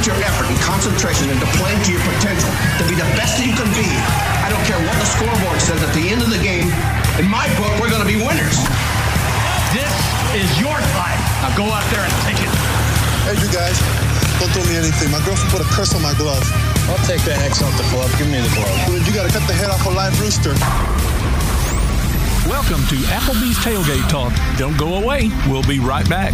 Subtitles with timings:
[0.00, 2.48] put your effort and concentration into playing to your potential
[2.80, 3.84] to be the best that you can be,
[4.40, 6.72] I don't care what the scoreboard says at the end of the game,
[7.20, 8.56] in my book, we're going to be winners.
[9.76, 9.92] This
[10.32, 11.20] is your fight.
[11.44, 12.48] Now go out there and take it.
[13.28, 13.76] Hey, you guys,
[14.40, 15.12] don't throw me anything.
[15.12, 16.48] My girlfriend put a curse on my glove.
[16.88, 18.08] I'll take that X off the glove.
[18.16, 18.72] Give me the glove.
[19.04, 20.56] You got to cut the head off a live rooster.
[22.48, 24.32] Welcome to Applebee's Tailgate Talk.
[24.56, 25.28] Don't go away.
[25.44, 26.32] We'll be right back.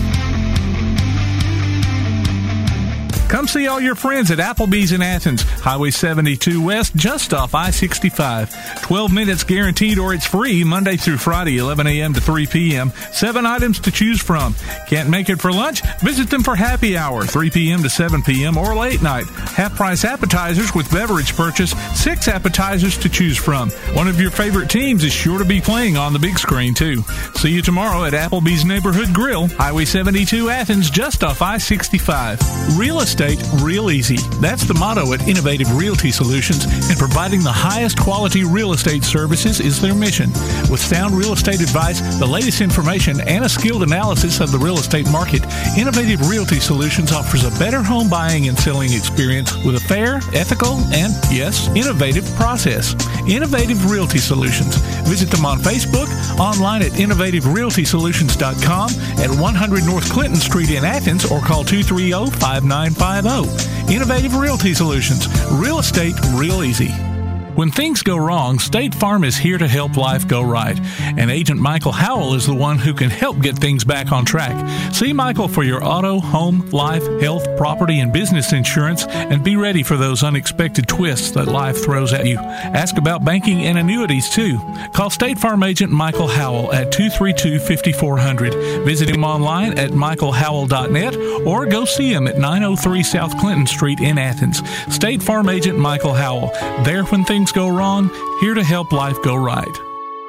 [3.29, 7.71] Come see all your friends at Applebee's in Athens, Highway 72 West, just off I
[7.71, 8.83] 65.
[8.83, 12.15] 12 minutes guaranteed or it's free Monday through Friday, 11 a.m.
[12.15, 12.93] to 3 p.m.
[13.11, 14.55] Seven items to choose from.
[14.87, 15.83] Can't make it for lunch?
[16.03, 17.83] Visit them for happy hour, 3 p.m.
[17.83, 18.57] to 7 p.m.
[18.57, 19.27] or late night.
[19.27, 23.71] Half price appetizers with beverage purchase, six appetizers to choose from.
[23.93, 27.03] One of your favorite teams is sure to be playing on the big screen, too.
[27.35, 32.79] See you tomorrow at Applebee's Neighborhood Grill, Highway 72 Athens, just off I 65.
[32.79, 34.19] Real estate estate real easy.
[34.41, 39.59] That's the motto at Innovative Realty Solutions, and providing the highest quality real estate services
[39.59, 40.29] is their mission.
[40.71, 44.77] With sound real estate advice, the latest information, and a skilled analysis of the real
[44.77, 45.43] estate market,
[45.79, 50.77] Innovative Realty Solutions offers a better home buying and selling experience with a fair, ethical,
[50.93, 52.95] and, yes, innovative process.
[53.27, 54.77] Innovative Realty Solutions.
[55.09, 56.09] Visit them on Facebook,
[56.39, 58.91] online at innovativerealtysolutions.com,
[59.25, 63.47] at 100 North Clinton Street in Athens, or call 230 595 Oh.
[63.89, 65.29] Innovative Realty Solutions.
[65.53, 67.16] Real estate real easy.
[67.57, 70.79] When things go wrong, State Farm is here to help life go right.
[71.01, 74.93] And Agent Michael Howell is the one who can help get things back on track.
[74.95, 79.83] See Michael for your auto, home, life, health, property, and business insurance and be ready
[79.83, 82.37] for those unexpected twists that life throws at you.
[82.37, 84.59] Ask about banking and annuities too.
[84.93, 88.85] Call State Farm Agent Michael Howell at 232 5400.
[88.85, 94.19] Visit him online at michaelhowell.net or go see him at 903 South Clinton Street in
[94.19, 94.61] Athens.
[94.95, 96.51] State Farm Agent Michael Howell.
[96.85, 99.77] There when things things go wrong, here to help life go right.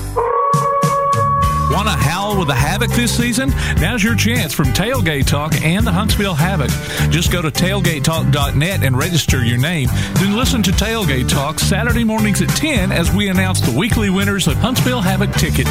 [1.72, 3.48] Want to howl with the Havoc this season?
[3.80, 6.68] Now's your chance from Tailgate Talk and the Huntsville Havoc.
[7.10, 9.88] Just go to tailgatetalk.net and register your name.
[10.16, 14.48] Then listen to Tailgate Talk Saturday mornings at 10 as we announce the weekly winners
[14.48, 15.70] of Huntsville Havoc tickets.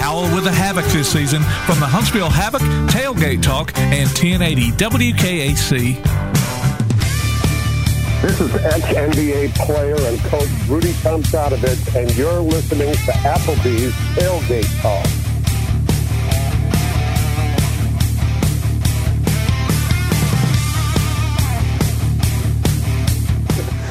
[0.00, 6.23] Howl with the Havoc this season from the Huntsville Havoc, Tailgate Talk, and 1080 WKAC.
[8.24, 15.06] This is ex-NBA player and coach Rudy Tomjanovich, and you're listening to Applebee's Tailgate Talk.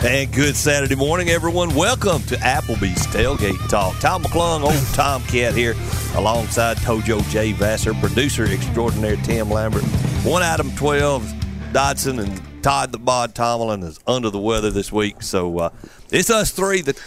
[0.04, 1.76] And good Saturday morning, everyone.
[1.76, 4.00] Welcome to Applebee's Tailgate Talk.
[4.00, 5.76] Tom McClung, old Tomcat here,
[6.16, 7.52] alongside Tojo J.
[7.52, 9.84] Vassar, producer extraordinaire Tim Lambert.
[10.24, 11.32] One Adam 12,
[11.72, 15.70] Dodson, and Todd the Bod Tomlin is under the weather this week, so uh,
[16.12, 16.98] it's us three that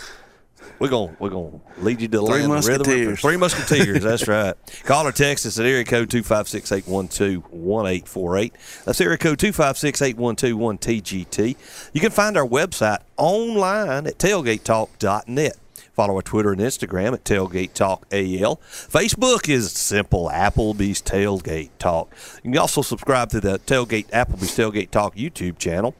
[0.78, 2.86] we're gonna we're gonna lead you to the three land of rhythm.
[2.86, 3.20] musketeers.
[3.22, 4.02] Three musketeers.
[4.02, 4.52] that's right.
[4.84, 8.52] Call or text us at area code 256-812-1848.
[8.84, 11.56] That's area code 256-812-1TGT.
[11.94, 15.56] You can find our website online at tailgatetalk.net.
[15.96, 18.56] Follow our Twitter and Instagram at Tailgate Talk AL.
[18.56, 22.14] Facebook is simple Applebee's Tailgate Talk.
[22.44, 25.94] You can also subscribe to the Tailgate Applebee's Tailgate Talk YouTube channel.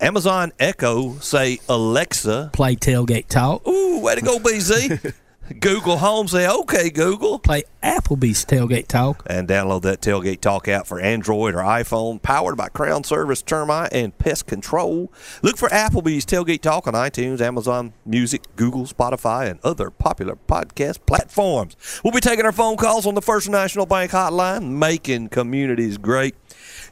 [0.00, 2.50] Amazon Echo say Alexa.
[2.52, 3.66] Play tailgate talk.
[3.66, 5.14] Ooh, way to go, BZ.
[5.58, 7.40] Google Home say okay, Google.
[7.40, 9.24] Play Applebee's tailgate talk.
[9.26, 13.92] And download that Tailgate Talk app for Android or iPhone, powered by Crown Service, Termite,
[13.92, 15.12] and Pest Control.
[15.42, 21.04] Look for Applebee's Tailgate Talk on iTunes, Amazon Music, Google, Spotify, and other popular podcast
[21.04, 21.76] platforms.
[22.04, 26.36] We'll be taking our phone calls on the First National Bank hotline, making communities great.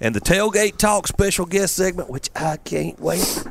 [0.00, 3.44] And the Tailgate Talk special guest segment, which I can't wait.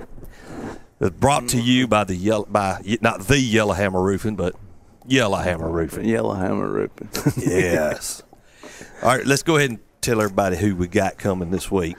[0.99, 4.55] brought to you by the yellow, by not the Yellowhammer Roofing, but
[5.07, 6.05] Yellowhammer Roofing.
[6.05, 7.09] Yellowhammer Roofing.
[7.37, 8.23] yes.
[9.01, 11.95] All right, let's go ahead and tell everybody who we got coming this week.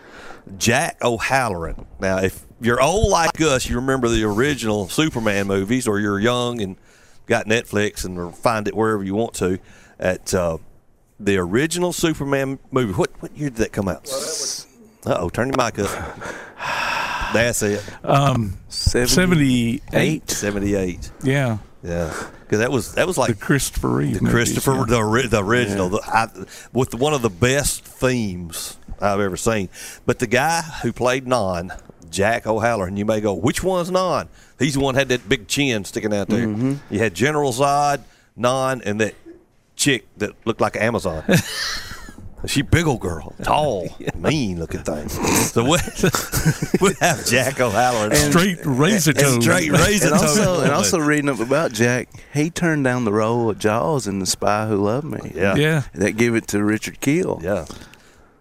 [0.56, 1.86] Jack O'Halloran.
[2.00, 6.60] Now, if you're old like us, you remember the original Superman movies, or you're young
[6.60, 6.76] and
[7.26, 9.58] got Netflix and find it wherever you want to.
[9.98, 10.58] At uh,
[11.20, 14.08] the original Superman movie, what what year did that come out?
[15.04, 16.18] Uh oh, turn your mic up.
[17.32, 17.84] That's it.
[18.04, 20.30] Um, 78.
[20.30, 21.12] 78.
[21.22, 21.58] Yeah.
[21.82, 22.12] Yeah,
[22.48, 24.14] because that was that was like the Christopher Reeve.
[24.14, 24.84] the movies, Christopher yeah.
[24.84, 26.28] the, the original the, I,
[26.72, 29.68] with one of the best themes I've ever seen.
[30.06, 31.72] But the guy who played Non,
[32.10, 34.28] Jack O'Halloran, you may go, which one's Non?
[34.58, 36.46] He's the one that had that big chin sticking out there.
[36.46, 36.74] Mm-hmm.
[36.92, 38.00] You had General Zod,
[38.34, 39.14] Non, and that
[39.76, 41.22] chick that looked like Amazon.
[42.46, 45.08] She big old girl, tall, mean looking thing.
[45.48, 45.70] So we,
[46.80, 49.40] we have Jack O'Halloran, Straight razor and toe.
[49.40, 53.48] straight razor and also, and also reading up about Jack, he turned down the role
[53.50, 55.32] of Jaws in The Spy Who Loved Me.
[55.34, 55.54] Yeah.
[55.56, 55.82] Yeah.
[55.94, 57.40] That gave it to Richard Kiel.
[57.42, 57.64] Yeah.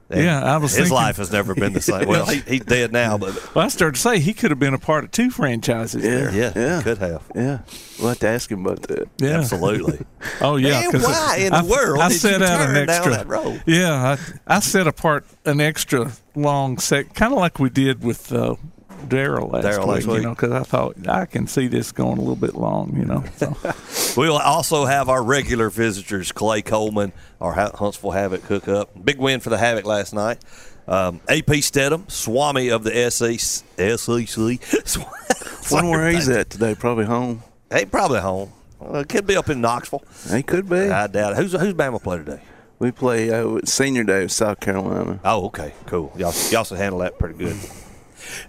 [0.09, 2.07] Yeah, I was His thinking- life has never been the same.
[2.07, 4.73] Well, he, he's dead now, but Well, I started to say he could have been
[4.73, 6.31] a part of two franchises there.
[6.33, 6.81] yeah, Yeah.
[6.81, 7.23] could have.
[7.35, 7.59] Yeah.
[7.99, 9.09] We'll have to ask him about that.
[9.19, 9.39] Yeah.
[9.39, 10.05] Absolutely.
[10.41, 10.83] Oh yeah.
[10.83, 12.95] And 'cause why in I, the world I did set you out turn an down
[12.95, 13.11] extra.
[13.17, 13.57] that role?
[13.65, 14.17] Yeah,
[14.47, 18.55] I, I set apart an extra long sec, kind of like we did with uh,
[19.05, 19.87] Daryl last Daryl week.
[19.87, 22.95] last You know, because I thought I can see this going a little bit long.
[22.95, 23.23] You know.
[23.37, 23.57] So.
[24.17, 28.89] We'll also have our regular visitors, Clay Coleman, our Huntsville Havoc hookup.
[29.05, 30.39] Big win for the Havoc last night.
[30.87, 33.39] Um, AP Steadham, Swami of the SEC.
[33.77, 35.71] SEC.
[35.71, 36.73] Wonder where he's at today.
[36.73, 37.43] Probably home.
[37.69, 38.53] Hey, probably home.
[38.81, 40.03] Uh, could be up in Knoxville.
[40.31, 40.77] He could be.
[40.77, 41.37] I doubt it.
[41.37, 42.41] Who's who's Bama play today?
[42.79, 45.19] We play uh, senior day with South Carolina.
[45.23, 46.11] Oh, okay, cool.
[46.15, 47.57] Y'all, y'all should handle that pretty good.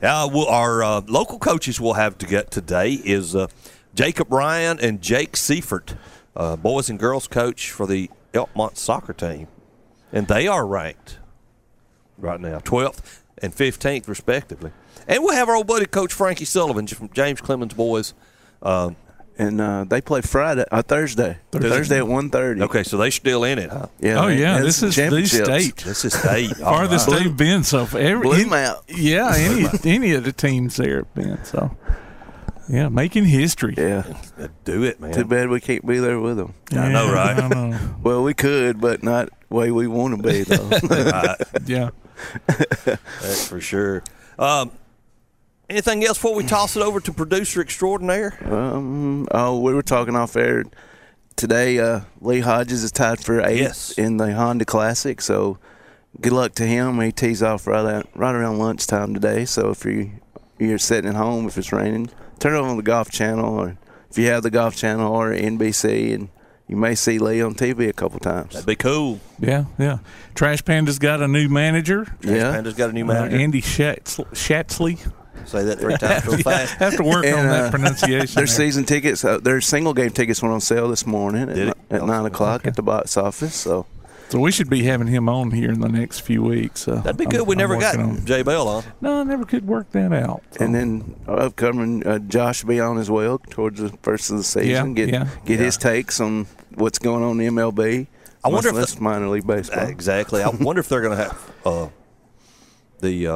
[0.02, 3.46] Uh, well, our uh, local coaches we'll have to get today is uh,
[3.94, 5.96] Jacob Ryan and Jake Siefert,
[6.36, 9.48] uh, boys and girls coach for the Elkmont soccer team,
[10.12, 11.18] and they are ranked
[12.16, 14.72] right now, 12th and 15th respectively.
[15.06, 18.14] And we'll have our old buddy Coach Frankie Sullivan from James Clemens boys.
[18.62, 18.96] Um,
[19.40, 21.38] And uh, they play Friday, uh, Thursday.
[21.52, 21.68] Thursday.
[21.68, 22.62] Thursday, at 1.30.
[22.64, 23.86] okay, so they still in it, huh?
[24.00, 24.24] Yeah.
[24.24, 25.76] Oh yeah, this is the state.
[25.76, 26.56] This is state.
[26.56, 27.22] Farthest right.
[27.22, 28.00] they've been so far.
[28.00, 28.82] Every, Blew any- 'em out.
[28.88, 31.70] Yeah, any any of the teams there have been so.
[32.68, 33.74] Yeah, making history.
[33.78, 34.02] Yeah.
[34.64, 35.12] Do it, man.
[35.14, 36.52] Too bad we can't be there with them.
[36.70, 37.38] Yeah, I know, right?
[37.38, 37.78] I know.
[38.02, 41.34] Well, we could, but not the way we want to be, though.
[41.64, 41.90] Yeah.
[42.46, 44.02] That's for sure.
[44.38, 44.72] Um,
[45.68, 48.36] anything else before we toss it over to producer extraordinaire?
[48.52, 50.64] um, oh, we were talking off air
[51.36, 51.78] today.
[51.78, 53.92] Uh, Lee Hodges is tied for eighth Yes.
[53.98, 55.58] in the Honda Classic, so
[56.20, 57.00] good luck to him.
[57.00, 59.44] He tees off right out, right around lunchtime today.
[59.44, 60.12] So if you
[60.58, 63.78] you're sitting at home, if it's raining, turn it on the Golf Channel, or
[64.10, 66.28] if you have the Golf Channel or NBC, and
[66.66, 68.54] you may see Lee on TV a couple times.
[68.54, 69.20] That'd be cool.
[69.38, 69.98] Yeah, yeah.
[70.34, 72.06] Trash Panda's got a new manager.
[72.22, 72.50] Yeah.
[72.52, 73.36] Panda's got a new Uh, manager.
[73.36, 74.98] Andy Schatz- Schatzley.
[75.46, 76.74] Say that three times real fast.
[76.74, 78.34] Have to work on that uh, pronunciation.
[78.34, 78.46] Their there.
[78.46, 81.76] season tickets, uh, their single game tickets went on sale this morning at, Did it?
[81.90, 83.54] at nine o'clock at the box office.
[83.54, 83.86] So
[84.28, 86.86] So we should be having him on here in the next few weeks.
[86.86, 87.46] Uh, That'd be I'm- good.
[87.46, 88.84] we I'm never got working on- Jay Bell on.
[89.00, 90.42] No, I never could work that out.
[90.52, 90.64] So.
[90.64, 94.44] And then upcoming, uh, Josh will be on as well towards the first of the
[94.44, 94.96] season.
[94.96, 95.28] Yeah, get yeah.
[95.46, 98.06] get his takes on what's going on in the MLB.
[98.44, 99.88] I wonder if that's minor league baseball.
[99.88, 100.42] Exactly.
[100.42, 101.88] I wonder if they're going to have uh,
[103.00, 103.26] the.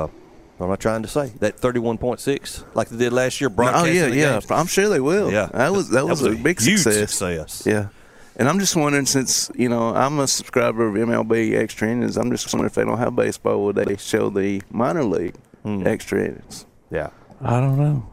[0.62, 1.33] What am I trying to say?
[1.40, 3.50] That thirty-one point six, like they did last year.
[3.59, 4.33] oh yeah, the yeah.
[4.35, 4.49] games.
[4.49, 5.33] I'm sure they will.
[5.33, 5.47] Yeah.
[5.52, 7.12] that was that, was, a, big huge success.
[7.12, 7.66] success.
[7.66, 7.88] Yeah.
[8.37, 12.31] And I'm just wondering, since you know I'm a subscriber of MLB extra innings, I'm
[12.31, 15.85] just wondering if they don't have baseball, would they show the minor league Hmm.
[15.85, 16.64] extra innings?
[16.92, 17.11] Yeah.
[17.40, 18.09] I don't know.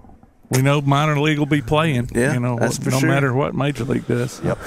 [0.50, 2.10] We know minor league will be playing.
[2.16, 3.10] Yeah, you know, that's for no sure.
[3.10, 4.42] matter what major league does.
[4.44, 4.58] Yep.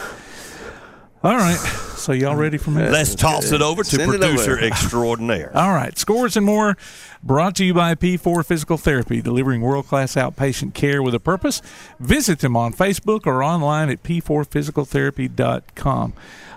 [1.25, 1.57] All right.
[1.97, 2.83] So y'all ready for me?
[2.89, 4.65] Let's toss it over to Send producer over.
[4.65, 5.53] extraordinaire.
[5.57, 5.97] All right.
[5.97, 6.77] Scores and more
[7.23, 11.63] brought to you by P4 Physical Therapy, delivering world class outpatient care with a purpose.
[12.01, 16.13] Visit them on Facebook or online at p4physicaltherapy.com.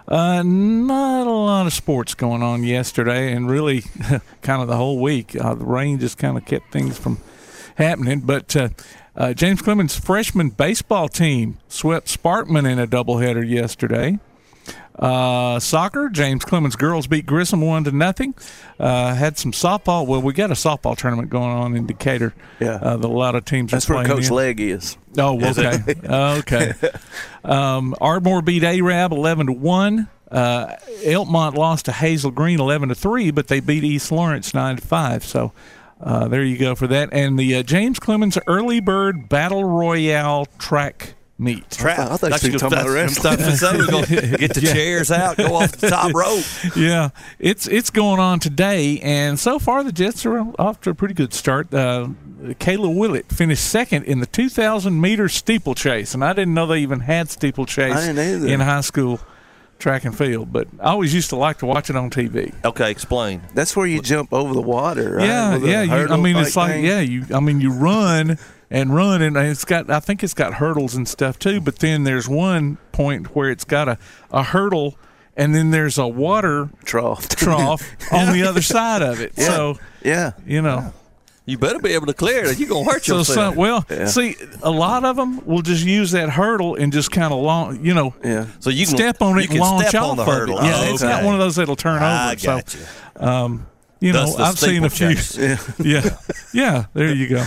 [0.07, 3.83] Uh, not a lot of sports going on yesterday, and really
[4.41, 5.35] kind of the whole week.
[5.39, 7.19] Uh, the rain just kind of kept things from
[7.75, 8.21] happening.
[8.21, 8.69] But uh,
[9.15, 14.17] uh, James Clemens' freshman baseball team swept Sparkman in a doubleheader yesterday.
[14.97, 18.33] Uh, soccer, James Clemens girls beat Grissom one to nothing.
[18.79, 20.07] Uh, had some softball.
[20.07, 22.33] Well, we got a softball tournament going on in Decatur.
[22.59, 22.75] Yeah.
[22.81, 24.33] uh, that a lot of teams That's where Coach in.
[24.33, 24.97] Leg is.
[25.17, 26.73] Oh, okay, okay.
[27.43, 30.07] Um, Ardmore beat Arab eleven to one.
[30.31, 34.77] Uh, Elkmont lost to Hazel Green eleven to three, but they beat East Lawrence nine
[34.77, 35.23] to five.
[35.25, 35.51] So.
[35.97, 37.07] Uh, there you go for that.
[37.13, 41.69] And the uh, James Clemens Early Bird Battle Royale track meet.
[41.69, 42.11] Trap.
[42.11, 43.37] I thought you were talking about That's- wrestling.
[43.37, 44.73] that's- so we're gonna get the Yeah.
[44.73, 46.43] chairs out, go off the top rope.
[46.75, 50.95] yeah, it's it's going on today, and so far the Jets are off to a
[50.95, 51.73] pretty good start.
[51.73, 52.09] Uh,
[52.59, 56.99] Kayla Willett finished second in the 2,000 meter steeplechase, and I didn't know they even
[57.01, 59.19] had steeplechase I in high school
[59.79, 60.53] track and field.
[60.53, 62.53] But I always used to like to watch it on TV.
[62.63, 63.41] Okay, explain.
[63.55, 65.25] That's where you jump over the water, right?
[65.25, 65.81] Yeah, With yeah.
[65.83, 66.85] You, I mean, it's like thing?
[66.85, 66.99] yeah.
[66.99, 68.37] You, I mean, you run
[68.75, 69.89] and run, and it's got.
[69.89, 71.61] I think it's got hurdles and stuff too.
[71.61, 73.97] But then there's one point where it's got a
[74.31, 74.97] a hurdle,
[75.37, 77.29] and then there's a water trough.
[77.43, 79.33] trough on the other side of it.
[79.37, 79.45] Yeah.
[79.47, 80.31] So Yeah.
[80.45, 80.93] you know.
[81.47, 82.57] You better be able to clear it.
[82.57, 83.53] You're gonna hurt So yourself.
[83.53, 84.05] some, well, Yeah.
[84.07, 87.85] see, a lot of them will just use that hurdle and just kind of long,
[87.85, 88.47] you know, Yeah.
[88.59, 90.25] So you can step on you it can and launch step off on the it.
[90.25, 90.55] hurdle.
[90.63, 92.41] Yeah, Oh, it's not one of those that'll turn I over.
[92.43, 92.79] got so,
[93.21, 93.27] you.
[93.27, 93.67] um,
[93.99, 95.15] you know, Thus the I've seen a few.
[95.15, 95.79] steeplechase.
[95.79, 96.09] yeah,
[96.51, 96.85] yeah.
[96.95, 97.45] There you go.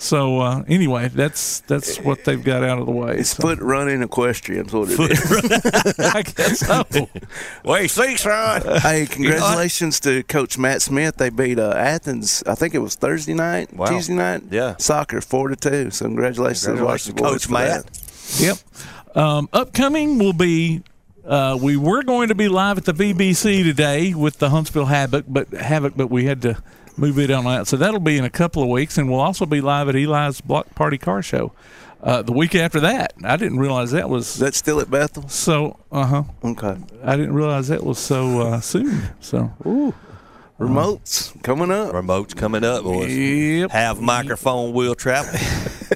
[0.00, 3.18] So uh, anyway, that's that's what they've got out of the way.
[3.18, 3.42] It's so.
[3.42, 4.66] foot running equestrian.
[4.66, 5.98] Is what it is.
[5.98, 6.84] I guess so.
[7.64, 8.62] Wait, six, Ron.
[8.80, 11.16] Hey, congratulations to Coach Matt Smith.
[11.16, 12.44] They beat uh, Athens.
[12.46, 13.86] I think it was Thursday night, Wow.
[13.86, 14.44] Tuesday night.
[14.50, 14.76] Yeah.
[14.78, 15.90] soccer four to two.
[15.90, 17.86] So congratulations, Congratulations, Washington boys Coach Matt.
[17.86, 18.40] that.
[18.40, 19.16] Yep.
[19.16, 20.82] Um, upcoming will be.
[21.26, 25.26] Uh, we were going to be live at the BBC today with the Huntsville Havoc,
[25.28, 26.62] but Havoc, but we had to
[26.98, 27.66] move it on out.
[27.68, 30.40] So that'll be in a couple of weeks, and we'll also be live at Eli's
[30.40, 31.52] Block Party Car Show
[32.02, 33.12] uh, the week after that.
[33.24, 35.28] I didn't realize that was Is that still at Bethel?
[35.28, 35.78] so.
[35.92, 36.22] Uh huh.
[36.44, 36.76] Okay.
[37.04, 39.02] I didn't realize that was so uh, soon.
[39.20, 39.94] So Ooh,
[40.58, 41.92] remotes coming up.
[41.94, 43.14] Remote's coming up, boys.
[43.16, 43.70] yep.
[43.70, 45.32] Have microphone will travel.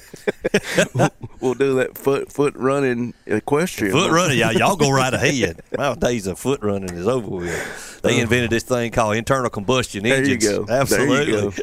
[1.39, 3.93] We'll do that foot foot running equestrian.
[3.93, 5.61] Foot running, y'all, y'all go right ahead.
[5.77, 8.01] My days of foot running is over with.
[8.01, 8.21] They uh-huh.
[8.21, 10.43] invented this thing called internal combustion engines.
[10.43, 10.73] There you go.
[10.73, 11.33] Absolutely.
[11.33, 11.53] you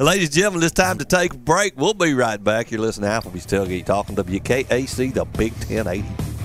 [0.04, 1.76] Ladies and gentlemen, it's time to take a break.
[1.76, 2.70] We'll be right back.
[2.70, 6.35] You're listening to Applebee's Tailgate Talking WKAC, the Big 1080.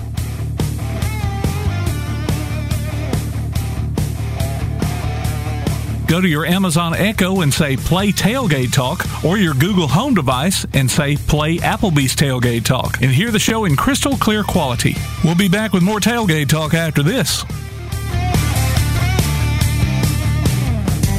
[6.12, 10.66] Go to your Amazon Echo and say play tailgate talk, or your Google Home device
[10.74, 14.94] and say play Applebee's tailgate talk, and hear the show in crystal clear quality.
[15.24, 17.46] We'll be back with more tailgate talk after this.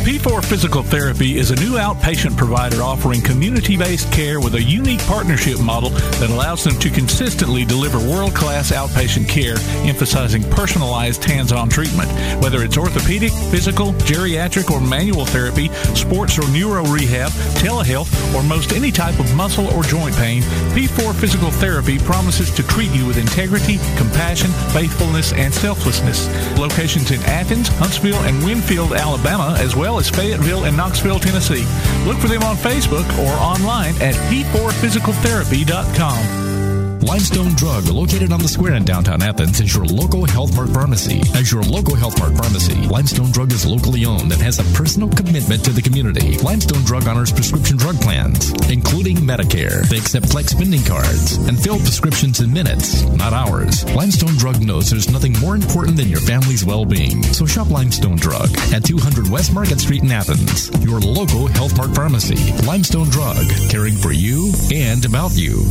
[0.04, 5.00] P4 Physical Therapy is a new outpatient provider offering community based care with a unique
[5.04, 9.56] partnership model that allows them to consistently deliver world class outpatient care,
[9.88, 12.10] emphasizing personalized hands on treatment.
[12.44, 17.32] Whether it's orthopedic, physical, geriatric, or manual therapy, sports or neuro rehab,
[17.64, 20.42] telehealth, or most any type of muscle or joint pain,
[20.74, 26.28] P4 Physical Therapy promises to treat you with integrity, compassion, faithfulness, and selflessness.
[26.60, 31.66] Locations in Athens, Huntsville, and Winfield, Alabama, as well as Fayetteville and Knoxville, Tennessee.
[32.06, 36.63] Look for them on Facebook or online at p4physicaltherapy.com.
[37.04, 41.20] Limestone Drug, located on the square in downtown Athens, is your local Health Mart pharmacy.
[41.36, 45.10] As your local Health Mart pharmacy, Limestone Drug is locally owned and has a personal
[45.10, 46.38] commitment to the community.
[46.38, 49.84] Limestone Drug honors prescription drug plans, including Medicare.
[49.90, 53.84] They accept flex spending cards and fill prescriptions in minutes, not hours.
[53.94, 57.22] Limestone Drug knows there's nothing more important than your family's well-being.
[57.36, 61.94] So shop Limestone Drug at 200 West Market Street in Athens, your local Health Mart
[61.94, 62.54] pharmacy.
[62.66, 65.68] Limestone Drug, caring for you and about you.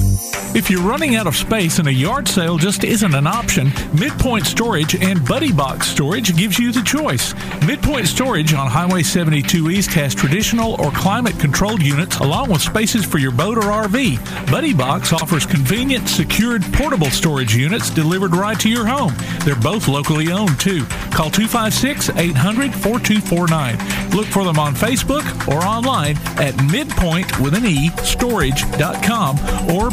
[0.54, 4.46] If you're running out of space and a yard sale just isn't an option, Midpoint
[4.46, 7.34] Storage and Buddy Box Storage gives you the choice.
[7.66, 13.04] Midpoint Storage on Highway 72 East has traditional or climate controlled units along with spaces
[13.04, 14.50] for your boat or RV.
[14.50, 19.14] Buddy Box offers convenient, secured, portable storage units delivered right to your home.
[19.44, 20.84] They're both locally owned, too.
[21.10, 24.10] Call 256 800 4249.
[24.10, 29.38] Look for them on Facebook or online at midpoint with an E storage.com
[29.70, 29.90] or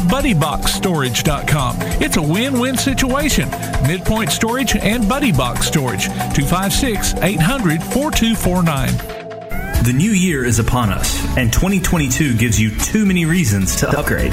[2.00, 3.50] It's a win-win situation.
[3.86, 6.06] Midpoint Storage and Buddy Box Storage.
[6.06, 9.20] 256 800 4249.
[9.84, 14.32] The new year is upon us, and 2022 gives you too many reasons to upgrade.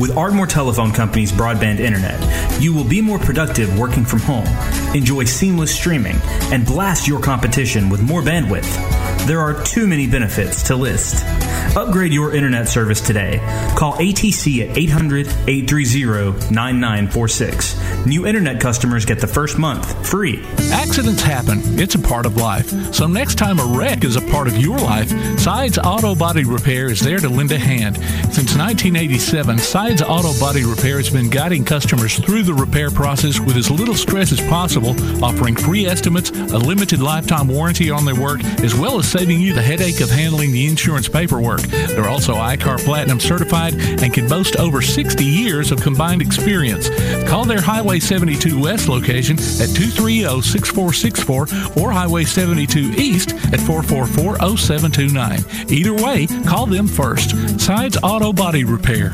[0.00, 2.20] With Ardmore Telephone Company's broadband internet,
[2.60, 4.46] you will be more productive working from home,
[4.94, 6.16] enjoy seamless streaming,
[6.52, 9.26] and blast your competition with more bandwidth.
[9.26, 11.24] There are too many benefits to list.
[11.74, 13.38] Upgrade your internet service today.
[13.76, 18.06] Call ATC at 800 830 9946.
[18.06, 20.44] New internet customers get the first month free.
[20.70, 21.60] Accidents happen.
[21.80, 22.68] It's a part of life.
[22.94, 26.90] So next time a wreck is a part of your life, Sides Auto Body Repair
[26.90, 27.96] is there to lend a hand.
[27.96, 33.56] Since 1987, Sides Auto Body Repair has been guiding customers through the repair process with
[33.56, 34.90] as little stress as possible,
[35.24, 39.54] offering free estimates, a limited lifetime warranty on their work, as well as saving you
[39.54, 41.61] the headache of handling the insurance paperwork.
[41.66, 46.88] They're also ICAR Platinum certified and can boast over 60 years of combined experience.
[47.28, 55.70] Call their Highway 72 West location at 230-6464 or Highway 72 East at 444-0729.
[55.70, 57.60] Either way, call them first.
[57.60, 59.12] Sides Auto Body Repair.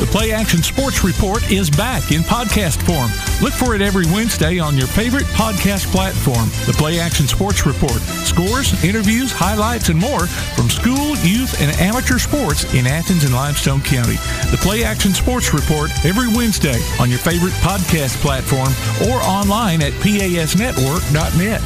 [0.00, 3.10] The Play Action Sports Report is back in podcast form.
[3.40, 6.50] Look for it every Wednesday on your favorite podcast platform.
[6.66, 8.00] The Play Action Sports Report.
[8.26, 13.80] Scores, interviews, highlights, and more from school, youth, and amateur sports in Athens and Limestone
[13.82, 14.16] County.
[14.50, 18.74] The Play Action Sports Report every Wednesday on your favorite podcast platform
[19.08, 21.60] or online at pasnetwork.net.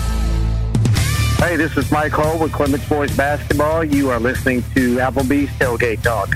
[1.39, 3.85] Hey, this is Mike Hall with Clemens Boys Basketball.
[3.85, 6.35] You are listening to Applebee's Tailgate Talk.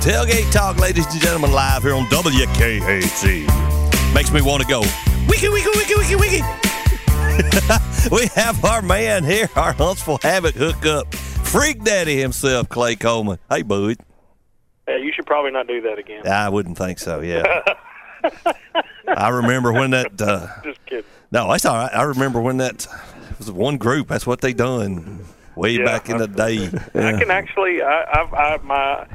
[0.00, 3.44] Tailgate Talk, ladies and gentlemen, live here on WKAC.
[4.14, 4.80] Makes me want to go,
[5.28, 6.40] wiki, wiki, wiki, wiki, wiki.
[8.10, 13.38] we have our man here, our Huntsville Havoc hookup, Freak Daddy himself, Clay Coleman.
[13.50, 13.98] Hey, bud.
[14.86, 16.26] Hey, you should probably not do that again.
[16.26, 17.62] I wouldn't think so, yeah.
[19.06, 20.20] I remember when that.
[20.20, 21.04] Uh, Just kidding.
[21.30, 21.92] no, that's all right.
[21.94, 22.86] I remember when that
[23.36, 24.08] was one group.
[24.08, 26.68] That's what they done way Yeah, back in the day.
[26.94, 29.06] I can actually, I, I've, I, my,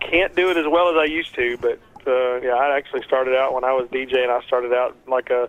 [0.00, 3.36] can't do it as well as I used to, but uh, yeah, I actually started
[3.36, 4.28] out when I was DJing.
[4.28, 5.48] I started out like a,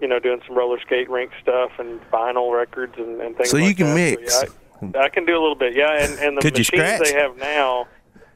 [0.00, 3.50] you know, doing some roller skate rink stuff and vinyl records and, and things.
[3.50, 3.94] So you can that.
[3.94, 4.34] mix.
[4.34, 4.46] So,
[4.82, 6.04] yeah, I, I can do a little bit, yeah.
[6.04, 7.86] And and the Could machines they have now,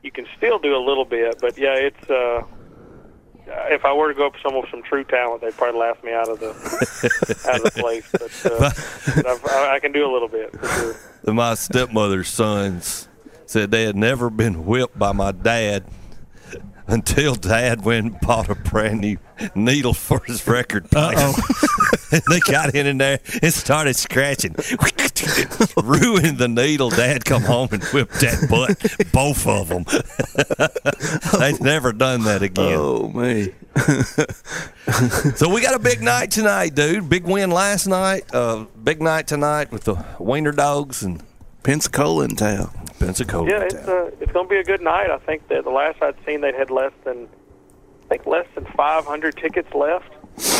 [0.02, 2.10] you can still do a little bit, but yeah, it's.
[2.10, 2.42] uh
[3.70, 6.02] if I were to go up to someone with some true talent, they'd probably laugh
[6.04, 6.48] me out of the
[7.48, 8.06] out of the place.
[8.12, 10.94] But, uh, but I, I can do a little bit for sure.
[11.32, 13.07] my stepmother's sons
[13.50, 15.84] said they had never been whipped by my dad
[16.86, 19.16] until dad went and bought a brand new
[19.54, 21.16] needle for his record player.
[22.12, 24.54] and they got in, in there and started scratching.
[25.76, 26.90] Ruined the needle.
[26.90, 29.84] Dad come home and whipped that butt, both of them.
[31.40, 32.74] They've never done that again.
[32.74, 33.52] Oh, me.
[35.36, 37.08] so we got a big night tonight, dude.
[37.08, 38.24] Big win last night.
[38.32, 41.22] Uh, big night tonight with the Wiener Dogs and
[41.62, 42.70] Pensacola in town.
[42.98, 43.48] Pensacola.
[43.48, 45.10] Yeah, it's uh, it's going to be a good night.
[45.10, 47.28] I think that the last I'd seen, they'd had less than,
[48.04, 50.10] I think less than 500 tickets left.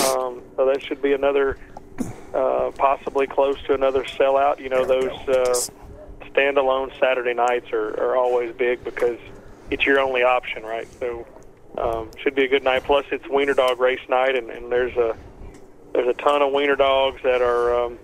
[0.08, 1.58] Um, so that should be another,
[2.34, 4.60] uh, possibly close to another sellout.
[4.60, 5.54] You know, those uh,
[6.30, 9.18] standalone Saturday nights are, are always big because
[9.70, 10.88] it's your only option, right?
[10.98, 11.26] So
[11.76, 12.84] um, should be a good night.
[12.84, 15.16] Plus, it's Wiener Dog race night, and, and there's a
[15.92, 17.98] there's a ton of Wiener Dogs that are um,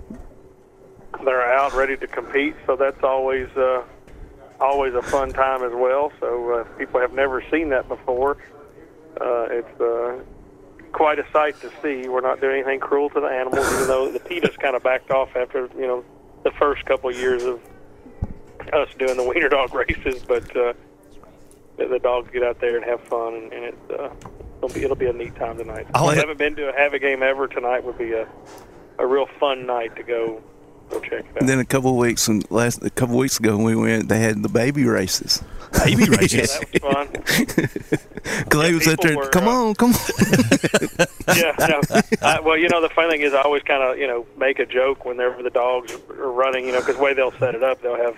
[1.12, 2.54] that are out ready to compete.
[2.66, 3.84] So that's always uh,
[4.60, 6.12] always a fun time as well.
[6.20, 8.38] So uh, people have never seen that before.
[9.20, 10.20] Uh, it's uh,
[10.92, 12.08] quite a sight to see.
[12.08, 15.10] We're not doing anything cruel to the animals, even though the PETA's kind of backed
[15.10, 16.04] off after you know
[16.42, 17.60] the first couple of years of
[18.72, 20.72] us doing the wiener dog races, but uh,
[21.76, 24.10] the, the dogs get out there and have fun, and, and it's uh,
[24.58, 25.86] it'll be it'll be a neat time tonight.
[25.88, 26.14] If yeah.
[26.14, 28.28] haven't been to a Havoc game ever tonight would be a
[28.98, 30.42] a real fun night to go
[30.90, 31.40] go check it out.
[31.40, 34.08] And then a couple of weeks and last a couple of weeks ago we went,
[34.08, 35.42] they had the baby races.
[35.84, 38.44] Baby Yeah, that was fun.
[38.50, 39.16] Clay was out there.
[39.16, 40.00] were, come uh, on, come on.
[41.36, 41.54] yeah.
[41.58, 41.80] No,
[42.22, 44.58] I, well, you know, the funny thing is, I always kind of, you know, make
[44.58, 47.62] a joke whenever the dogs are running, you know, because the way they'll set it
[47.62, 48.16] up, they'll have,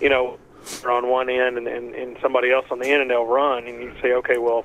[0.00, 0.38] you know,
[0.80, 3.66] they're on one end and, and, and somebody else on the end, and they'll run,
[3.66, 4.64] and you say, okay, well,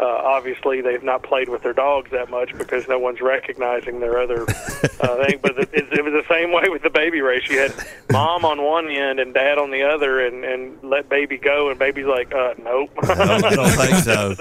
[0.00, 4.18] uh, obviously they've not played with their dogs that much because no one's recognizing their
[4.18, 4.42] other
[5.00, 5.38] uh, thing.
[5.42, 7.48] But it, it was the same way with the baby race.
[7.48, 7.74] You had
[8.10, 11.78] mom on one end and dad on the other, and and let baby go, and
[11.78, 12.90] baby's like, uh, nope.
[13.02, 14.34] I don't think so.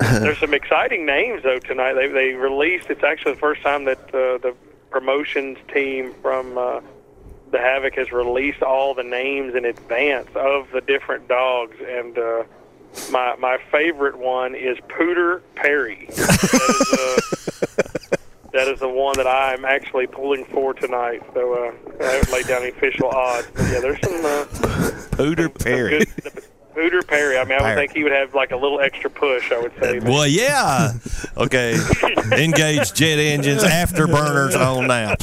[0.20, 1.94] There's some exciting names though tonight.
[1.94, 2.88] They they released.
[2.88, 4.54] It's actually the first time that uh, the
[4.90, 6.80] promotions team from uh,
[7.50, 11.76] the Havoc has released all the names in advance of the different dogs.
[11.86, 12.44] And uh,
[13.10, 16.08] my my favorite one is Pooter Perry.
[16.20, 18.16] That is, uh,
[18.52, 21.22] that is the one that I'm actually pulling for tonight.
[21.34, 21.72] So uh,
[22.04, 23.46] I haven't laid down the official odds.
[23.54, 24.24] But yeah, there's some.
[24.24, 24.44] Uh,
[25.16, 26.04] Pooter Perry.
[26.80, 27.36] Pooter Perry.
[27.38, 27.76] I mean, I would Perry.
[27.86, 29.52] think he would have like a little extra push.
[29.52, 29.98] I would say.
[30.00, 30.92] Well, yeah.
[31.36, 31.72] Okay.
[32.32, 35.14] Engage jet engines, afterburners on now.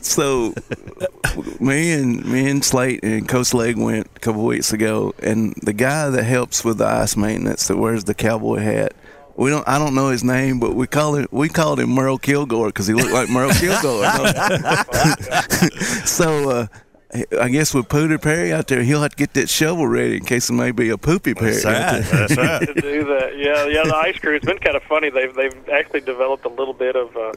[0.00, 0.54] so
[1.60, 5.72] me and me and Slate and Coach Leg went a couple weeks ago, and the
[5.72, 8.94] guy that helps with the ice maintenance that wears the cowboy hat.
[9.34, 9.66] We don't.
[9.66, 11.26] I don't know his name, but we call him.
[11.30, 14.04] We called him Merle Kilgore because he looked like Merle Kilgore.
[16.04, 16.66] so uh,
[17.38, 20.24] I guess with Pooter Perry out there, he'll have to get that shovel ready in
[20.24, 21.52] case it may be a poopy Perry.
[21.52, 22.00] That's right.
[22.28, 22.66] That's right.
[22.66, 23.36] to do that.
[23.36, 23.84] Yeah, yeah.
[23.84, 24.34] The ice crew.
[24.34, 25.10] It's been kind of funny.
[25.10, 27.32] They've they've actually developed a little bit of uh,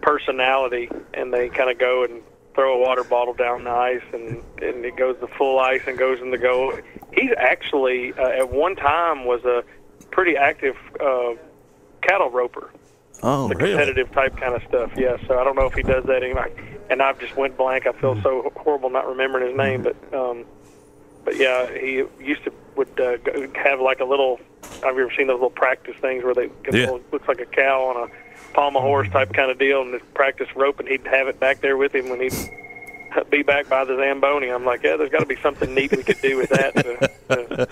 [0.00, 2.22] personality, and they kind of go and
[2.54, 5.98] throw a water bottle down the ice, and and it goes to full ice and
[5.98, 6.78] goes in the go.
[7.12, 9.64] He's actually uh, at one time was a
[10.12, 11.34] pretty active uh,
[12.00, 12.70] cattle roper.
[13.22, 14.92] Oh, the competitive type kind of stuff.
[14.96, 16.50] Yeah, so I don't know if he does that anymore.
[16.90, 17.86] And I've just went blank.
[17.86, 20.44] I feel so horrible not remembering his name, but um,
[21.24, 23.16] but yeah, he used to would uh,
[23.54, 24.38] have like a little.
[24.82, 26.70] Have you ever seen those little practice things where they Yeah.
[26.90, 29.94] little, looks like a cow on a palm a horse type kind of deal, and
[29.94, 32.34] this practice rope, and he'd have it back there with him when he'd
[33.30, 34.48] be back by the Zamboni.
[34.50, 36.96] I'm like, yeah, there's got to be something neat we could do with that to,
[37.36, 37.66] to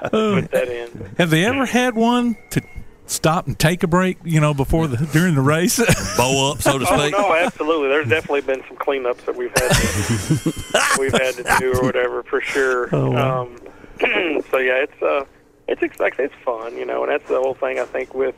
[0.10, 1.14] put that in.
[1.18, 2.62] Have they ever had one to
[3.08, 4.18] stop and take a break?
[4.24, 5.78] You know, before the during the race,
[6.16, 6.96] bow up, so to speak.
[6.96, 7.12] Oh speak.
[7.12, 7.88] no, absolutely.
[7.88, 12.22] There's definitely been some cleanups that we've had to, we've had to do or whatever
[12.22, 12.88] for sure.
[12.94, 13.42] Oh, wow.
[13.42, 13.56] um,
[14.50, 15.24] so yeah, it's uh,
[15.66, 18.34] it's ex- like it's fun, you know, and that's the whole thing I think with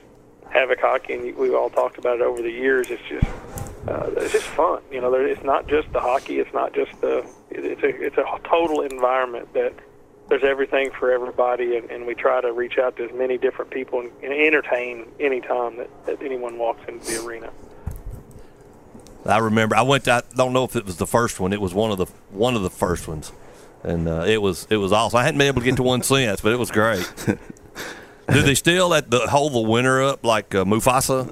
[0.51, 2.89] Havoc hockey, and we've all talked about it over the years.
[2.91, 3.27] It's just
[3.89, 5.11] uh, it's just fun, you know.
[5.11, 6.39] There, it's not just the hockey.
[6.41, 7.19] It's not just the.
[7.51, 9.73] it- It's a it's a total environment that
[10.31, 13.71] there's everything for everybody, and, and we try to reach out to as many different
[13.71, 17.51] people and, and entertain any time that, that anyone walks into the arena.
[19.27, 19.77] I remember.
[19.77, 20.05] I went.
[20.05, 21.53] To, I don't know if it was the first one.
[21.53, 23.33] It was one of the one of the first ones,
[23.83, 25.19] and uh, it was it was awesome.
[25.19, 27.13] I hadn't been able to get to one since, but it was great.
[28.33, 31.27] Do they still at the hold the winner up like uh, Mufasa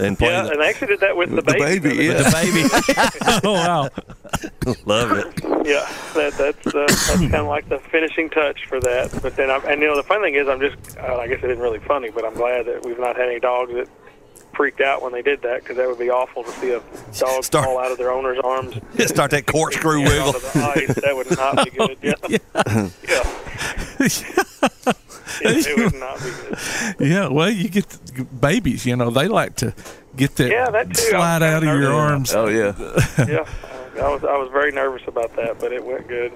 [0.00, 2.08] and play Yeah, the, and they actually did that with the, baby.
[2.08, 3.40] with the baby?
[3.44, 3.88] oh wow,
[4.86, 5.42] love it.
[5.66, 9.10] Yeah, that, that's uh, that's kind of like the finishing touch for that.
[9.22, 11.38] But then, I'm, and you know, the funny thing is, I'm just, uh, I guess
[11.42, 13.88] it isn't really funny, but I'm glad that we've not had any dogs that
[14.54, 16.80] freaked out when they did that because that would be awful to see a
[17.18, 18.76] dog Start- fall out of their owner's arms.
[19.06, 20.26] Start that corkscrew and wiggle.
[20.28, 20.94] onto the ice.
[20.94, 21.98] That would not be good.
[22.02, 24.92] Yeah, yeah.
[25.42, 27.08] it would not be good.
[27.10, 27.28] yeah.
[27.28, 28.86] Well, you get the babies.
[28.86, 29.74] You know, they like to
[30.16, 31.10] get that, Yeah, that too.
[31.10, 32.34] Slide out of your arms.
[32.34, 32.74] Oh yeah.
[33.18, 33.46] yeah,
[33.96, 36.32] I was I was very nervous about that, but it went good.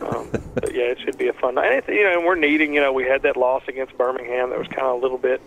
[0.00, 1.66] Um, but yeah, it should be a fun night.
[1.66, 2.74] And it's, you know, and we're needing.
[2.74, 5.40] You know, we had that loss against Birmingham that was kind of a little bit,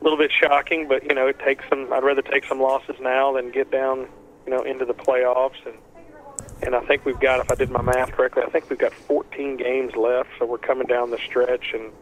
[0.00, 0.88] a little bit shocking.
[0.88, 1.92] But you know, it takes some.
[1.92, 4.08] I'd rather take some losses now than get down,
[4.46, 5.64] you know, into the playoffs.
[5.66, 5.76] And
[6.62, 8.92] and I think we've got, if I did my math correctly, I think we've got
[8.92, 10.30] 14 games left.
[10.38, 11.92] So we're coming down the stretch, and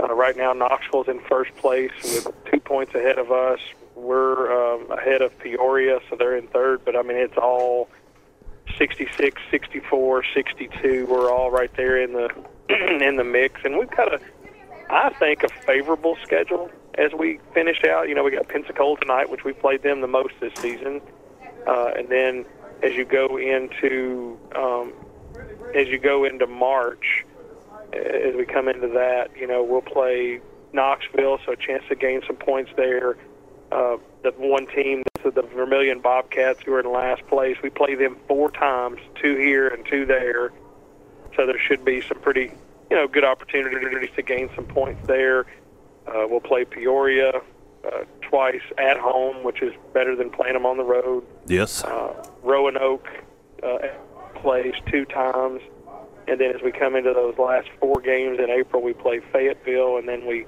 [0.00, 3.60] uh, right now Knoxville's in first place with two points ahead of us.
[3.94, 6.84] We're um, ahead of Peoria, so they're in third.
[6.84, 7.88] But I mean, it's all
[8.76, 11.06] 66, 64, 62.
[11.08, 12.28] We're all right there in the
[12.68, 14.20] in the mix, and we've got a,
[14.90, 18.08] I think, a favorable schedule as we finish out.
[18.08, 21.00] You know, we got Pensacola tonight, which we played them the most this season,
[21.66, 22.44] uh, and then
[22.82, 24.92] as you go into um,
[25.74, 27.24] as you go into March,
[27.92, 30.40] uh, as we come into that, you know, we'll play
[30.72, 33.16] Knoxville, so a chance to gain some points there.
[33.72, 37.56] Uh, the one team, is the Vermilion Bobcats, who are in last place.
[37.62, 40.52] We play them four times, two here and two there.
[41.34, 42.52] So there should be some pretty,
[42.90, 45.46] you know, good opportunities to gain some points there.
[46.06, 47.42] Uh, we'll play Peoria
[47.86, 51.24] uh, twice at home, which is better than playing them on the road.
[51.46, 51.84] Yes.
[51.84, 53.08] Uh, Roanoke
[53.62, 53.78] uh,
[54.34, 55.60] plays two times,
[56.28, 59.96] and then as we come into those last four games in April, we play Fayetteville,
[59.96, 60.46] and then we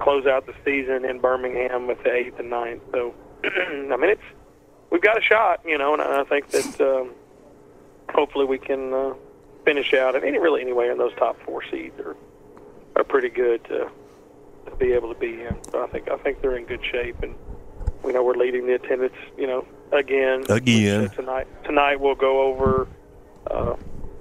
[0.00, 2.82] close out the season in Birmingham with the eighth and ninth.
[2.92, 4.22] So, I mean, it's
[4.90, 7.10] we've got a shot, you know, and I think that um,
[8.12, 9.14] hopefully we can uh,
[9.64, 10.16] finish out.
[10.16, 12.16] And any really anyway in those top four seeds are
[12.96, 13.90] are pretty good to
[14.66, 15.56] to be able to be in.
[15.70, 17.34] So I think I think they're in good shape, and
[18.02, 20.44] we know we're leading the attendance, you know, again.
[20.48, 21.10] Again.
[21.10, 22.88] Tonight tonight we'll go over.
[23.50, 23.74] Uh,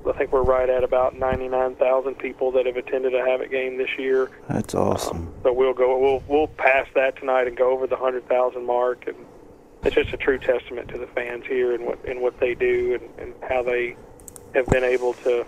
[0.08, 3.90] I think we're right at about 99,000 people that have attended a Havoc game this
[3.98, 4.32] year.
[4.48, 5.34] That's awesome.
[5.44, 9.18] So we'll go we'll we'll pass that tonight and go over the 100,000 mark and
[9.84, 13.00] it's just a true testament to the fans here and what and what they do
[13.00, 13.96] and, and how they
[14.54, 15.46] have been able to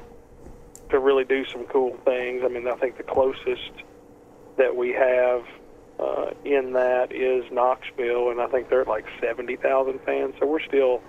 [0.89, 2.43] to really do some cool things.
[2.43, 3.71] I mean, I think the closest
[4.57, 5.43] that we have
[5.99, 10.33] uh, in that is Knoxville, and I think they're at like 70,000 fans.
[10.39, 11.01] So we're still,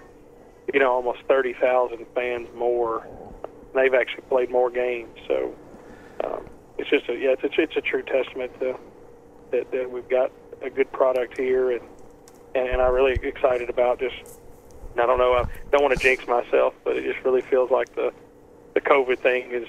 [0.73, 3.07] you know, almost 30,000 fans more.
[3.75, 5.55] They've actually played more games, so
[6.25, 8.77] um, it's just a yeah, it's a, it's a true testament to
[9.51, 11.81] that, that we've got a good product here, and
[12.55, 14.39] and I'm really excited about just.
[14.95, 15.33] I don't know.
[15.33, 18.13] I don't want to jinx myself, but it just really feels like the
[18.75, 19.67] the COVID thing is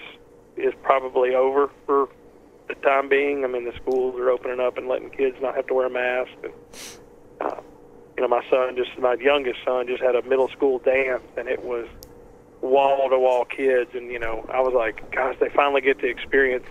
[0.57, 2.09] is probably over for
[2.93, 3.43] time being.
[3.43, 5.89] I mean, the schools are opening up and letting kids not have to wear a
[5.89, 6.31] mask.
[6.43, 6.53] And,
[7.41, 7.61] uh,
[8.15, 11.47] you know, my son just my youngest son just had a middle school dance, and
[11.47, 11.87] it was
[12.61, 16.07] wall to wall kids, and you know, I was like, gosh, they finally get to
[16.07, 16.65] experience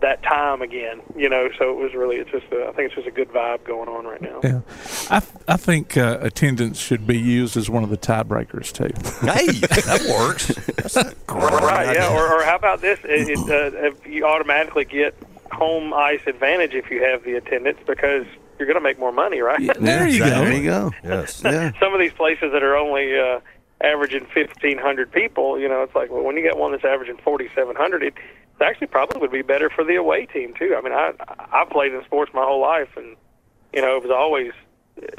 [0.00, 1.00] that time again.
[1.16, 3.28] You know, so it was really it's just a, I think it's just a good
[3.30, 4.40] vibe going on right now.
[4.42, 4.60] Yeah,
[5.10, 8.88] I I think uh, attendance should be used as one of the tiebreakers too.
[9.28, 10.50] Hey, that works.
[11.28, 11.94] right?
[11.94, 12.14] Yeah.
[12.14, 12.98] Or, or how about this?
[13.04, 15.14] It, it, uh, if you automatically get
[15.52, 18.26] home ice advantage if you have the attendance because
[18.58, 19.60] you're going to make more money, right?
[19.80, 20.24] there you go.
[20.26, 20.92] There you go.
[21.04, 21.42] Yes.
[21.44, 21.72] Yeah.
[21.80, 23.40] Some of these places that are only uh,
[23.80, 28.02] averaging 1,500 people, you know, it's like, well, when you get one that's averaging 4,700,
[28.02, 28.14] it
[28.60, 30.74] it actually probably would be better for the away team too.
[30.76, 31.12] I mean, I
[31.52, 33.16] I played in sports my whole life, and
[33.72, 34.52] you know, it was always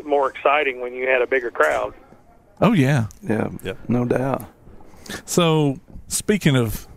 [0.03, 1.93] more exciting when you had a bigger crowd.
[2.61, 3.49] Oh yeah, Yeah.
[3.63, 3.73] yeah.
[3.87, 4.45] No doubt.
[5.25, 6.87] So speaking of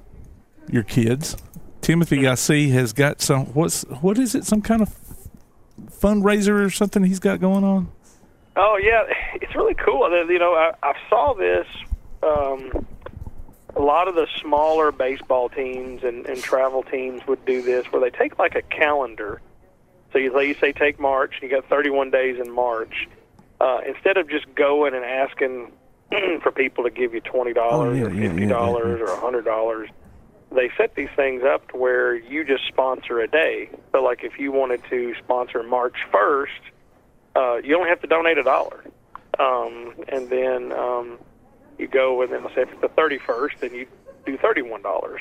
[0.68, 1.36] your kids,
[1.80, 4.44] Timothy I see has got some what's what is it?
[4.44, 4.94] Some kind of
[5.90, 7.90] fundraiser or something he's got going on?
[8.56, 10.08] Oh yeah, it's really cool.
[10.28, 11.66] You know, I, I saw this.
[12.22, 12.86] Um,
[13.76, 18.00] a lot of the smaller baseball teams and, and travel teams would do this, where
[18.02, 19.40] they take like a calendar.
[20.12, 23.08] So you, you say take March, and you got 31 days in March.
[23.60, 25.72] Uh, instead of just going and asking
[26.42, 29.06] for people to give you twenty dollars Oh, yeah, or yeah, fifty yeah, dollars or
[29.06, 29.88] a hundred dollars,
[30.50, 33.70] they set these things up to where you just sponsor a day.
[33.92, 36.60] So, like if you wanted to sponsor March first,
[37.36, 38.84] uh, you only have to donate a dollar,
[39.38, 41.18] um, and then um,
[41.78, 43.86] you go and then let's say if it's the thirty first, then you
[44.24, 45.20] do thirty one dollars.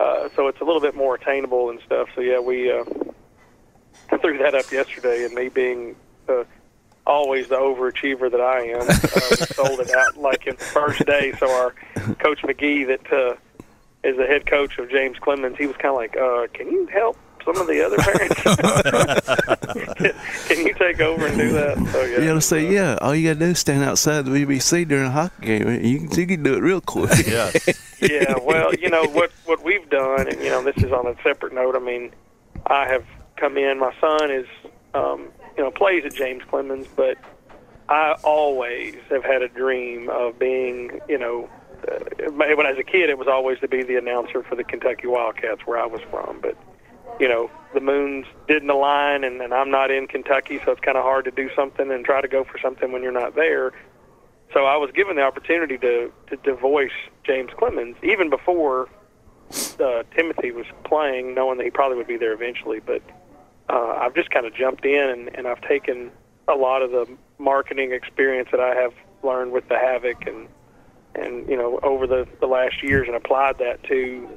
[0.00, 2.08] Uh, so it's a little bit more attainable and stuff.
[2.14, 2.84] So yeah, we uh,
[4.20, 5.94] threw that up yesterday, and me being
[6.28, 6.44] uh,
[7.06, 8.92] always the overachiever that I am, uh,
[9.54, 11.32] sold it out like in the first day.
[11.38, 11.74] So our
[12.18, 13.36] coach McGee, that uh,
[14.02, 16.86] is the head coach of James Clemens, he was kind of like, uh, "Can you
[16.86, 18.42] help some of the other parents?
[20.48, 22.98] Can you take over and do that?" So yeah, You gotta say, yeah.
[23.00, 25.84] All you gotta do is stand outside the BBC during a hockey game.
[25.84, 27.10] You can, you can do it real quick.
[27.32, 27.50] Yeah.
[28.00, 31.14] yeah, well, you know what what we've done, and you know this is on a
[31.22, 31.76] separate note.
[31.76, 32.10] I mean,
[32.66, 33.04] I have
[33.36, 33.78] come in.
[33.78, 34.46] My son is,
[34.94, 37.16] um, you know, plays at James Clemens, but
[37.88, 41.48] I always have had a dream of being, you know,
[41.88, 44.64] uh, when I was a kid, it was always to be the announcer for the
[44.64, 46.40] Kentucky Wildcats, where I was from.
[46.40, 46.56] But
[47.20, 50.96] you know, the moons didn't align, and, and I'm not in Kentucky, so it's kind
[50.96, 53.72] of hard to do something and try to go for something when you're not there.
[54.52, 56.92] So I was given the opportunity to to, to voice
[57.24, 58.88] James Clemens even before
[59.80, 62.80] uh, Timothy was playing, knowing that he probably would be there eventually.
[62.80, 63.02] But
[63.68, 66.10] uh, I've just kind of jumped in, and, and I've taken
[66.48, 67.06] a lot of the
[67.38, 70.48] marketing experience that I have learned with the Havoc and
[71.14, 74.28] and you know over the the last years and applied that to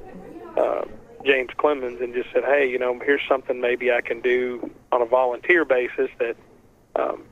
[0.56, 0.84] uh,
[1.26, 5.02] James Clemens and just said, hey, you know, here's something maybe I can do on
[5.02, 6.36] a volunteer basis that
[6.94, 7.24] um,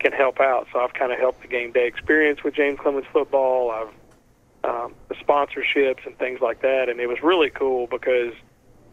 [0.00, 0.66] can help out.
[0.72, 3.70] So I've kind of helped the game day experience with James Clemens football.
[3.70, 3.94] I've
[4.64, 8.34] um, the sponsorships and things like that, and it was really cool because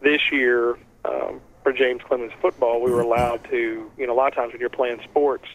[0.00, 4.28] this year um, for James Clemens football, we were allowed to, you know, a lot
[4.28, 5.46] of times when you're playing sports,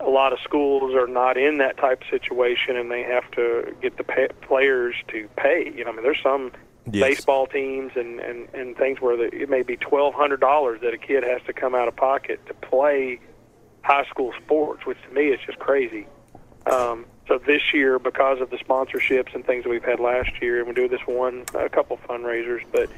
[0.00, 3.74] a lot of schools are not in that type of situation, and they have to
[3.80, 5.72] get the pay- players to pay.
[5.74, 6.50] You know, I mean, there's some
[6.90, 7.08] Yes.
[7.16, 10.94] baseball teams and and and things where the, it may be twelve hundred dollars that
[10.94, 13.20] a kid has to come out of pocket to play
[13.82, 16.06] high school sports, which to me is just crazy.
[16.70, 20.58] Um, so this year, because of the sponsorships and things that we've had last year,
[20.58, 22.88] and we do this one, a couple fundraisers, but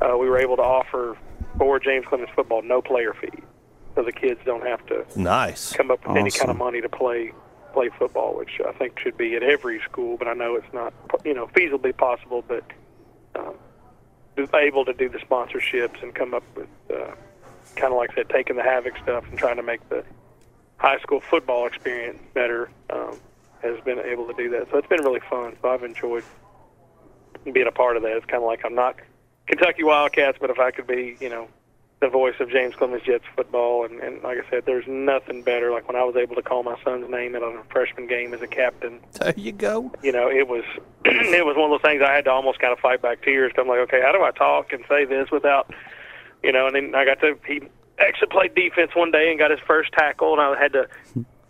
[0.00, 1.16] uh, we were able to offer
[1.58, 3.28] for James Clemens football no player fee,
[3.94, 5.72] so the kids don't have to Nice.
[5.72, 7.32] come up with any kind of money to play
[7.72, 10.16] play football, which I think should be at every school.
[10.16, 10.92] But I know it's not,
[11.24, 12.64] you know, feasibly possible, but
[13.36, 13.54] um,
[14.54, 17.12] able to do the sponsorships and come up with uh,
[17.76, 20.04] kind of like I said, taking the havoc stuff and trying to make the
[20.76, 22.70] high school football experience better.
[22.90, 23.18] Um,
[23.62, 25.56] has been able to do that, so it's been really fun.
[25.62, 26.24] So I've enjoyed
[27.52, 28.16] being a part of that.
[28.16, 28.96] It's kind of like I'm not
[29.46, 31.48] Kentucky Wildcats, but if I could be, you know,
[32.02, 35.70] the voice of James Clemens Jets football, and, and like I said, there's nothing better.
[35.70, 38.42] Like when I was able to call my son's name at a freshman game as
[38.42, 39.00] a captain.
[39.12, 39.92] There you go.
[40.02, 40.64] You know, it was
[41.04, 43.52] it was one of those things I had to almost kind of fight back tears.
[43.56, 45.72] I'm like, okay, how do I talk and say this without,
[46.42, 46.66] you know?
[46.66, 47.62] And then I got to he
[47.98, 50.88] actually played defense one day and got his first tackle, and I had to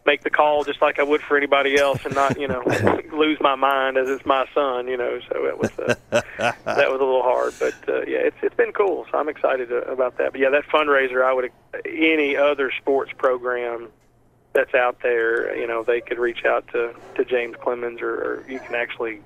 [0.04, 2.62] make the call just like I would for anybody else, and not you know
[3.12, 4.88] lose my mind as it's my son.
[4.88, 5.94] You know, so it was uh,
[6.38, 9.06] that was a little hard, but uh, yeah, it's it's been cool.
[9.10, 10.32] So I'm excited uh, about that.
[10.32, 11.50] But yeah, that fundraiser, I would
[11.86, 13.88] any other sports program
[14.52, 18.44] that's out there, you know, they could reach out to to James Clemens, or, or
[18.48, 19.20] you can actually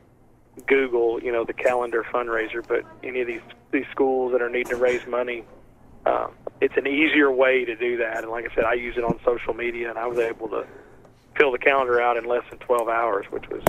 [0.67, 2.67] Google, you know, the calendar fundraiser.
[2.67, 5.45] But any of these these schools that are needing to raise money,
[6.07, 8.19] um, it's an easier way to do that.
[8.23, 10.67] And like I said, I use it on social media, and I was able to
[11.37, 13.63] fill the calendar out in less than 12 hours, which was,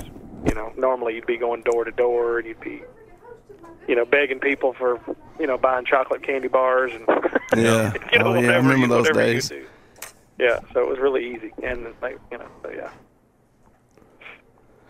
[0.46, 2.80] you know, normally you'd be going door to door and you'd be,
[3.86, 4.98] you know, begging people for,
[5.38, 7.04] you know, buying chocolate candy bars and,
[7.54, 7.92] Yeah.
[8.12, 8.52] you know, oh, yeah.
[8.52, 9.52] I remember you, those days.
[10.38, 12.90] Yeah, so it was really easy, and like, you know, so yeah.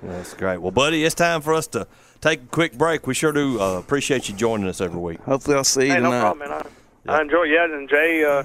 [0.02, 0.58] That's great.
[0.58, 1.86] Well, buddy, it's time for us to
[2.20, 3.06] take a quick break.
[3.06, 5.20] We sure do uh, appreciate you joining us every week.
[5.22, 6.20] Hopefully, I'll see you Hey, no tonight.
[6.20, 6.62] problem, man.
[6.64, 6.66] I,
[7.08, 7.44] I enjoy.
[7.44, 8.42] Yeah, and Jay, uh,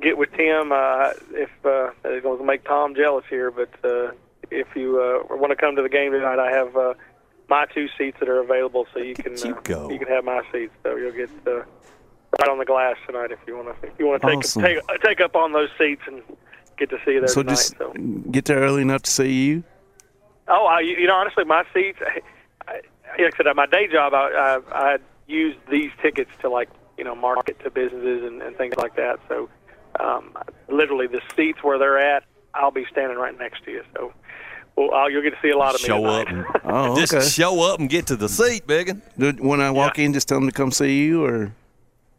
[0.00, 0.72] get with Tim.
[0.72, 4.12] Uh, if uh, it's going to make Tom jealous here, but uh,
[4.50, 6.94] if you uh, want to come to the game tonight, I have uh,
[7.48, 10.42] my two seats that are available, so you can you uh, you can have my
[10.52, 10.72] seats.
[10.82, 11.56] So you'll get uh,
[12.40, 13.86] right on the glass tonight if you want to.
[13.88, 14.62] If you want to take, Awesome.
[14.62, 16.22] take take up on those seats and
[16.78, 17.52] get to see you there So tonight.
[17.54, 17.92] just so.
[18.30, 19.64] get there early enough to see you.
[20.48, 21.98] Oh, I, you know, honestly, my seats.
[22.02, 22.20] I,
[22.70, 22.74] I,
[23.22, 26.68] like I said, at my day job, I, I, I used these tickets to like
[26.98, 29.18] you know market to businesses and, and things like that.
[29.28, 29.48] So,
[30.00, 30.36] um,
[30.68, 33.82] literally, the seats where they're at, I'll be standing right next to you.
[33.96, 34.12] So,
[34.76, 35.86] well, I'll, you'll get to see a lot of me.
[35.86, 36.28] Show up.
[36.28, 37.24] And, Oh, just okay.
[37.24, 39.02] show up and get to the seat, biggin.
[39.38, 41.52] When I walk in, just tell them to come see you, or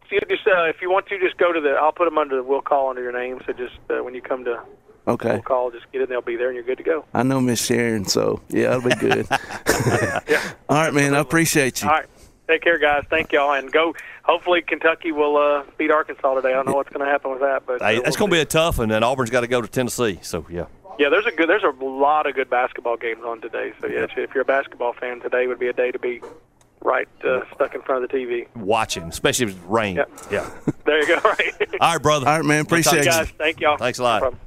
[0.08, 1.72] So you just uh, if you want to, just go to the.
[1.72, 2.42] I'll put them under.
[2.44, 3.42] We'll call under your name.
[3.46, 4.62] So just uh, when you come to,
[5.08, 5.34] okay.
[5.34, 5.72] we'll call.
[5.72, 6.10] Just get in.
[6.10, 7.06] They'll be there, and you're good to go.
[7.14, 9.28] I know Miss Sharon, so yeah, it'll be good.
[10.28, 10.54] yeah.
[10.70, 11.14] All right, man.
[11.14, 11.90] I appreciate you.
[11.90, 12.06] All right.
[12.48, 13.04] Take care, guys.
[13.10, 13.96] Thank y'all, and go.
[14.24, 16.50] Hopefully, Kentucky will uh, beat Arkansas today.
[16.50, 18.36] I don't know what's going to happen with that, but Hey, uh, that's going to
[18.36, 20.20] be a tough one, and Auburn's got to go to Tennessee.
[20.22, 20.66] So, yeah.
[20.98, 23.74] Yeah, there's a good, there's a lot of good basketball games on today.
[23.82, 26.22] So yeah, if you're a basketball fan, today would be a day to be
[26.82, 28.48] right uh, stuck in front of the TV.
[28.56, 29.98] Watching, especially if it's rain.
[29.98, 30.12] Yep.
[30.32, 30.50] Yeah.
[30.86, 31.16] There you go.
[31.24, 31.54] Right.
[31.82, 32.28] All right, brother.
[32.28, 32.62] All right, man.
[32.62, 33.06] Appreciate to you.
[33.06, 33.78] guys, thank y'all.
[33.78, 34.22] Thanks a lot.
[34.22, 34.38] No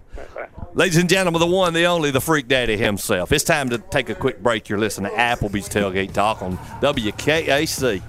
[0.75, 3.33] Ladies and gentlemen, the one, the only, the Freak Daddy himself.
[3.33, 4.69] It's time to take a quick break.
[4.69, 8.03] You're listening to Applebee's Tailgate Talk on WKAC.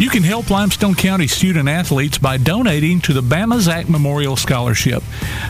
[0.00, 5.02] You can help Limestone County student athletes by donating to the Bama Zach Memorial Scholarship.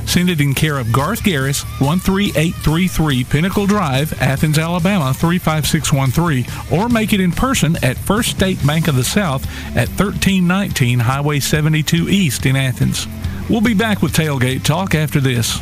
[0.06, 7.12] Send it in care of Garth Garris, 13833 Pinnacle Drive, Athens, Alabama 35613, or make
[7.12, 12.44] it in person at First State Bank of the South at 1319 Highway 72 East
[12.44, 13.06] in Athens.
[13.48, 15.60] We'll be back with Tailgate Talk after this.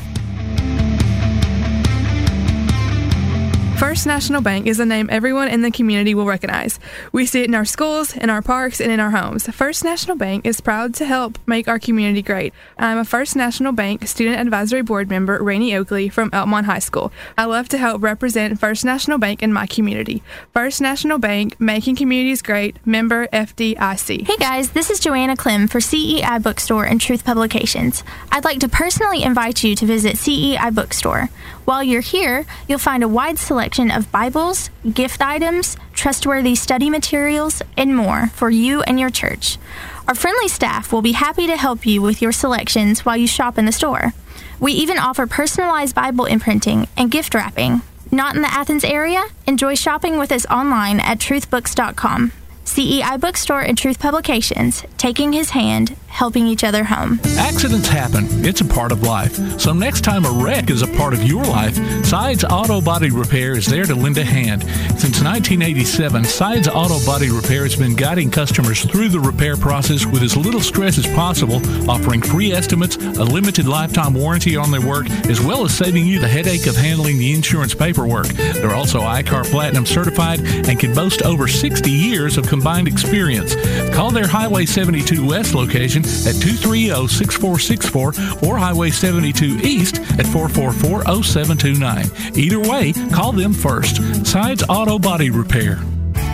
[3.89, 6.79] First National Bank is a name everyone in the community will recognize.
[7.11, 9.49] We see it in our schools, in our parks, and in our homes.
[9.49, 12.53] First National Bank is proud to help make our community great.
[12.79, 17.11] I'm a First National Bank Student Advisory Board member, Rainey Oakley from Elkmont High School.
[17.39, 20.23] I love to help represent First National Bank in my community.
[20.53, 24.27] First National Bank, making communities great, member FDIC.
[24.27, 28.05] Hey guys, this is Joanna Klim for CEI Bookstore and Truth Publications.
[28.31, 31.31] I'd like to personally invite you to visit CEI Bookstore.
[31.69, 37.61] While you're here, you'll find a wide selection of Bibles, gift items, trustworthy study materials,
[37.77, 39.59] and more for you and your church.
[40.07, 43.59] Our friendly staff will be happy to help you with your selections while you shop
[43.59, 44.15] in the store.
[44.59, 47.83] We even offer personalized Bible imprinting and gift wrapping.
[48.11, 49.25] Not in the Athens area?
[49.47, 52.33] Enjoy shopping with us online at truthbooks.com.
[52.65, 57.21] CEI Bookstore and Truth Publications, taking his hand, helping each other home.
[57.39, 58.27] Accidents happen.
[58.45, 59.37] It's a part of life.
[59.61, 63.53] So next time a wreck is a part of your life, Sides Auto Body Repair
[63.57, 64.63] is there to lend a hand.
[64.99, 70.25] Since 1987, Sides Auto Body Repair has been guiding customers through the repair process with
[70.25, 75.09] as little stress as possible, offering free estimates, a limited lifetime warranty on their work,
[75.31, 78.27] as well as saving you the headache of handling the insurance paperwork.
[78.27, 83.55] They're also ICAR Platinum certified and can boast over 60 years of combined experience.
[83.95, 92.37] Call their Highway 72 West location at 230-6464 or Highway 72 East at 444-0729.
[92.37, 94.03] Either way, call them first.
[94.27, 95.79] Sides Auto Body Repair.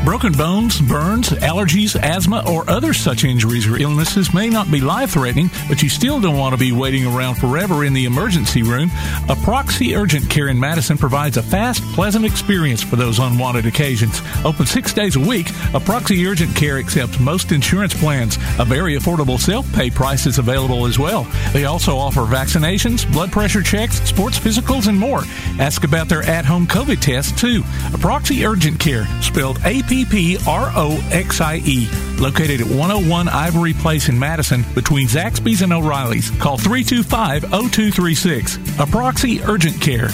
[0.05, 5.13] Broken bones, burns, allergies, asthma, or other such injuries or illnesses may not be life
[5.13, 8.91] threatening, but you still don't want to be waiting around forever in the emergency room.
[9.29, 14.21] Approxie Urgent Care in Madison provides a fast, pleasant experience for those unwanted occasions.
[14.45, 18.37] Open six days a week, Approxie Urgent Care accepts most insurance plans.
[18.59, 21.27] A very affordable self pay price is available as well.
[21.55, 25.23] They also offer vaccinations, blood pressure checks, sports physicals, and more.
[25.59, 27.63] Ask about their at home COVID test, too.
[27.93, 33.29] Approxie Urgent Care, spelled AP P P R O X I E, located at 101
[33.29, 36.31] Ivory Place in Madison between Zaxby's and O'Reilly's.
[36.39, 38.57] Call 325 0236.
[38.79, 40.09] Approxie urgent care.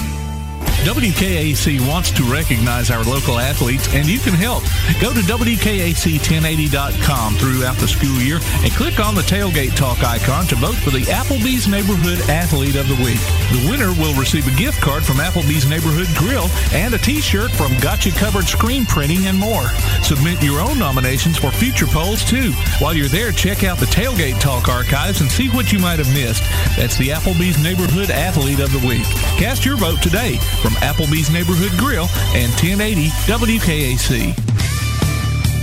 [0.80, 4.62] WKAC wants to recognize our local athletes, and you can help.
[4.98, 10.56] Go to WKAC1080.com throughout the school year and click on the Tailgate Talk icon to
[10.56, 13.20] vote for the Applebee's Neighborhood Athlete of the Week.
[13.52, 17.76] The winner will receive a gift card from Applebee's Neighborhood Grill and a t-shirt from
[17.80, 19.68] Gotcha Covered Screen Printing and more.
[20.02, 22.52] Submit your own nominations for future polls, too.
[22.78, 26.10] While you're there, check out the Tailgate Talk archives and see what you might have
[26.14, 26.42] missed.
[26.78, 29.04] That's the Applebee's Neighborhood Athlete of the Week.
[29.36, 30.38] Cast your vote today
[30.70, 34.34] from Applebee's Neighborhood Grill and 1080 WKAC.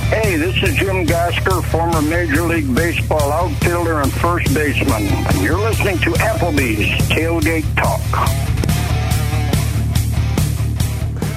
[0.07, 5.07] Hey, this is Jim Gasker, former Major League Baseball outfielder and first baseman.
[5.07, 8.01] And you're listening to Applebee's Tailgate Talk.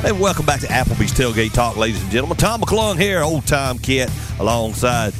[0.04, 2.38] And welcome back to Applebee's Tailgate Talk, ladies and gentlemen.
[2.38, 5.12] Tom McClung here, old time kid, alongside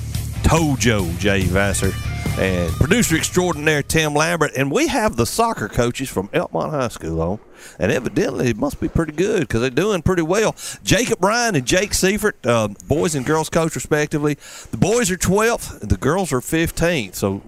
[0.43, 1.43] Tojo J.
[1.43, 1.93] Vassar
[2.39, 4.53] and producer extraordinaire Tim Lambert.
[4.57, 7.41] And we have the soccer coaches from Elkmont High School on.
[7.79, 10.57] And evidently, it must be pretty good because they're doing pretty well.
[10.83, 14.39] Jacob Ryan and Jake Siefert, uh, boys and girls coach, respectively.
[14.71, 17.15] The boys are 12th, and the girls are 15th.
[17.15, 17.43] So,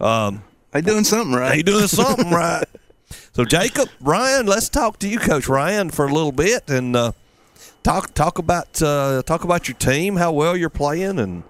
[0.00, 1.56] um, they doing something right.
[1.56, 2.64] They doing something right.
[3.32, 7.12] So, Jacob, Ryan, let's talk to you, Coach Ryan, for a little bit, and uh,
[7.82, 11.44] talk talk about uh, talk about your team, how well you're playing, and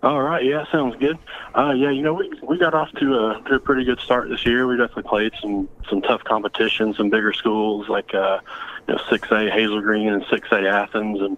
[0.00, 1.18] all right, yeah, sounds good.
[1.56, 4.28] Uh, yeah, you know, we we got off to a to a pretty good start
[4.28, 4.66] this year.
[4.66, 8.38] We definitely played some some tough competition, some bigger schools like uh,
[8.86, 11.36] you know six A Hazel Green and six A Athens, and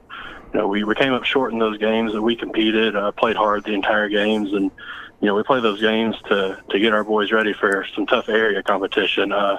[0.52, 3.36] you know we, we came up short in those games that we competed, uh, played
[3.36, 4.70] hard the entire games, and
[5.20, 8.28] you know we play those games to to get our boys ready for some tough
[8.28, 9.32] area competition.
[9.32, 9.58] Uh,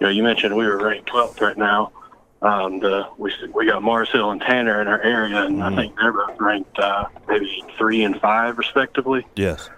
[0.00, 1.92] you know, you mentioned we were ranked 12th right now.
[2.42, 5.62] Um, the we we got Mars Hill and Tanner in our area, and Mm-hmm.
[5.62, 9.26] I think they're both ranked uh, maybe three and five respectively.
[9.36, 9.68] yes.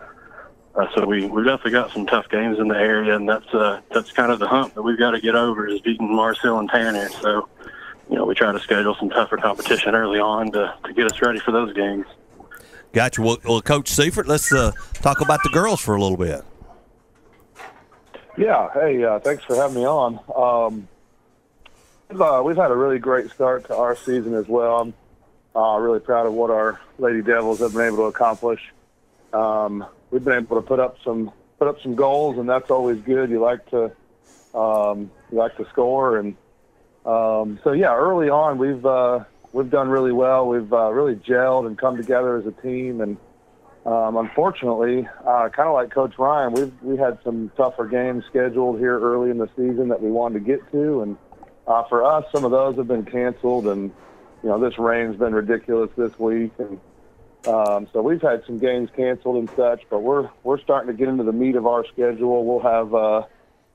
[0.75, 3.81] Uh, so we we've definitely got some tough games in the area, and that's uh,
[3.91, 6.59] that's kind of the hump that we've got to get over is beating Mars Hill
[6.61, 7.11] and Tanner.
[7.11, 7.47] So
[8.09, 11.21] you know we try to schedule some tougher competition early on to to get us
[11.21, 12.07] ready for those games.
[12.95, 13.21] Gotcha.
[13.23, 16.43] Well, well Coach Siefert, let's uh, talk about the girls for a little bit.
[18.39, 18.71] Yeah.
[18.73, 20.19] Hey, uh, thanks for having me on.
[20.35, 20.89] Um, we've,
[22.21, 24.81] uh, we've had a really great start to our season as well.
[24.81, 24.95] I'm
[25.55, 28.73] uh, really proud of what our Lady Devils have been able to accomplish.
[29.33, 33.01] Um, we've been able to put up some put up some goals, and that's always
[33.03, 33.31] good.
[33.31, 33.85] You like to
[34.55, 36.37] um, you like to score, and
[37.07, 37.95] um, so yeah.
[37.95, 40.49] Early on, we've uh, we've done really well.
[40.49, 43.17] We've uh, really gelled and come together as a team, and
[43.85, 48.79] um, unfortunately, uh, kind of like Coach Ryan, we've we had some tougher games scheduled
[48.79, 51.17] here early in the season that we wanted to get to, and
[51.67, 53.91] uh, for us, some of those have been canceled, and
[54.43, 56.81] you know this rain's been ridiculous this week, and
[57.47, 59.83] um, so we've had some games canceled and such.
[59.91, 62.45] But we're we're starting to get into the meat of our schedule.
[62.45, 63.27] We'll have uh, a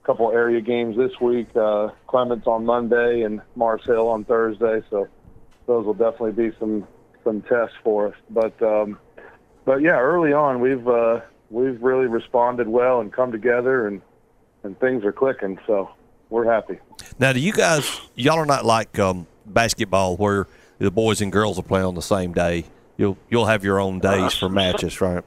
[0.05, 4.81] couple area games this week: uh, Clemens on Monday and Mars Hill on Thursday.
[4.89, 5.07] So
[5.65, 6.87] those will definitely be some
[7.23, 8.15] some tests for us.
[8.29, 8.99] But um,
[9.63, 14.01] but yeah, early on we've uh, we've really responded well and come together, and
[14.63, 15.57] and things are clicking.
[15.65, 15.89] So
[16.29, 16.79] we're happy.
[17.19, 20.47] Now, do you guys, y'all are not like um, basketball where
[20.79, 22.65] the boys and girls will play on the same day.
[22.97, 25.23] You'll you'll have your own days for matches, right?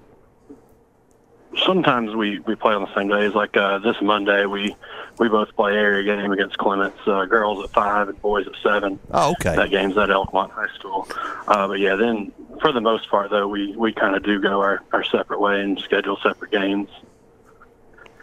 [1.65, 3.35] Sometimes we, we play on the same days.
[3.35, 4.75] Like uh, this Monday, we
[5.19, 6.95] we both play area game against Clemens.
[7.07, 8.99] Uh, girls at five and boys at seven.
[9.13, 9.55] Oh, okay.
[9.55, 11.07] That game's at Elkmont High School.
[11.47, 14.61] Uh, but yeah, then for the most part, though, we we kind of do go
[14.61, 16.89] our, our separate way and schedule separate games.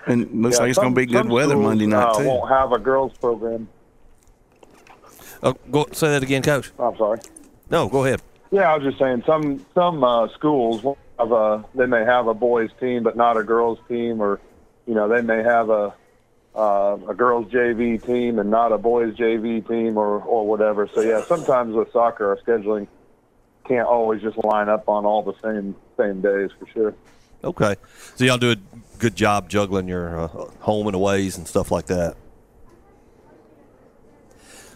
[0.08, 2.28] And looks Yeah, like it's going to be good weather schools, Monday night, uh, too.
[2.28, 3.68] Won't have a girls program.
[5.43, 6.72] Oh, go say that again, Coach.
[6.80, 7.20] I'm sorry.
[7.70, 8.22] No, go ahead.
[8.51, 12.28] Yeah, I was just saying some some uh, schools won't have a they may have
[12.28, 14.39] a boys team but not a girls team, or
[14.86, 15.93] you know they may have a
[16.55, 20.89] uh, a girls JV team and not a boys JV team or or whatever.
[20.93, 22.88] So yeah, sometimes with soccer, our scheduling
[23.68, 26.95] can't always just line up on all the same same days for sure.
[27.43, 27.75] Okay.
[28.15, 28.57] So y'all do a
[28.99, 30.27] good job juggling your uh,
[30.59, 32.15] home and aways and stuff like that.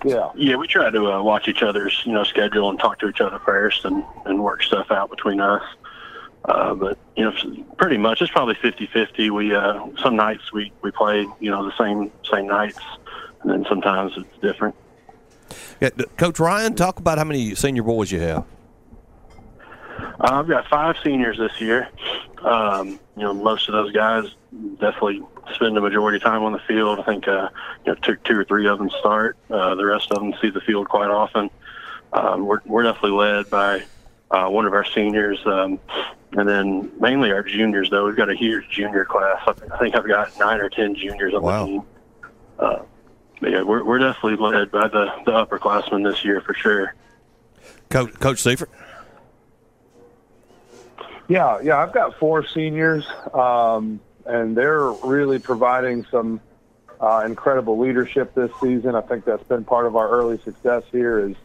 [0.05, 0.31] Yeah.
[0.35, 3.21] Yeah, we try to uh, watch each other's, you know, schedule and talk to each
[3.21, 5.63] other first and, and work stuff out between us.
[6.45, 7.33] Uh, but, you know,
[7.77, 9.29] pretty much it's probably 50-50.
[9.29, 12.79] We, uh, some nights we, we play, you know, the same, same nights.
[13.41, 14.75] And then sometimes it's different.
[15.79, 18.45] Yeah, Coach Ryan, talk about how many senior boys you have.
[20.21, 21.89] Uh, I've got five seniors this year.
[22.43, 24.25] Um, you know, most of those guys
[24.79, 25.21] definitely
[25.55, 26.99] spend the majority of time on the field.
[26.99, 27.49] I think, uh,
[27.85, 29.35] you know, two, two or three of them start.
[29.49, 31.49] Uh, the rest of them see the field quite often.
[32.13, 33.83] Um, we're, we're definitely led by
[34.29, 35.79] uh, one of our seniors, um,
[36.33, 37.89] and then mainly our juniors.
[37.89, 39.41] Though we've got a huge junior class.
[39.47, 41.83] I think- I think I've got nine or ten juniors on the team.
[42.59, 42.79] Uh,
[43.39, 46.93] but yeah, we're, we're definitely led by the, the upperclassmen this year for sure.
[47.89, 48.67] Coach Coach Siefert.
[51.31, 56.41] Yeah, yeah, I've got four seniors, um, and they're really providing some
[56.99, 58.95] uh, incredible leadership this season.
[58.95, 61.29] I think that's been part of our early success here.
[61.29, 61.37] Is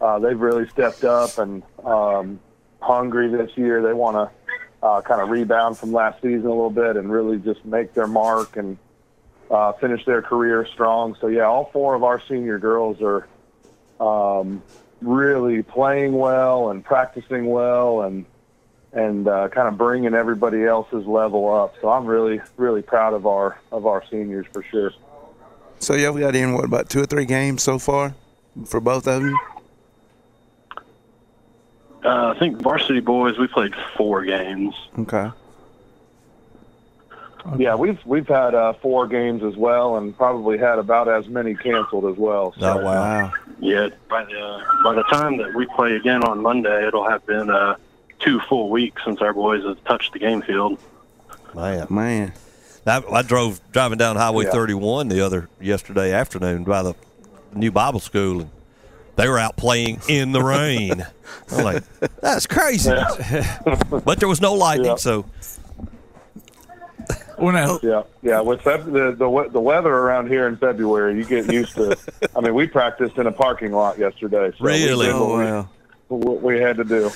[0.00, 2.38] uh, they've really stepped up and um,
[2.80, 3.82] hungry this year.
[3.82, 7.38] They want to uh, kind of rebound from last season a little bit and really
[7.38, 8.78] just make their mark and
[9.50, 11.16] uh, finish their career strong.
[11.20, 13.26] So yeah, all four of our senior girls are
[13.98, 14.62] um,
[15.02, 18.24] really playing well and practicing well and
[18.96, 21.74] and uh, kind of bringing everybody else's level up.
[21.80, 24.92] So I'm really, really proud of our of our seniors for sure.
[25.78, 28.14] So y'all got in, what, about two or three games so far
[28.64, 29.36] for both of them?
[32.02, 34.74] Uh, I think varsity boys we played four games.
[34.98, 35.30] Okay.
[37.58, 41.54] Yeah, we've we've had uh, four games as well, and probably had about as many
[41.54, 42.52] canceled as well.
[42.58, 42.80] So.
[42.80, 43.32] Oh wow!
[43.60, 47.48] Yeah, by the by the time that we play again on Monday, it'll have been
[47.48, 47.76] uh,
[48.20, 50.78] two full weeks since our boys have touched the game field.
[51.54, 52.32] Man, man.
[52.86, 54.52] I, I drove driving down Highway Yeah.
[54.52, 56.94] 31 the other yesterday afternoon by the
[57.54, 58.50] new Bible school, and
[59.16, 61.04] they were out playing in the rain.
[61.50, 61.82] I'm like,
[62.20, 62.90] that's crazy.
[64.04, 65.24] but there was no lightning, so
[67.38, 68.40] Well, now, Yeah, yeah.
[68.40, 71.96] With Feb- the the the weather around here in February, you get used to.
[72.36, 74.50] I mean, we practiced in a parking lot yesterday.
[74.56, 75.06] So we Really?
[75.06, 75.68] did what Oh, we- wow.
[76.08, 77.10] what we had to do.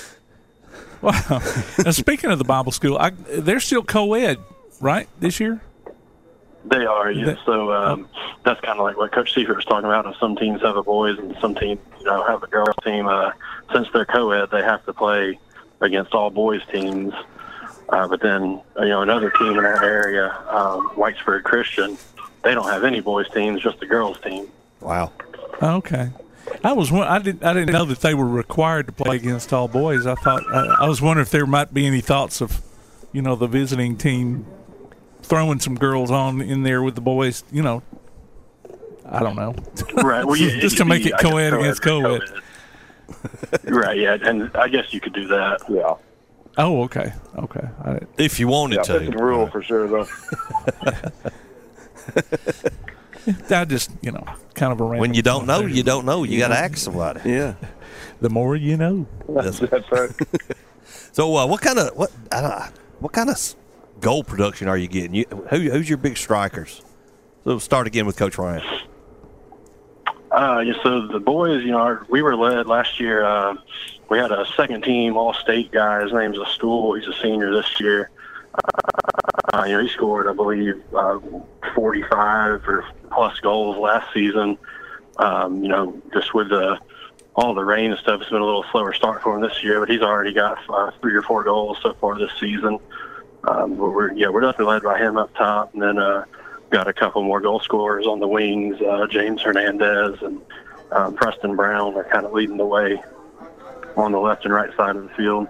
[1.01, 1.13] Wow.
[1.83, 4.39] now, speaking of the Bible school, I, they're still co-ed,
[4.79, 5.07] right?
[5.19, 5.61] This year.
[6.63, 7.35] They are, yeah.
[7.43, 8.07] So um,
[8.45, 10.05] that's kind of like what Coach Siefert was talking about.
[10.05, 13.07] If some teams have a boys and some teams, you know, have a girls team,
[13.07, 13.31] uh,
[13.73, 15.39] since they're co-ed, they have to play
[15.81, 17.13] against all boys teams.
[17.89, 21.97] Uh, but then, you know, another team in our area, um, Whitesburg Christian,
[22.43, 24.47] they don't have any boys teams, just a girls team.
[24.79, 25.11] Wow.
[25.61, 26.09] Okay.
[26.63, 29.51] I was won- I didn't I didn't know that they were required to play against
[29.53, 30.05] all boys.
[30.05, 32.61] I thought I, I was wondering if there might be any thoughts of,
[33.11, 34.45] you know, the visiting team
[35.23, 37.43] throwing some girls on in there with the boys.
[37.51, 37.83] You know,
[39.05, 39.55] I don't know.
[39.95, 40.25] Right.
[40.25, 42.21] Well, yeah, just to make be, it I co-ed against co-ed.
[43.65, 43.97] right.
[43.97, 44.17] Yeah.
[44.21, 45.61] And I guess you could do that.
[45.69, 45.95] Yeah.
[46.57, 47.65] Oh, okay, okay.
[47.85, 50.05] I, if you wanted Yeah, to, that's a rule for sure, though.
[53.49, 55.69] I just you know kind of a random when you don't know, there.
[55.69, 56.23] you don't know.
[56.23, 57.29] You got to ask somebody.
[57.29, 57.55] Yeah.
[58.19, 59.07] The more you know.
[59.27, 60.11] That's, right.
[61.13, 62.53] So, uh, what kind of what I don't,
[62.99, 63.55] what kind of s-
[63.99, 65.13] goal production are you getting?
[65.13, 66.81] You, who, who's your big strikers?
[67.43, 68.63] So, start again with Coach Ryan.
[70.31, 73.25] Uh, yeah, so the boys, you know, our, we were led last year.
[73.25, 73.55] Uh,
[74.09, 76.01] we had a second team All State guy.
[76.03, 76.93] His name's a Stool.
[76.93, 78.09] He's a senior this year.
[79.53, 81.19] Uh, you know, he scored, I believe, uh,
[81.75, 84.57] 45 or plus goals last season.
[85.17, 86.79] Um, you know, just with the
[87.35, 89.79] all the rain and stuff, it's been a little slower start for him this year.
[89.79, 92.79] But he's already got uh, three or four goals so far this season.
[93.43, 96.25] Um, but we're yeah, we're definitely led by him up top, and then uh,
[96.69, 98.81] got a couple more goal scorers on the wings.
[98.81, 100.41] Uh, James Hernandez and
[100.91, 103.01] um, Preston Brown are kind of leading the way
[103.97, 105.47] on the left and right side of the field.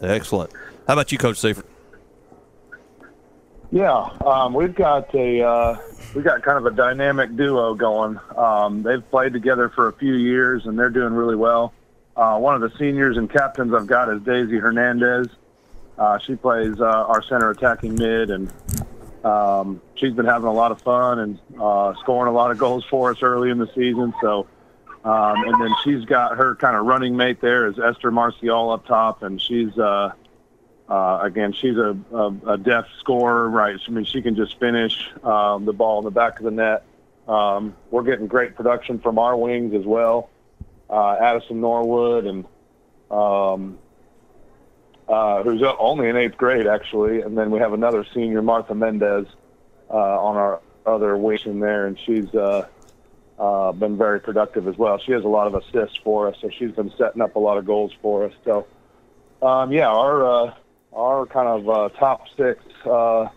[0.00, 0.50] Excellent.
[0.86, 1.64] How about you, Coach Siefert?
[3.72, 5.78] Yeah, um, we've got a uh,
[6.14, 8.20] we got kind of a dynamic duo going.
[8.36, 11.72] Um, they've played together for a few years, and they're doing really well.
[12.16, 15.26] Uh, one of the seniors and captains I've got is Daisy Hernandez.
[15.98, 18.52] Uh, she plays uh, our center attacking mid, and
[19.24, 22.84] um, she's been having a lot of fun and uh, scoring a lot of goals
[22.84, 24.12] for us early in the season.
[24.20, 24.46] So,
[25.04, 28.86] um, and then she's got her kind of running mate there is Esther Marcial up
[28.86, 29.76] top, and she's
[30.88, 33.78] uh, again she's a, a, a deft scorer, right?
[33.86, 36.84] I mean, she can just finish um, the ball in the back of the net.
[37.26, 40.30] Um, we're getting great production from our wings as well.
[40.90, 42.44] Uh, Addison Norwood and
[43.10, 43.78] um,
[45.08, 49.26] uh, who's only in eighth grade actually, and then we have another senior, Martha Mendez,
[49.90, 52.66] uh, on our other wing in there, and she's uh,
[53.38, 54.98] uh, been very productive as well.
[54.98, 57.58] She has a lot of assists for us, so she's been setting up a lot
[57.58, 58.32] of goals for us.
[58.44, 58.66] So,
[59.42, 60.54] um, yeah, our
[60.94, 63.28] our kind of uh, top six uh,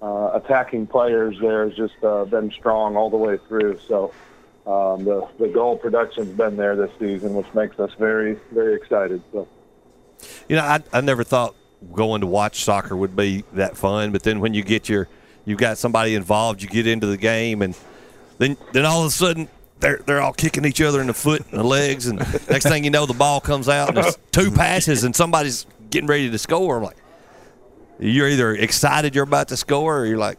[0.00, 3.78] uh, attacking players there has just uh, been strong all the way through.
[3.88, 4.12] So.
[4.64, 9.20] Um, the the goal production's been there this season, which makes us very very excited.
[9.32, 9.48] So.
[10.48, 11.56] You know, I, I never thought
[11.92, 15.08] going to watch soccer would be that fun, but then when you get your
[15.44, 17.76] you've got somebody involved, you get into the game, and
[18.38, 19.48] then then all of a sudden
[19.80, 22.18] they're they're all kicking each other in the foot and the legs, and
[22.48, 26.08] next thing you know, the ball comes out and it's two passes, and somebody's getting
[26.08, 26.78] ready to score.
[26.78, 26.96] I'm like,
[28.00, 30.38] you're either excited you're about to score, or you're like,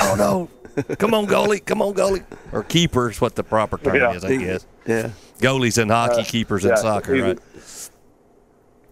[0.00, 0.50] oh no.
[0.98, 1.64] come on, goalie!
[1.64, 2.24] Come on, goalie!
[2.52, 4.12] Or keeper is what the proper term Yeah.
[4.12, 4.66] is, I guess.
[4.86, 5.10] Yeah.
[5.38, 7.38] Goalies in hockey, Uh, keepers in yeah, soccer, right?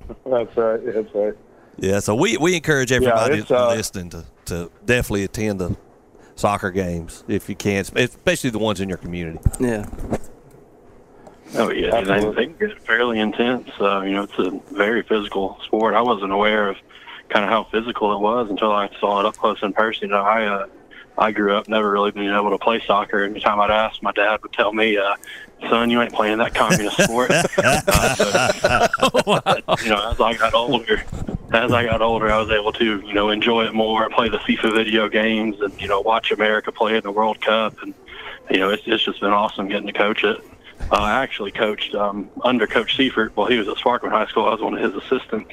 [0.08, 0.84] That's right.
[0.84, 1.34] That's right.
[1.78, 5.76] Yeah, so we, we encourage everybody it's, uh, listening to, to definitely attend the
[6.34, 9.38] soccer games if you can, especially the ones in your community.
[9.60, 9.86] Yeah.
[11.54, 13.70] Oh yeah, and they, they get fairly intense.
[13.80, 15.94] Uh, you know, it's a very physical sport.
[15.94, 16.76] I wasn't aware of
[17.28, 20.08] kind of how physical it was until I saw it up close in person.
[20.08, 20.66] You know, I uh,
[21.16, 23.22] I grew up never really being able to play soccer.
[23.22, 25.16] Every time I'd ask, my dad would tell me, uh,
[25.68, 31.02] "Son, you ain't playing that communist sport." uh, so, you know, as I got older,
[31.52, 34.38] as I got older, I was able to you know enjoy it more, play the
[34.38, 37.94] FIFA video games, and you know watch America play in the World Cup, and
[38.50, 40.38] you know it's it's just been awesome getting to coach it.
[40.80, 44.46] Uh, I actually coached um, under Coach Siefert while he was at Sparkman High School.
[44.46, 45.52] I was one of his assistants,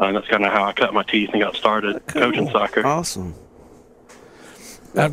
[0.00, 2.86] uh, and that's kind of how I cut my teeth and got started coaching soccer.
[2.86, 3.34] Awesome.
[4.96, 5.10] I,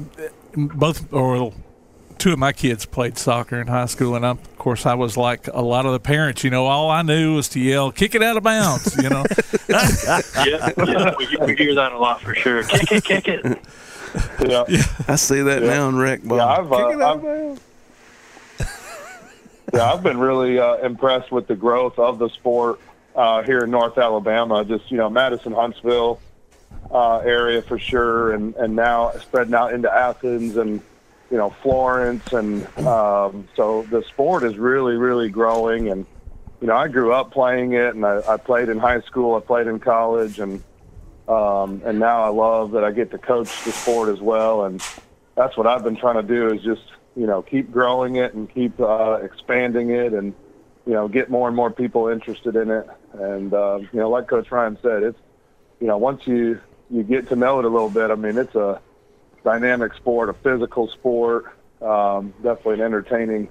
[0.55, 1.53] both or
[2.17, 5.17] two of my kids played soccer in high school, and I, of course I was
[5.17, 6.43] like a lot of the parents.
[6.43, 9.23] You know, all I knew was to yell, "Kick it out of bounds!" You know.
[9.69, 12.63] yeah, yeah, we, we hear that a lot for sure.
[12.63, 13.45] Kick it, kick it.
[14.43, 14.63] Yeah.
[15.07, 15.67] I see that Yeah.
[15.69, 16.37] now in rec ball.
[16.39, 17.61] Yeah, I've, uh, Kick it out of I've- bounds.
[19.73, 22.79] Yeah, I've been really uh, impressed with the growth of the sport
[23.15, 24.63] uh, here in North Alabama.
[24.65, 26.19] Just you know, Madison Huntsville
[26.91, 30.81] uh, area for sure, and and now spreading out into Athens and
[31.29, 35.89] you know Florence, and um, so the sport is really really growing.
[35.89, 36.05] And
[36.61, 39.39] you know, I grew up playing it, and I, I played in high school, I
[39.39, 40.63] played in college, and
[41.27, 44.65] um, and now I love that I get to coach the sport as well.
[44.65, 44.83] And
[45.35, 46.81] that's what I've been trying to do is just
[47.19, 50.33] you know keep growing it and keep uh, expanding it and
[50.87, 54.27] you know get more and more people interested in it and uh, you know like
[54.29, 55.19] coach ryan said it's
[55.81, 56.59] you know once you
[56.89, 58.81] you get to know it a little bit i mean it's a
[59.43, 63.49] dynamic sport a physical sport um, definitely an entertaining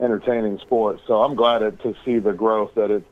[0.00, 3.06] entertaining sport so i'm glad it, to see the growth that it's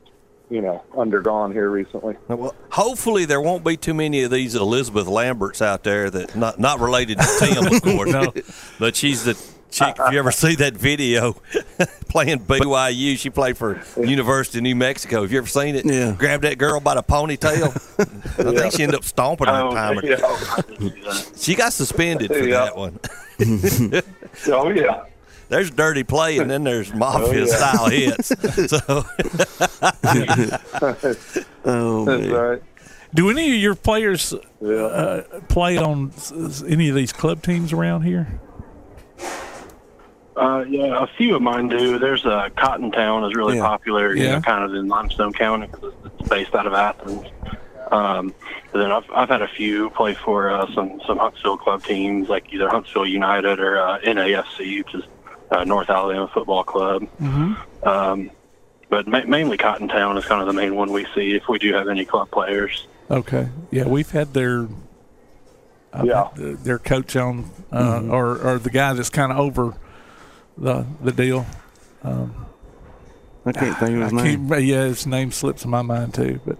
[0.49, 5.07] you know undergone here recently Well, hopefully there won't be too many of these Elizabeth
[5.07, 8.11] Lamberts out there that not not related to Tim, of course.
[8.11, 8.33] No.
[8.77, 9.35] But she's the
[9.73, 9.95] chick.
[9.99, 11.33] If you ever see that video
[12.09, 15.21] playing BYU, she played for University of New Mexico.
[15.23, 15.85] Have you ever seen it?
[15.85, 16.15] Yeah.
[16.17, 17.71] Grabbed that girl by the ponytail.
[18.39, 18.59] I Yeah.
[18.61, 21.21] think she ended up stomping her Oh, time yeah.
[21.37, 22.65] She got suspended for Yeah.
[22.65, 22.99] that one.
[24.47, 25.05] oh yeah
[25.49, 27.55] There's dirty play, and then there's mafia Oh, yeah.
[27.55, 28.27] style hits.
[28.69, 29.05] So
[31.65, 32.31] Oh that's man.
[32.31, 32.61] right
[33.13, 37.41] Do any of your players yeah uh, play on s- s- any of these club
[37.43, 38.39] teams around here?
[40.35, 41.99] Uh, yeah, a few of mine do.
[41.99, 43.63] There's uh, Cotton Town is really Yeah.
[43.67, 44.35] popular, you Yeah.
[44.35, 47.25] know, kind of in Limestone County because it's based out of Athens.
[47.91, 48.33] Um,
[48.71, 52.29] but then I've I've had a few play for uh, some some Huntsville club teams,
[52.29, 55.03] like either Huntsville United or uh, NAFC, which is
[55.51, 57.03] uh, North Alabama Football Club.
[57.21, 57.87] Mm-hmm.
[57.87, 58.31] Um,
[58.89, 61.59] but ma- mainly Cotton Town is kind of the main one we see if we
[61.59, 62.87] do have any club players.
[63.11, 63.49] Okay.
[63.69, 64.67] Yeah, we've had their
[65.93, 66.29] I've Yeah.
[66.35, 69.75] the- their coach on, uh, or or the guy that's kind of over
[70.57, 71.45] the the deal.
[72.03, 72.45] Um,
[73.45, 74.49] I can't think of his I name.
[74.49, 76.39] can't- yeah, his name slips in my mind too.
[76.45, 76.57] But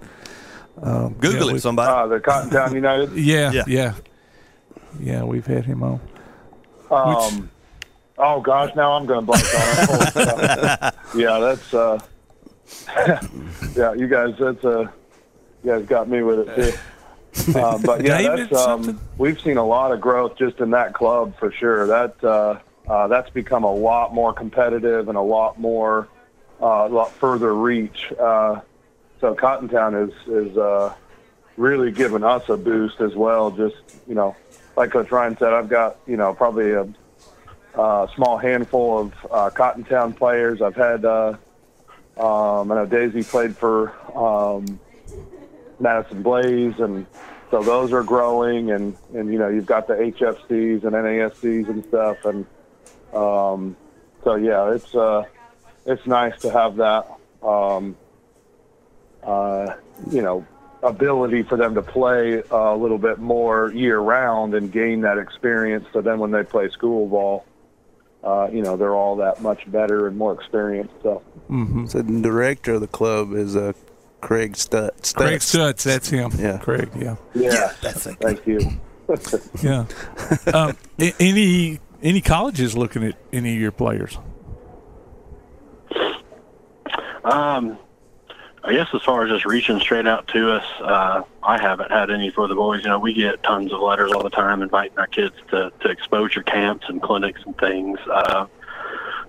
[0.81, 1.89] um, Google yeah, it, we've- somebody.
[1.91, 3.63] uh, the cotton town united Yeah, Yeah.
[3.67, 3.93] yeah,
[4.99, 5.99] yeah, We've had him on.
[6.91, 7.49] Um,
[8.17, 10.93] oh gosh, now I'm going to blank on it.
[11.15, 11.99] Yeah, that's uh,
[13.75, 14.87] yeah, you guys, that's uh,
[15.63, 17.59] you guys got me with it too.
[17.59, 20.93] Um, but yeah, David, that's um, we've seen a lot of growth just in that
[20.93, 21.87] club for sure.
[21.87, 22.23] That
[22.87, 26.07] uh, that's become a lot more competitive and a lot more,
[26.61, 28.11] uh, a lot further reach.
[28.19, 28.61] Uh,
[29.21, 30.93] so Cottontown is is uh,
[31.55, 33.51] really giving us a boost as well.
[33.51, 33.75] Just
[34.07, 34.35] you know,
[34.75, 36.87] like Coach Ryan said, I've got you know probably a,
[37.79, 40.61] a small handful of uh, Cottontown players.
[40.61, 41.05] I've had.
[41.05, 41.37] Uh,
[42.17, 44.79] um, I know Daisy played for um,
[45.79, 47.07] Madison Blaze, and
[47.49, 48.71] so those are growing.
[48.71, 52.45] And, and you know, you've got the HFCs and NASCs and stuff, and
[53.13, 53.75] um,
[54.23, 55.23] so yeah, it's uh,
[55.85, 57.07] it's nice to have that.
[57.41, 57.95] Um,
[59.23, 59.75] uh,
[60.11, 60.45] you know,
[60.81, 65.85] ability for them to play a little bit more year round and gain that experience.
[65.93, 67.45] So then when they play school ball,
[68.23, 70.93] uh, you know, they're all that much better and more experienced.
[71.01, 71.21] So.
[71.49, 71.87] Mm-hmm.
[71.87, 73.73] So the director of the club is uh,
[74.21, 75.13] Craig Stutz.
[75.13, 76.31] Craig Stutz, that's him.
[76.37, 76.57] Yeah.
[76.57, 77.15] Craig, yeah.
[77.33, 78.17] Yeah, that's it.
[78.19, 78.59] Thank you.
[79.61, 79.85] Yeah.
[80.53, 80.77] um,
[81.19, 84.19] any any colleges looking at any of your players?
[87.23, 87.79] Um,
[88.65, 92.11] I guess as far as just reaching straight out to us, uh, I haven't had
[92.11, 92.83] any for the boys.
[92.83, 95.89] You know, we get tons of letters all the time inviting our kids to, to
[95.89, 97.97] exposure camps and clinics and things.
[98.11, 98.45] Uh,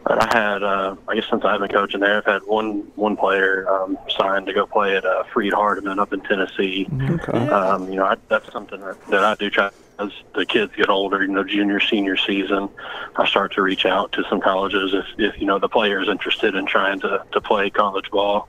[0.05, 3.17] but I had, uh, I guess since I've been coaching there, I've had one one
[3.17, 6.87] player um, signed to go play at uh, Freed Hardeman up in Tennessee.
[6.93, 7.49] Okay.
[7.49, 10.89] Um, you know, I, that's something that, that I do try as the kids get
[10.89, 12.69] older, you know, junior, senior season,
[13.17, 16.09] I start to reach out to some colleges if, if you know, the player is
[16.09, 18.49] interested in trying to, to play college ball.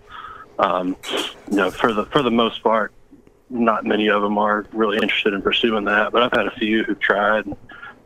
[0.57, 0.95] Um,
[1.49, 2.93] you know, for the, for the most part,
[3.49, 6.83] not many of them are really interested in pursuing that, but I've had a few
[6.83, 7.45] who've tried.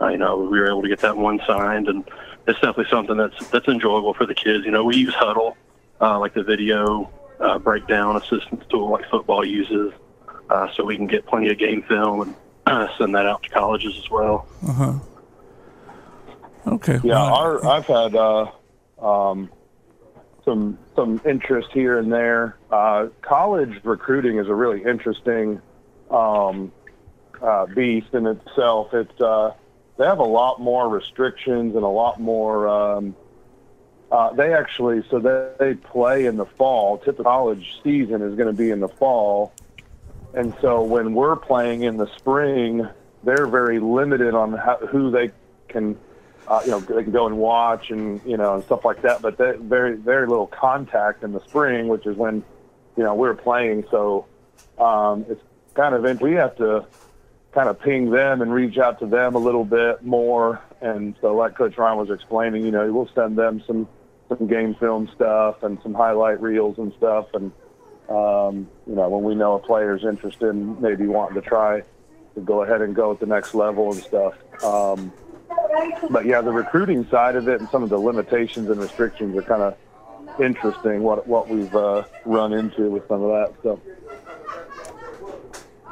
[0.01, 2.03] Uh, you know, we were able to get that one signed, and
[2.47, 4.65] it's definitely something that's that's enjoyable for the kids.
[4.65, 5.55] You know, we use Hudl,
[6.01, 7.09] uh, like the video
[7.39, 9.93] uh, breakdown assistance tool, like football uses,
[10.49, 12.35] uh, so we can get plenty of game film and
[12.97, 14.47] send that out to colleges as well.
[14.68, 14.93] Uh huh.
[16.68, 16.99] Okay.
[17.03, 18.51] Yeah, our, I've had uh,
[19.01, 19.49] um,
[20.45, 22.57] some some interest here and there.
[22.72, 25.62] Uh, college recruiting is a really interesting
[26.12, 26.72] um,
[27.41, 28.93] uh, beast in itself.
[28.93, 29.53] It's uh,
[29.97, 32.68] they have a lot more restrictions and a lot more.
[32.68, 33.16] Um,
[34.12, 36.97] uh, they actually so they, they play in the fall.
[36.97, 39.53] Typical college season is going to be in the fall,
[40.34, 42.88] and so when we're playing in the spring,
[43.23, 45.32] they're very limited on how, who they
[45.67, 45.97] can
[46.49, 49.21] uh, you know, they can go and watch and you know and stuff like that.
[49.21, 52.43] But they, very very little contact in the spring, which is when
[52.97, 53.86] you know we're playing.
[53.91, 54.25] So
[54.80, 55.41] um, it's
[55.75, 56.86] kind of we have to
[57.51, 60.61] kind of ping them and reach out to them a little bit more.
[60.82, 63.88] And so, like Coach Ryan was explaining, you know, we'll send them some
[64.27, 67.27] some game film stuff and some highlight reels and stuff.
[67.34, 67.51] And
[68.10, 71.82] um, you know, when we know a player's interested in maybe wanting to try
[72.36, 74.34] to go ahead and go at the next level and stuff.
[74.64, 75.12] Um,
[76.10, 79.41] but yeah, the recruiting side of it and some of the limitations and restrictions are
[79.41, 79.76] kind of
[80.41, 81.03] interesting.
[81.03, 83.80] What what we've uh, run into with some of that stuff.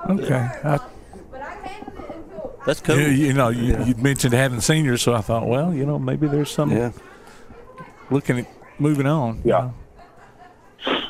[0.10, 0.36] Okay.
[0.64, 0.80] I,
[2.66, 2.98] That's cool.
[2.98, 6.28] You, you know, you, you mentioned having seniors, so I thought, well, you know, maybe
[6.28, 6.92] there's some Yeah.
[8.10, 8.48] looking at
[8.80, 9.38] moving on.
[9.38, 9.60] you Yeah.
[9.60, 9.74] know.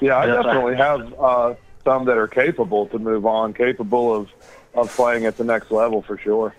[0.02, 4.14] Yeah, I Yes, I- definitely have uh, some that are capable to move on, capable
[4.16, 4.30] of
[4.74, 6.54] of playing at the next level for sure.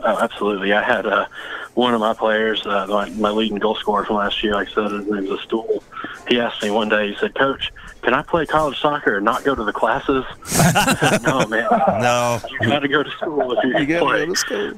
[0.00, 0.72] Oh, absolutely.
[0.72, 1.26] I had uh,
[1.74, 4.72] one of my players, uh, my, my leading goal scorer from last year, like I
[4.72, 5.84] said, his name's a stool.
[6.26, 7.70] He asked me one day, he said, Coach,
[8.02, 10.24] can I play college soccer and not go to the classes?
[10.44, 11.68] Said, no, man.
[12.00, 12.40] No.
[12.62, 14.26] You got to go to school if you're You going to gotta play.
[14.26, 14.72] go to school.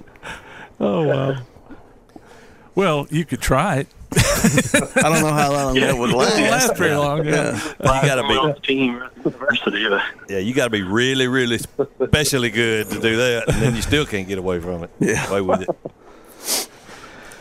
[0.80, 1.36] Oh wow.
[2.74, 3.86] Well, you could try it.
[4.16, 6.38] I don't know how long Yeah, that would it last.
[6.38, 7.24] It'll last very long.
[7.24, 7.54] Yeah.
[7.54, 9.88] You gotta Going off be, the team university.
[9.88, 13.82] But yeah, you gotta be really, really specially good to do that, and then you
[13.82, 14.90] still can't get away from it.
[15.00, 15.28] Yeah.
[15.28, 15.68] away with it.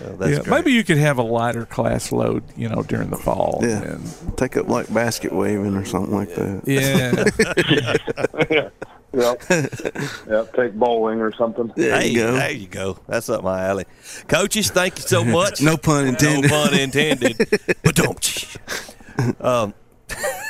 [0.01, 0.43] That's yeah.
[0.43, 0.47] great.
[0.47, 3.59] Maybe you could have a lighter class load, you know, during the fall.
[3.61, 3.83] Yeah.
[3.83, 6.63] And, Take up like basket waving or something like that.
[8.49, 8.69] yeah.
[9.13, 9.43] Yep.
[10.29, 10.53] yep.
[10.55, 11.71] Take bowling or something.
[11.75, 12.31] There Hey, you go.
[12.33, 12.97] there you go.
[13.07, 13.85] That's up my alley.
[14.27, 15.61] Coaches, thank you so much.
[15.61, 16.49] No pun intended.
[16.49, 17.37] No pun intended.
[17.83, 18.57] but don't.
[19.41, 19.73] Um,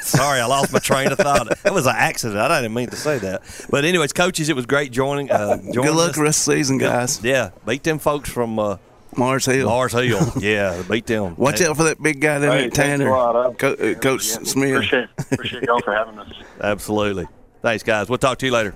[0.01, 1.47] sorry, I lost my train of thought.
[1.63, 2.39] That was an accident.
[2.39, 3.41] I didn't mean to say that.
[3.69, 5.31] But anyways, coaches, it was great joining.
[5.31, 6.17] Uh, joining Good luck us.
[6.17, 7.23] rest of the season, guys.
[7.23, 8.77] Yeah, beat them folks from uh,
[9.17, 9.67] Mars Hill.
[9.67, 10.33] Mars Hill.
[10.39, 11.35] Yeah, beat them.
[11.35, 13.57] Watch out for that big guy down Hey, there, a lot.
[13.59, 13.75] Tanner.
[13.75, 14.71] Co- uh, Coach Smith.
[14.75, 16.31] appreciate, appreciate y'all for having us.
[16.61, 17.27] Absolutely.
[17.61, 18.09] Thanks, guys.
[18.09, 18.75] We'll talk to you later.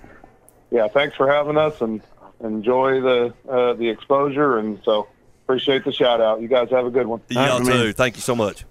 [0.72, 0.88] Yeah.
[0.88, 2.02] Thanks for having us and
[2.44, 4.58] enjoy the uh, the exposure.
[4.58, 5.08] And so
[5.46, 6.42] appreciate the shout out.
[6.42, 7.22] You guys have a good one.
[7.30, 7.78] Y'all right, man.
[7.78, 7.94] too.
[7.94, 8.66] Thank you so much.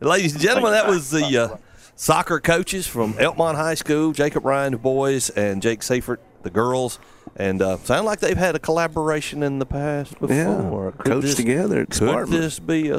[0.00, 1.56] Ladies and gentlemen, that was the uh,
[1.94, 6.98] soccer coaches from Elkmont High School, Jacob Ryan, the boys, and Jake Siefert, the girls.
[7.36, 10.34] And uh, sound like they've had a collaboration in the past before.
[10.36, 12.30] Yeah, Could coached this- together at Could Sparkman.
[12.30, 12.94] this be a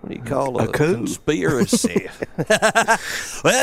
[0.00, 0.72] what do you call A it?
[0.74, 2.08] conspiracy?
[2.36, 2.98] well,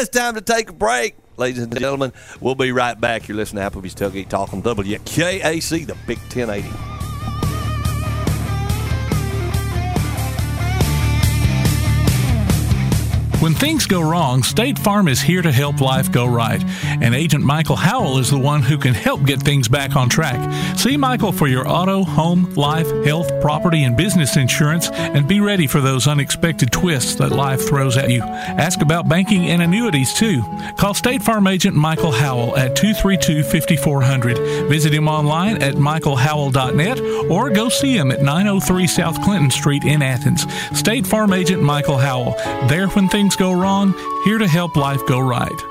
[0.01, 2.13] it's time to take a break, ladies and gentlemen.
[2.39, 3.27] We'll be right back.
[3.27, 7.00] You're listening to Applebee's Tailgate Talk on WKAC, the Big 1080.
[13.41, 16.63] When things go wrong, State Farm is here to help life go right.
[16.85, 20.77] And Agent Michael Howell is the one who can help get things back on track.
[20.77, 25.65] See Michael for your auto, home, life, health, property, and business insurance and be ready
[25.65, 28.21] for those unexpected twists that life throws at you.
[28.21, 30.43] Ask about banking and annuities too.
[30.77, 34.69] Call State Farm Agent Michael Howell at 232 5400.
[34.69, 36.99] Visit him online at michaelhowell.net
[37.31, 40.45] or go see him at 903 South Clinton Street in Athens.
[40.77, 42.35] State Farm Agent Michael Howell.
[42.67, 45.70] There when things go wrong, here to help life go right.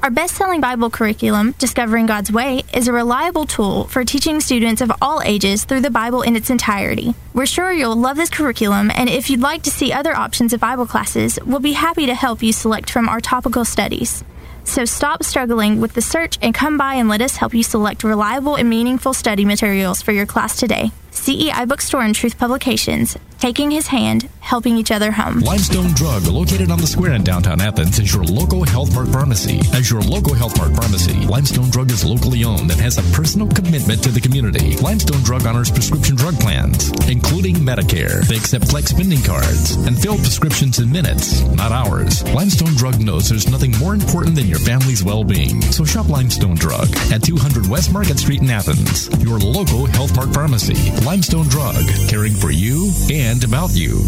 [0.03, 4.81] Our best selling Bible curriculum, Discovering God's Way, is a reliable tool for teaching students
[4.81, 7.15] of all ages through the Bible in its entirety.
[7.33, 10.59] We're sure you'll love this curriculum, and if you'd like to see other options of
[10.59, 14.23] Bible classes, we'll be happy to help you select from our topical studies.
[14.63, 18.03] So stop struggling with the search and come by and let us help you select
[18.03, 20.91] reliable and meaningful study materials for your class today.
[21.13, 25.39] CEI Bookstore and Truth Publications, taking his hand, helping each other home.
[25.39, 29.59] Limestone Drug, located on the square in downtown Athens, is your local Health Mart pharmacy.
[29.73, 33.47] As your local Health Mart pharmacy, Limestone Drug is locally owned and has a personal
[33.47, 34.75] commitment to the community.
[34.77, 38.25] Limestone Drug honors prescription drug plans, including Medicare.
[38.27, 42.23] They accept flex spending cards and fill prescriptions in minutes, not hours.
[42.33, 45.61] Limestone Drug knows there's nothing more important than your family's well-being.
[45.61, 50.33] So shop Limestone Drug at 200 West Market Street in Athens, your local Health Mart
[50.33, 50.91] pharmacy.
[51.05, 54.03] Limestone Drug, caring for you and about you.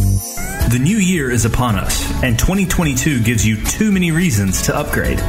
[0.69, 5.19] The new year is upon us, and 2022 gives you too many reasons to upgrade.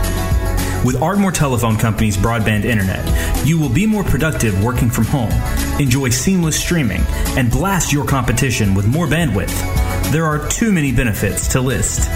[0.85, 3.05] With Ardmore Telephone Company's broadband internet,
[3.45, 5.33] you will be more productive working from home,
[5.81, 7.03] enjoy seamless streaming,
[7.37, 10.13] and blast your competition with more bandwidth.
[10.13, 12.09] There are too many benefits to list.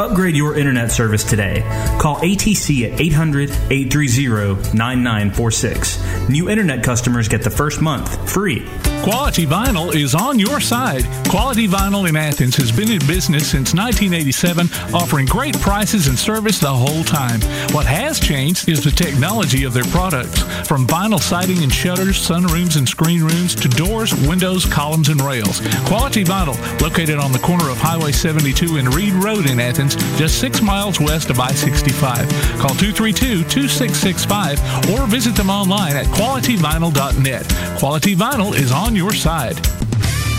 [0.00, 1.60] Upgrade your internet service today.
[2.00, 6.28] Call ATC at 800 830 9946.
[6.30, 8.66] New internet customers get the first month free.
[9.04, 11.04] Quality Vinyl is on your side.
[11.28, 16.58] Quality Vinyl in Athens has been in business since 1987, offering great prices and service
[16.58, 17.38] the whole time.
[17.74, 20.40] What has changed is the technology of their products.
[20.66, 25.60] From vinyl siding and shutters, sunrooms and screen rooms, to doors, windows, columns, and rails.
[25.84, 30.40] Quality Vinyl, located on the corner of Highway 72 and Reed Road in Athens, just
[30.40, 32.26] six miles west of I 65.
[32.58, 37.78] Call 232 2665 or visit them online at qualityvinyl.net.
[37.78, 39.58] Quality Vinyl is on your side.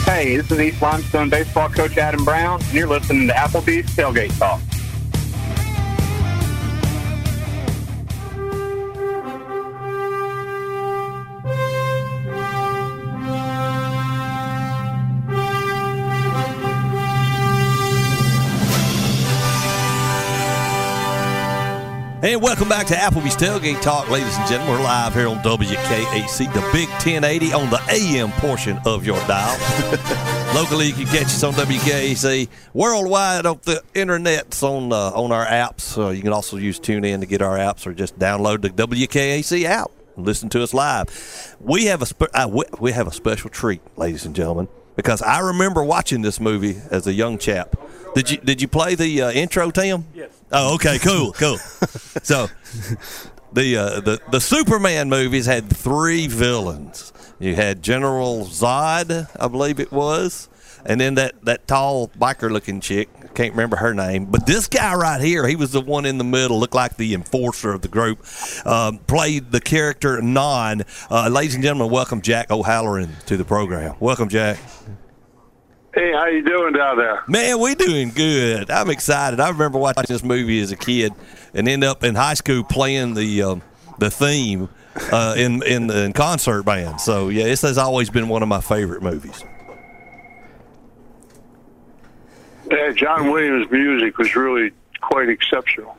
[0.06, 4.38] Hey, this is East Limestone baseball coach Adam Brown, and you're listening to Applebee's Tailgate
[4.38, 4.62] Talk.
[22.26, 24.78] And welcome back to Applebee's Tailgate Talk, ladies and gentlemen.
[24.78, 29.56] We're live here on WKAC, the Big 1080 on the AM portion of your dial.
[30.56, 32.50] Locally, you can catch us on WKAC.
[32.74, 36.04] Worldwide, on the internet's on uh, on our apps.
[36.04, 39.64] Uh, you can also use TuneIn to get our apps, or just download the WKAC
[39.66, 41.56] app and listen to us live.
[41.60, 45.22] We have a spe- uh, we- we have a special treat, ladies and gentlemen, because
[45.22, 47.76] I remember watching this movie as a young chap.
[48.16, 50.06] Did you did you play the uh, intro, Tim?
[50.16, 50.30] Yes.
[50.50, 51.58] Oh, okay, cool, cool.
[52.24, 52.48] so
[53.52, 57.12] the uh, the the Superman movies had three villains.
[57.40, 60.48] You had General Zod, I believe it was,
[60.86, 63.10] and then that that tall biker looking chick.
[63.22, 66.18] I can't remember her name, but this guy right here, he was the one in
[66.18, 68.26] the middle, looked like the enforcer of the group.
[68.66, 70.84] Um, played the character Non.
[71.12, 73.96] Uh, ladies and gentlemen, welcome Jack O'Halloran to the program.
[74.00, 74.58] Welcome, Jack.
[75.96, 77.24] Hey, how you doing down there?
[77.26, 78.70] Man, we doing good.
[78.70, 79.40] I'm excited.
[79.40, 81.14] I remember watching this movie as a kid,
[81.54, 83.62] and end up in high school playing the um,
[83.98, 84.68] the theme
[85.14, 87.00] uh, in in the in concert band.
[87.00, 89.42] So yeah, this has always been one of my favorite movies.
[92.70, 95.96] Yeah, John Williams' music was really quite exceptional.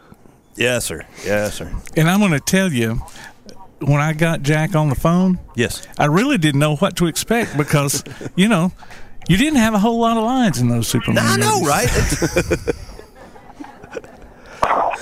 [0.56, 1.06] Yes, sir.
[1.24, 1.74] Yes, sir.
[1.96, 3.00] And I'm going to tell you,
[3.80, 7.56] when I got Jack on the phone, yes, I really didn't know what to expect
[7.56, 8.04] because,
[8.36, 8.72] you know,
[9.28, 11.24] you didn't have a whole lot of lines in those Superman.
[11.24, 11.36] Movies.
[11.36, 11.68] I know, movies.
[11.68, 12.74] right?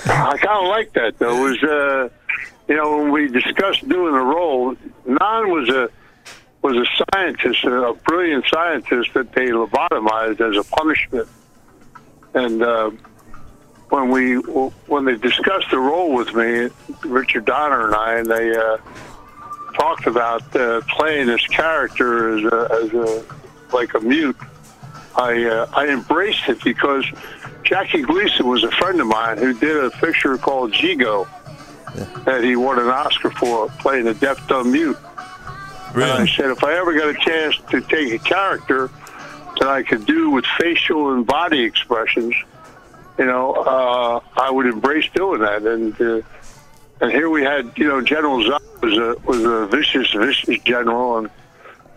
[0.07, 1.45] I kind of like that though.
[1.45, 2.09] It was uh,
[2.67, 5.89] you know when we discussed doing the role, Non was a
[6.61, 11.27] was a scientist, a brilliant scientist that they lobotomized as a punishment.
[12.33, 12.91] And uh,
[13.89, 16.69] when we when they discussed the role with me,
[17.03, 18.77] Richard Donner and I, and they uh,
[19.75, 23.25] talked about uh, playing this character as a, as a
[23.73, 24.37] like a mute.
[25.15, 27.05] I uh, I embraced it because
[27.63, 31.27] Jackie Gleason was a friend of mine who did a picture called Gigot
[32.25, 34.97] that he won an Oscar for playing a deaf dumb mute.
[35.93, 38.89] And I said if I ever got a chance to take a character
[39.59, 42.35] that I could do with facial and body expressions,
[43.17, 45.63] you know, uh, I would embrace doing that.
[45.63, 46.21] And uh,
[47.01, 51.17] and here we had, you know, General Zod was a was a vicious, vicious general,
[51.19, 51.29] and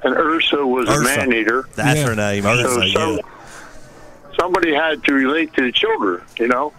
[0.02, 1.68] and Ursa was a man eater.
[1.74, 3.22] That's her name, Ursa, So some, yeah.
[4.38, 6.72] somebody had to relate to the children, you know.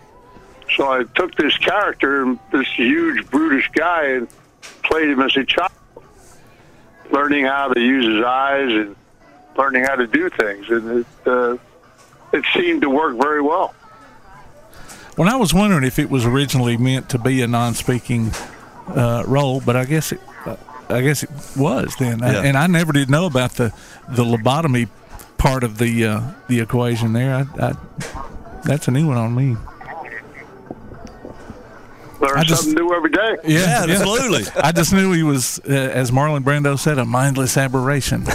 [0.75, 4.27] So I took this character, this huge brutish guy, and
[4.83, 5.71] played him as a child,
[7.11, 8.95] learning how to use his eyes and
[9.57, 11.57] learning how to do things, and it uh,
[12.31, 13.73] it seemed to work very well.
[15.17, 18.31] Well, I was wondering if it was originally meant to be a non-speaking
[18.87, 20.21] uh, role, but I guess it,
[20.89, 22.43] I guess it was then, Yeah.
[22.43, 23.73] and I never did know about the
[24.07, 24.89] the lobotomy
[25.37, 27.35] part of the uh, the equation there.
[27.35, 27.73] I, I,
[28.63, 29.55] that's a new one on me.
[32.19, 33.37] Learn I just- something new every day.
[33.45, 34.43] Yeah, absolutely.
[34.61, 38.25] I just knew he was, uh, as Marlon Brando said, a mindless aberration.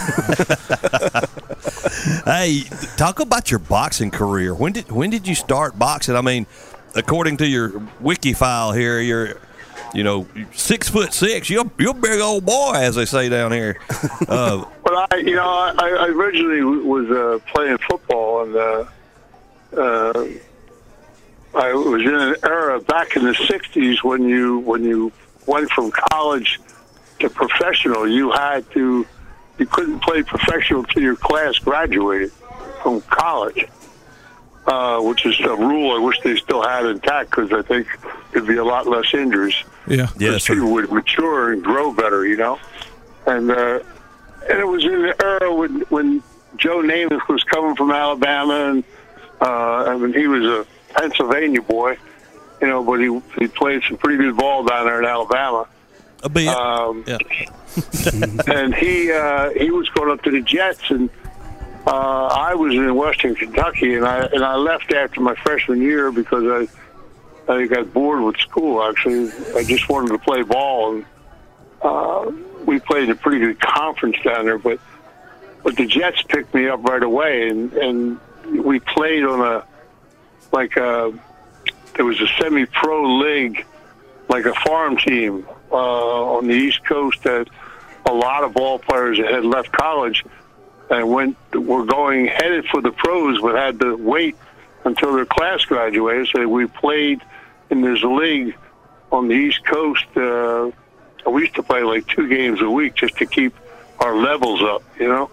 [2.24, 2.62] hey,
[2.96, 4.54] talk about your boxing career.
[4.54, 6.16] When did when did you start boxing?
[6.16, 6.46] I mean,
[6.94, 9.36] according to your wiki file here, you're
[9.94, 11.48] you know six foot six.
[11.48, 13.78] You're you're a big old boy, as they say down here.
[14.28, 18.84] Uh, Well, I, you know, I, I originally was uh, playing football, and uh,
[19.76, 20.26] uh,
[21.54, 25.10] I was in an era back in the '60s when you when you
[25.46, 26.60] went from college
[27.20, 28.06] to professional.
[28.06, 29.06] You had to,
[29.58, 32.30] you couldn't play professional until your class graduated
[32.82, 33.66] from college,
[34.66, 37.86] uh, which is a rule I wish they still had intact because I think
[38.32, 39.56] there'd be a lot less injuries
[39.86, 40.08] Yeah.
[40.16, 42.58] because people would mature and grow better, you know.
[43.26, 43.80] And uh,
[44.48, 46.22] and it was in the era when when
[46.56, 48.84] Joe Namath was coming from Alabama, and
[49.40, 51.96] uh, I mean he was a Pennsylvania boy,
[52.60, 55.66] you know, but he he played some pretty good ball down there in Alabama.
[56.22, 56.48] A bit.
[56.48, 57.18] Um, yeah.
[58.46, 61.10] and he uh, he was going up to the Jets, and
[61.86, 66.10] uh, I was in Western Kentucky, and I and I left after my freshman year
[66.10, 66.68] because
[67.48, 68.82] I I got bored with school.
[68.82, 71.06] Actually, I just wanted to play ball, and
[71.82, 72.30] uh,
[72.64, 74.58] we played a pretty good conference down there.
[74.58, 74.80] But
[75.62, 79.64] but the Jets picked me up right away, and and we played on a
[80.52, 81.12] like a
[81.96, 83.66] there was a semi-pro league,
[84.28, 85.76] like a farm team uh,
[86.36, 87.48] on the East Coast that
[88.06, 90.24] a lot of ball players had left college
[90.90, 94.36] and went were going headed for the pros, but had to wait
[94.84, 96.28] until their class graduated.
[96.28, 97.22] So we played
[97.70, 98.56] in this league
[99.10, 100.04] on the East Coast.
[100.16, 100.70] Uh,
[101.30, 103.54] we used to play like two games a week just to keep
[104.00, 105.30] our levels up, you know.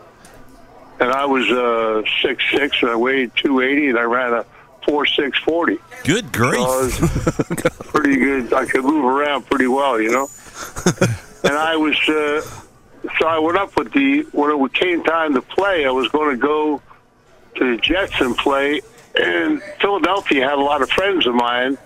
[1.00, 4.46] And I was uh, six six, and I weighed two eighty, and I ran a
[4.86, 5.78] four six forty.
[6.04, 6.56] Good grief!
[6.56, 8.54] So I was pretty good.
[8.54, 10.28] I could move around pretty well, you know.
[11.44, 12.42] and I was, uh,
[13.20, 15.86] so I went up with the when it came time to play.
[15.86, 16.82] I was going to go
[17.56, 18.82] to the Jets and play,
[19.16, 21.78] and Philadelphia had a lot of friends of mine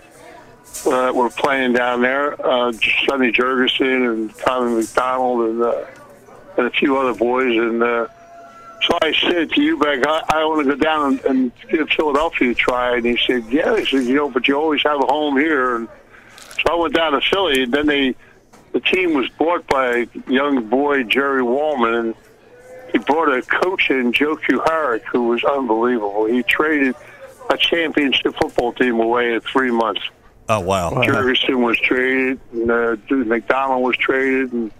[0.85, 2.33] uh, that were playing down there.
[2.33, 2.71] Uh,
[3.07, 5.85] Sonny Jurgensen and Tommy McDonald and uh,
[6.57, 7.57] and a few other boys.
[7.57, 8.07] And uh,
[8.81, 12.51] so I said to Ewbank, I, I want to go down and, and give Philadelphia
[12.51, 12.97] a try.
[12.97, 13.77] And he said, Yeah.
[13.77, 15.75] He said, You know, but you always have a home here.
[15.75, 15.87] And
[16.37, 17.63] so I went down to Philly.
[17.63, 18.15] And then they,
[18.75, 21.93] the team was bought by a young boy, Jerry Wolman.
[21.93, 22.15] And
[22.91, 26.25] he brought a coach in, Joe Kuharich, who was unbelievable.
[26.25, 26.93] He traded
[27.49, 30.01] a championship football team away in three months.
[30.49, 30.91] Oh wow!
[30.91, 34.71] Jurgensen was traded, and uh, McDonald was traded, and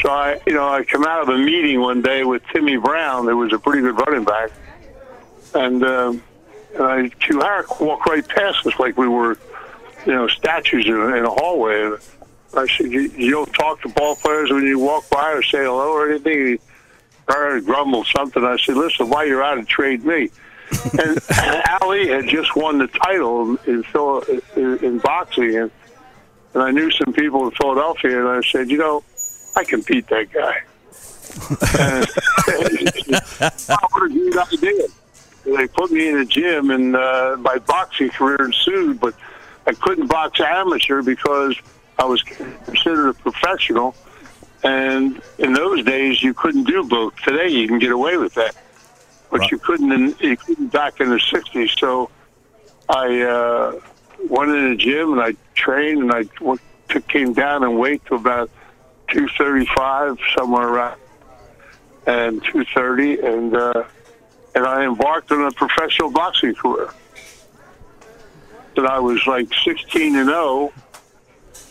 [0.00, 3.26] so I, you know, I come out of a meeting one day with Timmy Brown,
[3.26, 4.52] who was a pretty good running back,
[5.52, 6.22] and um,
[6.74, 9.36] and I, Kuharich walked right past us like we were,
[10.06, 11.98] you know, statues in, in a hallway.
[12.56, 15.42] And I said, you, "You don't talk to ball players when you walk by or
[15.42, 16.58] say hello or anything." He
[17.24, 18.42] started to grumble something.
[18.42, 20.30] I said, "Listen, while you're out, and trade me."
[20.98, 21.20] and
[21.80, 24.20] Ali had just won the title in Phil,
[24.56, 25.70] in, in boxing, and
[26.54, 29.04] and I knew some people in Philadelphia, and I said, you know,
[29.54, 30.62] I can beat that guy.
[31.78, 32.06] and,
[33.90, 34.86] what a great idea!
[35.44, 39.14] They put me in the gym, and uh, my boxing career ensued, but
[39.66, 41.54] I couldn't box amateur because
[41.98, 43.94] I was considered a professional.
[44.62, 47.14] And in those days, you couldn't do both.
[47.16, 48.56] Today, you can get away with that
[49.30, 51.78] but you couldn't in, you couldn't back in the '60s.
[51.78, 52.10] So
[52.88, 53.80] I uh,
[54.28, 56.60] went in the gym and I trained and I went
[57.08, 58.48] came down and weight to about
[59.08, 61.00] 235 somewhere around
[62.06, 63.84] and 230 and uh,
[64.54, 66.88] and I embarked on a professional boxing career.
[68.76, 70.72] And I was like 16 and 0,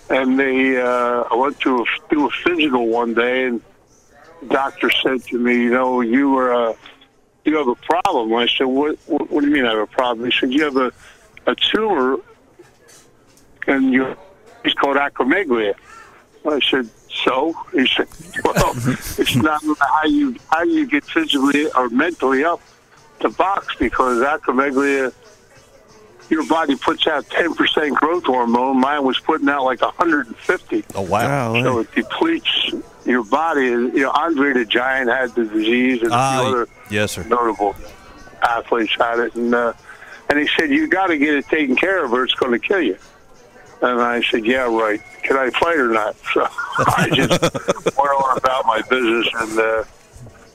[0.09, 3.61] and they uh, I went to a, do a physical one day and.
[4.41, 6.75] The doctor said to me, "You know, you were a
[7.45, 8.33] you have a problem.
[8.33, 10.29] I said, what, what, what do you mean I have a problem?
[10.29, 10.91] He said, you have a,
[11.45, 12.17] a tumor
[13.67, 14.15] and you,
[14.63, 15.75] it's called acromegalia.
[16.45, 17.53] I said, so?
[17.71, 18.07] He said,
[18.43, 18.73] well,
[19.17, 22.61] it's not how you, how you get physically or mentally up
[23.21, 25.13] to box because acromegalia,
[26.29, 28.79] your body puts out 10% growth hormone.
[28.79, 30.83] Mine was putting out like 150.
[30.95, 31.53] Oh, wow.
[31.61, 32.71] So it depletes
[33.05, 33.65] your body.
[33.65, 37.23] You know, Andre the Giant had the disease and a Ah, few other yes, sir.
[37.25, 37.75] notable
[38.41, 39.73] athletes had it, and uh,
[40.29, 42.59] and he said you got to get it taken care of, or it's going to
[42.59, 42.97] kill you.
[43.81, 45.01] And I said, yeah, right.
[45.23, 46.15] Can I fight or not?
[46.33, 46.47] So
[46.79, 47.41] I just
[47.97, 49.83] went on about my business, and uh,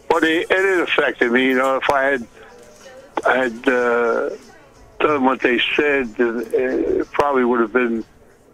[0.09, 1.47] but it, it affected me.
[1.49, 2.27] You know, if I had
[3.25, 4.31] I had uh,
[5.01, 8.05] done what they said, uh, it probably would have been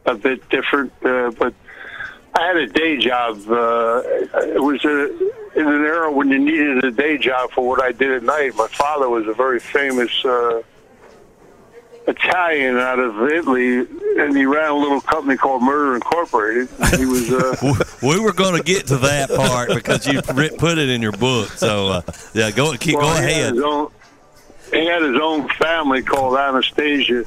[0.07, 0.93] a bit different.
[1.05, 1.55] Uh, but
[2.35, 3.39] I had a day job.
[3.49, 5.07] Uh, it was a,
[5.59, 8.55] in an era when you needed a day job for what I did at night.
[8.57, 10.63] My father was a very famous uh,
[12.07, 13.79] Italian out of Italy,
[14.19, 16.69] and he ran a little company called Murder Incorporated.
[16.97, 17.33] He was.
[17.33, 21.13] Uh, we were going to get to that part because you put it in your
[21.13, 21.49] book.
[21.49, 22.03] So uh,
[22.35, 23.55] yeah, go keep well, go ahead.
[24.73, 27.25] He had his own family called Anastasia,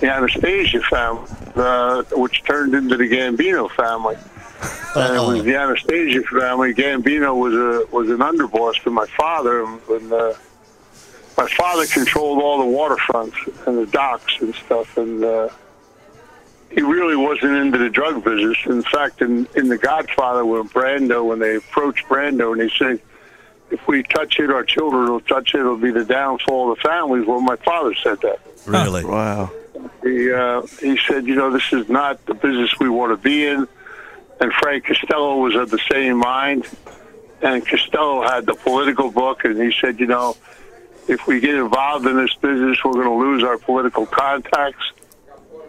[0.00, 4.16] the Anastasia family, uh, which turned into the Gambino family.
[4.94, 6.74] And it was the Anastasia family.
[6.74, 10.34] Gambino was a was an underboss to my father, and uh,
[11.36, 15.48] my father controlled all the waterfronts and the docks and stuff, and uh,
[16.70, 18.58] he really wasn't into the drug business.
[18.66, 23.00] In fact, in in The Godfather, when Brando, when they approached Brando, and they said,
[23.72, 25.60] if we touch it, our children will touch it.
[25.60, 27.26] It'll be the downfall of the families.
[27.26, 28.38] Well, my father said that.
[28.66, 29.04] Really?
[29.04, 29.50] Wow.
[30.02, 33.46] He uh, he said, you know, this is not the business we want to be
[33.46, 33.66] in.
[34.40, 36.66] And Frank Costello was of the same mind.
[37.40, 40.36] And Costello had the political book, and he said, you know,
[41.08, 44.92] if we get involved in this business, we're going to lose our political contacts.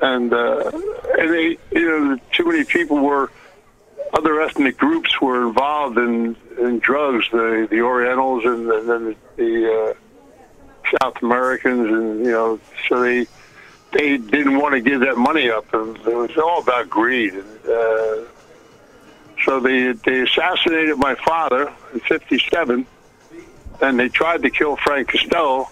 [0.02, 0.72] And uh,
[1.18, 3.32] and they, you know, too many people were
[4.14, 9.74] other ethnic groups were involved in in drugs, the the Orientals and, and then the
[9.74, 9.94] uh,
[11.02, 13.26] South Americans, and you know, so they
[13.92, 15.74] they didn't want to give that money up.
[15.74, 17.34] And it was all about greed.
[17.36, 18.26] Uh,
[19.44, 22.86] so they they assassinated my father in '57,
[23.82, 25.70] and they tried to kill Frank Costello,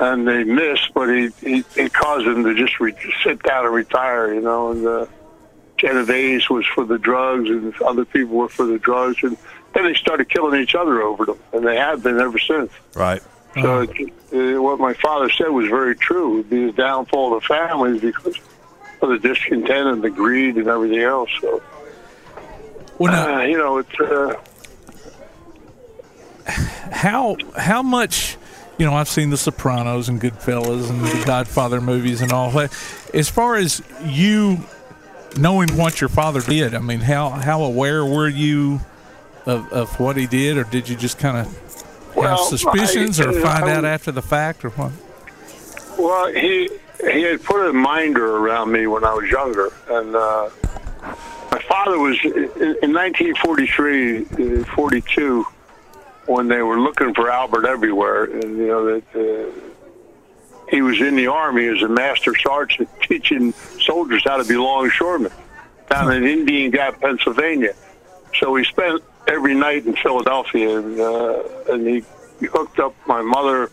[0.00, 0.92] and they missed.
[0.94, 4.32] But he he, he caused him to just re- sit down and retire.
[4.32, 4.86] You know, and.
[4.86, 5.06] Uh,
[5.78, 9.36] Genovese was for the drugs, and other people were for the drugs, and
[9.74, 12.72] then they started killing each other over them, and they have been ever since.
[12.94, 13.22] Right.
[13.54, 16.32] So uh, what my father said was very true.
[16.32, 18.38] It would be the downfall of the families because
[19.00, 21.30] of the discontent and the greed and everything else.
[21.40, 21.62] So,
[23.00, 24.34] uh, you know, it's uh,
[26.92, 28.36] how how much
[28.78, 32.72] you know I've seen The Sopranos and Goodfellas and the Godfather movies and all that.
[33.14, 34.58] As far as you
[35.36, 38.80] knowing what your father did, I mean, how how aware were you
[39.46, 43.26] of, of what he did, or did you just kind of Well, have suspicions, I-
[43.26, 44.92] or find I- out after the fact, or what?
[45.98, 46.70] Well, he
[47.12, 50.48] he had put a minder around me when I was younger, and uh,
[51.52, 52.32] my father was in,
[52.82, 55.46] in 1943, uh, 42,
[56.26, 59.50] when they were looking for Albert everywhere, and you know that uh,
[60.70, 65.32] he was in the army as a master sergeant teaching soldiers how to be longshoremen
[65.88, 67.74] down in Indian Gap, Pennsylvania.
[68.38, 72.04] So he spent every night in Philadelphia, and uh, and he,
[72.46, 73.70] hooked up my mother.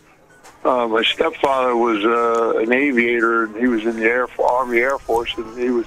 [0.64, 4.98] Uh, my stepfather was uh, an aviator, and he was in the Air Army Air
[4.98, 5.86] Force, and he was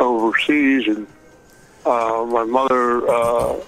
[0.00, 0.88] overseas.
[0.88, 1.06] And
[1.86, 3.60] uh, my mother uh,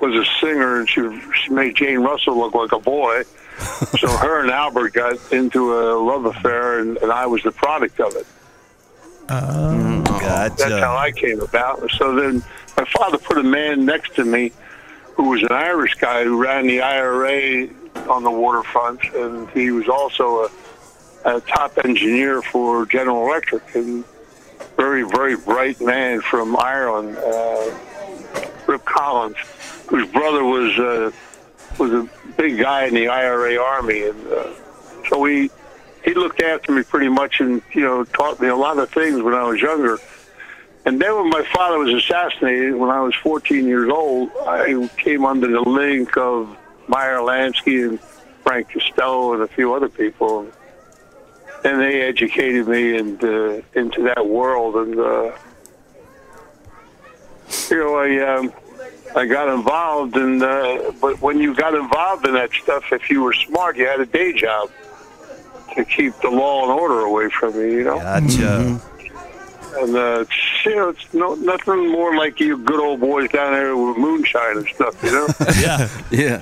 [0.00, 1.00] was a singer, and she
[1.42, 3.24] she made Jane Russell look like a boy.
[3.98, 8.00] so her and Albert got into a love affair, and, and I was the product
[8.00, 8.26] of it.
[10.26, 10.54] Gotcha.
[10.58, 11.88] That's how I came about.
[11.92, 12.42] So then
[12.76, 14.52] my father put a man next to me
[15.14, 17.68] who was an Irish guy who ran the IRA
[18.08, 20.50] on the waterfront, and he was also a,
[21.36, 24.04] a top engineer for General Electric, and
[24.76, 27.78] very, very bright man from Ireland, uh,
[28.66, 29.36] Rip Collins,
[29.88, 31.10] whose brother was uh,
[31.78, 34.52] was a big guy in the IRA army, and uh,
[35.08, 35.50] so he
[36.04, 39.20] he looked after me pretty much, and you know taught me a lot of things
[39.22, 39.98] when I was younger.
[40.86, 45.24] And then when my father was assassinated, when I was 14 years old, I came
[45.24, 48.00] under the link of Meyer Lansky and
[48.44, 50.46] Frank Costello and a few other people.
[51.64, 54.76] And they educated me into, into that world.
[54.76, 55.32] And, uh,
[57.68, 58.52] you know, I, um,
[59.16, 60.16] I got involved.
[60.16, 63.86] And, uh, but when you got involved in that stuff, if you were smart, you
[63.86, 64.70] had a day job
[65.74, 67.98] to keep the law and order away from you, you know?
[67.98, 68.80] Gotcha.
[69.78, 73.52] And uh, it's, you know, it's no, nothing more like you good old boys down
[73.52, 75.26] there with moonshine and stuff, you know.
[75.60, 76.38] yeah, yeah,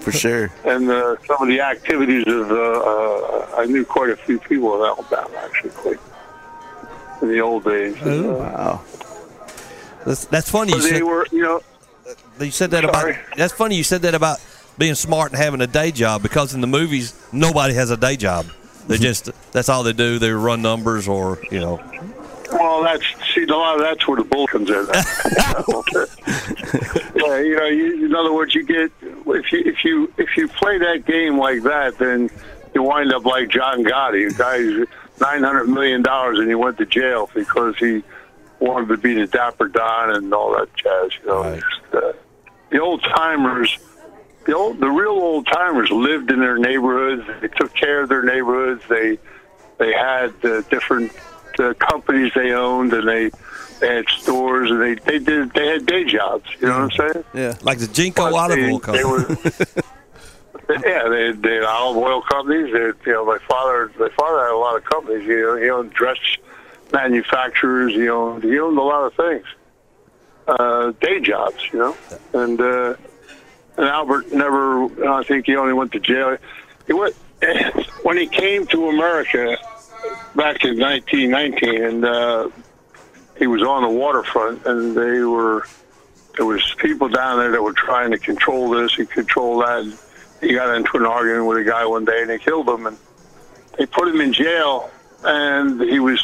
[0.00, 0.50] for sure.
[0.64, 4.74] and uh, some of the activities of, uh, uh, I knew quite a few people
[4.82, 5.98] in Alabama actually,
[7.22, 7.94] in the old days.
[8.02, 8.84] And, uh, wow.
[10.04, 10.72] That's, that's funny.
[10.72, 11.62] You but they said, were, you know,
[12.06, 13.14] Uh, you said that about.
[13.36, 13.76] That's funny.
[13.76, 14.38] You said that about
[14.78, 18.16] being smart and having a day job because in the movies nobody has a day
[18.16, 18.46] job.
[18.86, 20.18] They just that's all they do.
[20.18, 21.80] They run numbers or you know.
[22.52, 23.04] well, that's
[23.34, 24.76] see, a lot of that's where the bull comes in.
[27.16, 30.48] yeah, you know, you, in other words, you get if you if you if you
[30.48, 32.30] play that game like that, then
[32.74, 34.88] you wind up like John Gotti, a guy who's
[35.20, 38.04] nine hundred million dollars, and he went to jail because he
[38.60, 41.10] wanted to be the Dapper Don and all that jazz.
[41.22, 42.12] You know, Just, uh,
[42.70, 43.78] the old timers,
[44.46, 47.22] the old, the real old timers lived in their neighborhoods.
[47.40, 48.82] They took care of their neighborhoods.
[48.88, 49.18] They
[49.78, 51.12] they had uh, different
[51.58, 53.30] uh, companies they owned, and they
[53.80, 56.48] they had stores, and they they did they had day jobs.
[56.60, 57.24] You know what I'm saying?
[57.34, 59.04] Yeah, like the Genco Olive they, Oil they Company.
[59.04, 59.82] were,
[60.84, 62.72] yeah, they they had olive oil companies.
[62.72, 65.26] They, you know, my father my father had a lot of companies.
[65.26, 66.18] You know, he owned dress
[66.92, 67.94] manufacturers.
[67.94, 69.46] He owned he owned a lot of things.
[70.46, 71.96] Uh, day jobs, you know,
[72.32, 72.94] and uh,
[73.76, 74.84] and Albert never.
[75.08, 76.36] I think he only went to jail.
[76.86, 77.14] He went
[78.02, 79.56] when he came to America
[80.34, 82.48] back in 1919, and uh,
[83.38, 85.66] he was on the waterfront, and they were
[86.36, 89.80] there was people down there that were trying to control this and control that.
[89.80, 89.98] And
[90.40, 92.96] he got into an argument with a guy one day and they killed him and
[93.78, 94.90] they put him in jail
[95.24, 96.20] and he was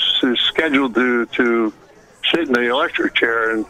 [0.48, 1.72] scheduled to to
[2.30, 3.66] sit in the electric chair and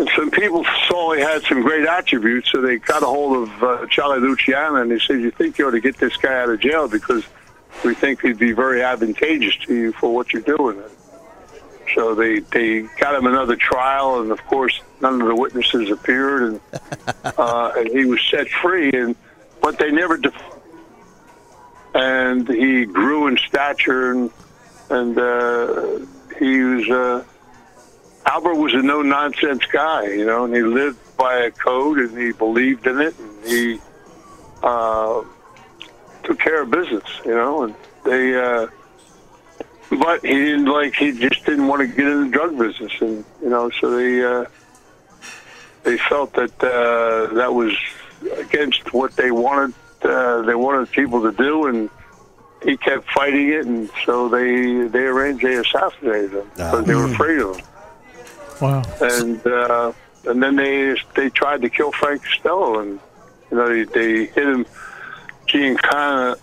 [0.00, 3.62] and some people saw he had some great attributes, so they got a hold of
[3.62, 6.48] uh, Charlie Luciano and they said, "You think you ought to get this guy out
[6.48, 7.22] of jail because
[7.84, 10.82] we think he'd be very advantageous to you for what you're doing."
[11.94, 16.42] So they they got him another trial, and of course, none of the witnesses appeared,
[16.44, 16.60] and
[17.36, 18.90] uh, and he was set free.
[18.92, 19.14] And
[19.60, 20.16] but they never.
[20.16, 20.59] Def-
[21.94, 24.30] and he grew in stature, and
[24.90, 25.98] and uh,
[26.38, 26.90] he was.
[26.90, 27.24] Uh,
[28.26, 32.16] Albert was a no nonsense guy, you know, and he lived by a code and
[32.16, 33.80] he believed in it and he
[34.62, 35.22] uh,
[36.24, 38.34] took care of business, you know, and they.
[38.34, 38.66] Uh,
[39.90, 40.94] but he didn't like.
[40.94, 44.24] He just didn't want to get in the drug business, and you know, so they
[44.24, 44.44] uh,
[45.82, 47.76] they felt that uh, that was
[48.38, 49.74] against what they wanted.
[50.02, 51.90] Uh, they wanted people to do, and
[52.62, 57.06] he kept fighting it, and so they they arranged they assassinated him because they were
[57.06, 57.66] afraid of him.
[58.60, 58.82] Wow.
[59.00, 59.92] And uh,
[60.26, 63.00] and then they they tried to kill Frank Costello, and
[63.50, 64.66] you know they, they hit him.
[65.46, 66.36] Gianquanta,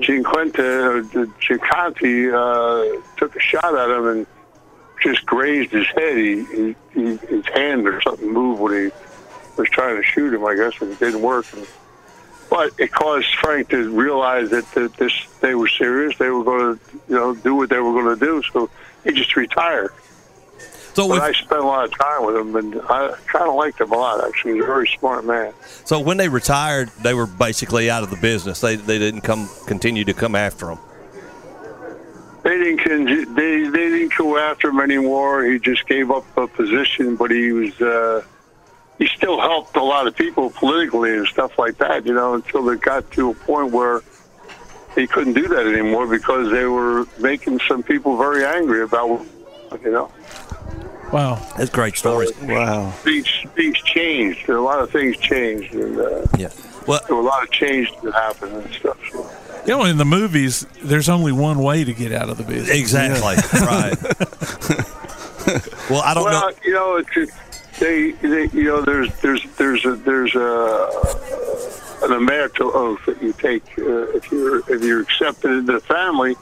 [0.00, 1.02] Gianquenta, or
[1.40, 4.26] Gianconti uh, took a shot at him and
[5.02, 6.18] just grazed his head.
[6.18, 8.90] He, he, he, his hand or something moved when he
[9.56, 11.46] was trying to shoot him, I guess, and it didn't work.
[11.54, 11.66] And,
[12.50, 16.16] but it caused Frank to realize that, that this they were serious.
[16.18, 18.42] They were going to, you know, do what they were going to do.
[18.52, 18.70] So
[19.04, 19.92] he just retired.
[20.94, 23.80] So but I spent a lot of time with him, and I kind of liked
[23.80, 24.26] him a lot.
[24.26, 25.52] Actually, he's a very smart man.
[25.84, 28.62] So when they retired, they were basically out of the business.
[28.62, 30.78] They they didn't come continue to come after him.
[32.44, 35.44] They didn't con- they they didn't go after him anymore.
[35.44, 38.24] He just gave up a position, but he was uh,
[38.98, 42.06] he still helped a lot of people politically and stuff like that.
[42.06, 44.02] You know, until it got to a point where
[44.94, 49.24] he couldn't do that anymore because they were making some people very angry about
[49.82, 50.10] you know.
[51.12, 52.32] Wow, that's great stories.
[52.42, 54.48] Wow, things things changed.
[54.48, 56.50] A lot of things changed, and uh, yeah,
[56.86, 58.98] well, there were a lot of change that happened and stuff.
[59.12, 59.30] So.
[59.66, 62.70] You know, in the movies, there's only one way to get out of the business.
[62.70, 63.36] Exactly.
[63.66, 63.96] right.
[65.90, 66.56] well, I don't well, know.
[66.64, 67.32] you know, it's, it's
[67.78, 70.90] they, they, you know, there's there's there's a there's a
[72.02, 76.36] an emerital oath that you take uh, if you're if you're accepted into the family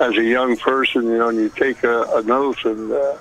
[0.00, 3.16] as a young person, you know, and you take a, an oath, and uh,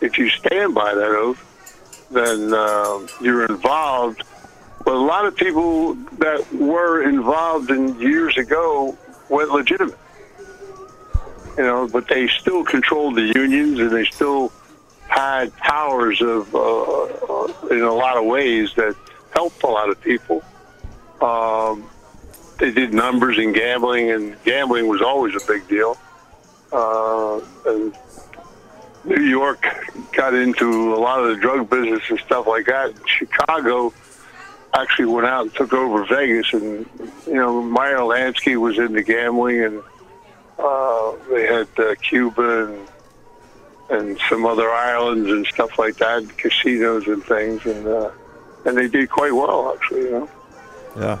[0.00, 4.22] if you stand by that oath, then uh, you're involved.
[4.84, 8.96] But a lot of people that were involved in years ago
[9.28, 9.98] went legitimate,
[11.58, 14.52] you know, but they still controlled the unions and they still
[15.10, 18.94] had powers of uh, in a lot of ways that
[19.34, 20.42] helped a lot of people.
[21.20, 21.90] Um,
[22.58, 25.98] they did numbers in gambling, and gambling was always a big deal.
[26.72, 27.96] Uh, and
[29.04, 29.66] New York
[30.12, 32.94] got into a lot of the drug business and stuff like that.
[33.06, 33.92] Chicago
[34.72, 36.86] actually went out and took over Vegas, and
[37.26, 39.82] you know Meyer Lansky was into gambling, and
[40.58, 42.88] uh, they had uh, Cuba and
[43.90, 48.10] and some other islands and stuff like that, casinos and things, and uh,
[48.64, 50.02] and they did quite well actually.
[50.02, 50.30] You know.
[50.96, 51.18] Yeah.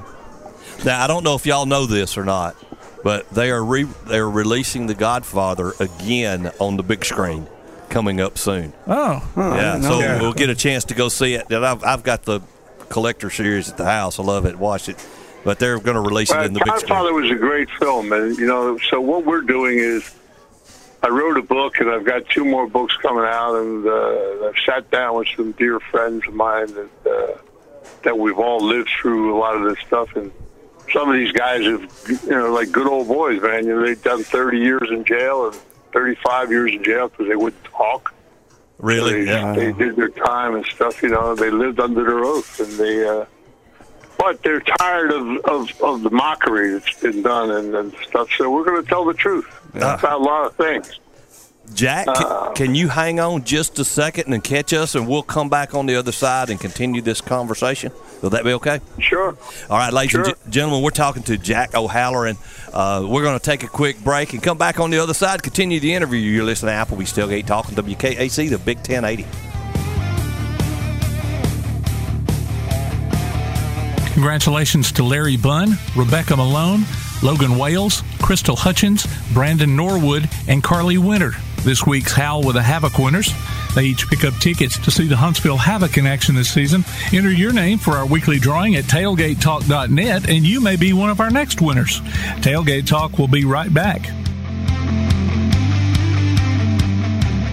[0.84, 2.56] Now I don't know if y'all know this or not,
[3.02, 7.46] but they are re- they're releasing The Godfather again on the big screen
[7.88, 8.72] coming up soon.
[8.86, 9.80] Oh, yeah.
[9.80, 10.20] So Yeah.
[10.20, 11.50] we'll get a chance to go see it.
[11.50, 12.40] And I've, I've got the
[12.88, 14.20] collector series at the house.
[14.20, 14.56] I love it.
[14.56, 15.04] Watch it.
[15.42, 16.88] But they're going to release Well, it in the big screen.
[16.88, 20.14] Godfather was a great film, and you know, so what we're doing is,
[21.02, 24.58] I wrote a book, and I've got two more books coming out, and uh, I've
[24.66, 27.38] sat down with some dear friends of mine that uh,
[28.02, 30.30] that we've all lived through a lot of this stuff, and
[30.92, 31.90] some of these guys have,
[32.24, 33.66] you know, like good old boys, man.
[33.66, 35.54] You know, they've done 30 years in jail and
[35.92, 38.12] 35 years in jail because they wouldn't talk.
[38.78, 39.24] Really?
[39.24, 39.52] They, Yeah.
[39.54, 41.02] they did their time and stuff.
[41.02, 43.06] You know, they lived under their oath, and they.
[43.08, 43.24] Uh,
[44.20, 48.28] but they're tired of, of, of the mockery that's been done and, and stuff.
[48.36, 50.98] So we're going to tell the truth about a lot of things.
[51.72, 55.22] Jack, can, Uh, can you hang on just a second and catch us, and we'll
[55.22, 57.92] come back on the other side and continue this conversation?
[58.22, 58.80] Will that be okay?
[58.98, 59.36] Sure.
[59.70, 60.34] All right, ladies and Sure.
[60.34, 62.36] gen- gentlemen, we're talking to Jack O'Halloran.
[62.72, 65.44] Uh, we're going to take a quick break and come back on the other side,
[65.44, 66.18] continue the interview.
[66.18, 69.24] You're listening to Applebee's Tailgate Talking WKAC, the Big 1080.
[74.20, 76.84] Congratulations to Larry Bunn, Rebecca Malone,
[77.22, 81.32] Logan Wales, Crystal Hutchins, Brandon Norwood, and Carly Winter.
[81.62, 83.32] This week's Howl with a Havoc winners.
[83.74, 86.84] They each pick up tickets to see the Huntsville Havoc in action this season.
[87.14, 91.20] Enter your name for our weekly drawing at tailgatetalk.net, and you may be one of
[91.20, 92.02] our next winners.
[92.42, 94.04] Tailgate Talk will be right back.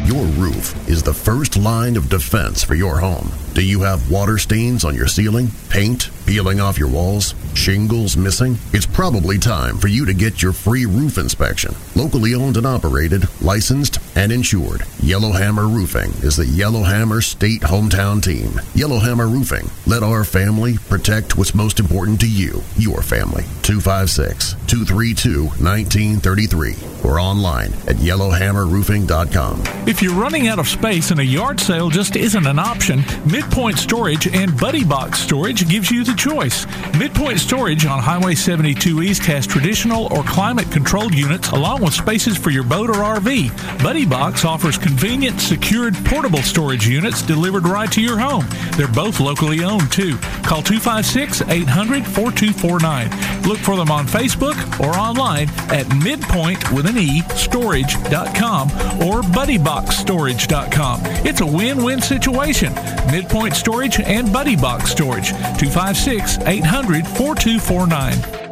[0.06, 3.32] Your roof is the first line of defense for your home.
[3.58, 8.58] Do you have water stains on your ceiling, paint peeling off your walls, shingles missing?
[8.74, 11.74] It's probably time for you to get your free roof inspection.
[11.96, 18.60] Locally owned and operated, licensed, and insured, Yellowhammer Roofing is the Yellowhammer State hometown team.
[18.76, 19.70] Yellowhammer Roofing.
[19.86, 23.46] Let our family protect what's most important to you, your family.
[23.64, 26.76] 256 232 1933
[27.06, 29.64] or online at yellowhammerroofing.com.
[29.88, 33.04] If you're running out of space and a yard sale just isn't an option,
[33.48, 36.68] Midpoint Storage and Buddy Box Storage gives you the choice.
[37.00, 42.38] Midpoint Storage on Highway 72 East has traditional or climate controlled units along with spaces
[42.38, 43.82] for your boat or RV.
[43.82, 48.46] Buddy Box offers convenient, secured, portable storage units delivered right to your home.
[48.76, 50.18] They're both locally owned too.
[50.44, 53.44] Call 256 800 4249.
[53.44, 58.68] Look for them on Facebook or online at midpoint with an E storage.com
[59.08, 61.02] or buddyboxstorage.com.
[61.26, 62.74] It's a win-win situation.
[63.10, 65.30] Midpoint Storage and Buddy Box Storage.
[65.30, 68.47] 256 800 4249.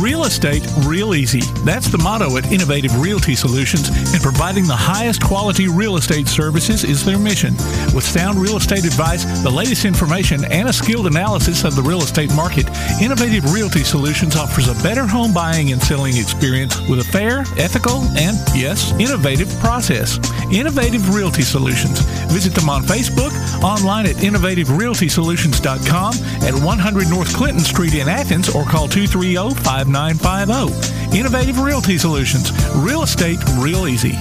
[0.00, 1.40] Real estate real easy.
[1.64, 6.84] That's the motto at Innovative Realty Solutions, and providing the highest quality real estate services
[6.84, 7.54] is their mission.
[7.94, 12.02] With sound real estate advice, the latest information, and a skilled analysis of the real
[12.02, 12.68] estate market,
[13.00, 18.02] Innovative Realty Solutions offers a better home buying and selling experience with a fair, ethical,
[18.18, 20.18] and yes, innovative process.
[20.52, 22.00] Innovative Realty Solutions.
[22.30, 23.32] Visit them on Facebook,
[23.62, 29.36] online at innovativerealtysolutions.com at 100 North Clinton Street in Athens, or call 230
[29.84, 31.18] 5950.
[31.18, 32.50] Innovative Realty Solutions.
[32.76, 34.16] Real estate real easy.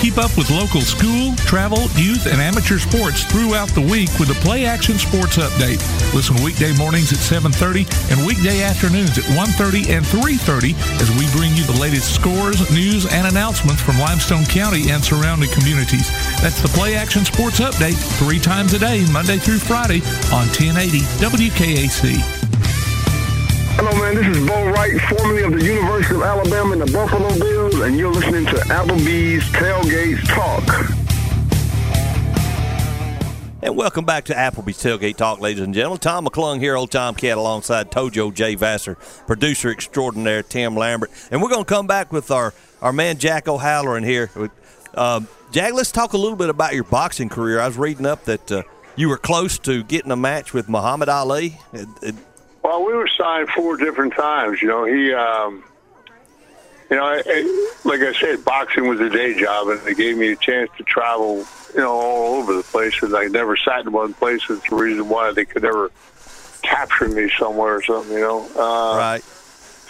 [0.00, 4.38] Keep up with local school, travel, youth, and amateur sports throughout the week with the
[4.44, 5.80] Play Action Sports Update.
[6.14, 11.56] Listen weekday mornings at 7.30 and weekday afternoons at 1.30 and 3.30 as we bring
[11.56, 16.10] you the latest scores, news, and announcements from Limestone County and surrounding communities.
[16.42, 21.00] That's the Play Action Sports Update three times a day, Monday through Friday on 1080
[21.24, 22.35] WKAC.
[23.78, 24.14] Hello, man.
[24.14, 27.98] This is Bo Wright, formerly of the University of Alabama and the Buffalo Bills, and
[27.98, 30.62] you're listening to Applebee's Tailgate Talk.
[33.60, 35.98] And welcome back to Applebee's Tailgate Talk, ladies and gentlemen.
[35.98, 38.54] Tom McClung here, old Tom Cat, alongside Tojo J.
[38.54, 38.94] Vassar,
[39.26, 41.10] producer extraordinaire Tim Lambert.
[41.30, 44.30] And we're going to come back with our, our man Jack O'Halloran here.
[44.94, 47.60] Um, Jack, let's talk a little bit about your boxing career.
[47.60, 48.62] I was reading up that uh,
[48.96, 51.58] you were close to getting a match with Muhammad Ali.
[51.74, 52.14] It, it,
[52.66, 54.60] well, we were signed four different times.
[54.60, 55.62] You know, he, um,
[56.90, 60.16] you know, I, I, like I said, boxing was a day job, and it gave
[60.16, 61.44] me a chance to travel,
[61.74, 63.00] you know, all over the place.
[63.02, 64.42] And I never sat in one place.
[64.50, 65.92] It's the reason why they could never
[66.62, 68.12] capture me somewhere or something.
[68.12, 69.24] You know, uh, right.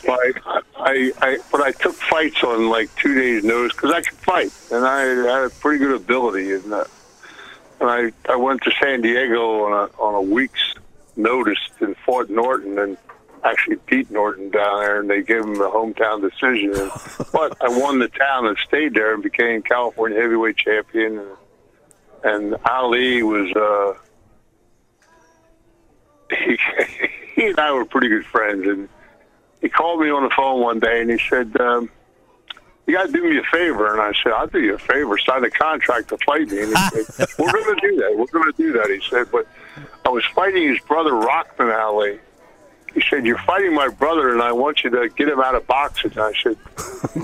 [0.06, 0.42] Like
[0.76, 4.52] I, I, but I took fights on like two days' notice because I could fight,
[4.70, 6.52] and I had a pretty good ability.
[6.52, 6.84] And, uh,
[7.80, 10.75] and I, I went to San Diego on a on a week's
[11.16, 12.96] noticed and fought Norton and
[13.44, 16.72] actually beat Norton down there, and they gave him a hometown decision.
[17.32, 21.18] But I won the town and stayed there and became California heavyweight champion.
[21.18, 21.36] And,
[22.24, 23.94] and Ali was, uh,
[26.36, 26.58] he,
[27.34, 28.66] he and I were pretty good friends.
[28.66, 28.88] And
[29.60, 31.90] he called me on the phone one day and he said, um,
[32.86, 33.92] you got to do me a favor.
[33.92, 35.18] And I said, I'll do you a favor.
[35.18, 36.62] Sign a contract to fight me.
[36.62, 38.16] And he said, we're going to do that.
[38.16, 38.90] We're going to do that.
[38.90, 39.46] He said, but
[40.04, 42.18] I was fighting his brother, Rockman Ali.
[42.94, 45.66] He said, you're fighting my brother, and I want you to get him out of
[45.66, 46.12] boxing.
[46.12, 46.56] And I said,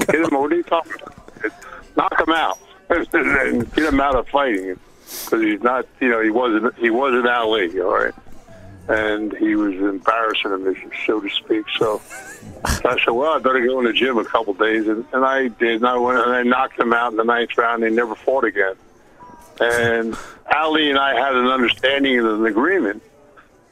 [0.07, 1.15] get him, what are you talking about?
[1.41, 1.53] Said,
[1.97, 2.59] Knock him out
[2.91, 4.79] and get him out of fighting
[5.25, 8.15] because he's not, you know, he wasn't, he wasn't Ali, all right?
[8.89, 11.65] And he was embarrassing him, so to speak.
[11.79, 12.03] So
[12.65, 14.89] I said, well, I better go in the gym a couple days.
[14.89, 15.77] And, and I did.
[15.77, 17.85] And I went and I knocked him out in the ninth round.
[17.85, 18.75] And he never fought again.
[19.61, 20.17] And
[20.53, 23.03] Ali and I had an understanding and an agreement.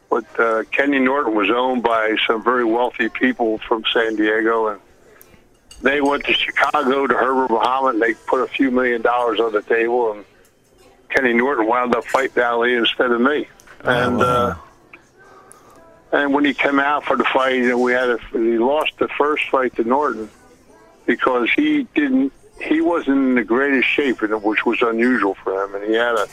[0.09, 4.69] But uh, Kenny Norton was owned by some very wealthy people from San Diego.
[4.69, 4.81] And
[5.83, 7.95] they went to Chicago to Herbert Muhammad.
[7.95, 10.13] And they put a few million dollars on the table.
[10.13, 10.25] And
[11.09, 13.49] Kenny Norton wound up fighting Ali instead of me.
[13.83, 14.25] And, wow.
[14.25, 14.55] uh,
[16.13, 19.09] and when he came out for the fight, know, we had a, he lost the
[19.09, 20.29] first fight to Norton
[21.07, 25.75] because he didn't he wasn't in the greatest shape, and which was unusual for him.
[25.75, 26.27] And he had a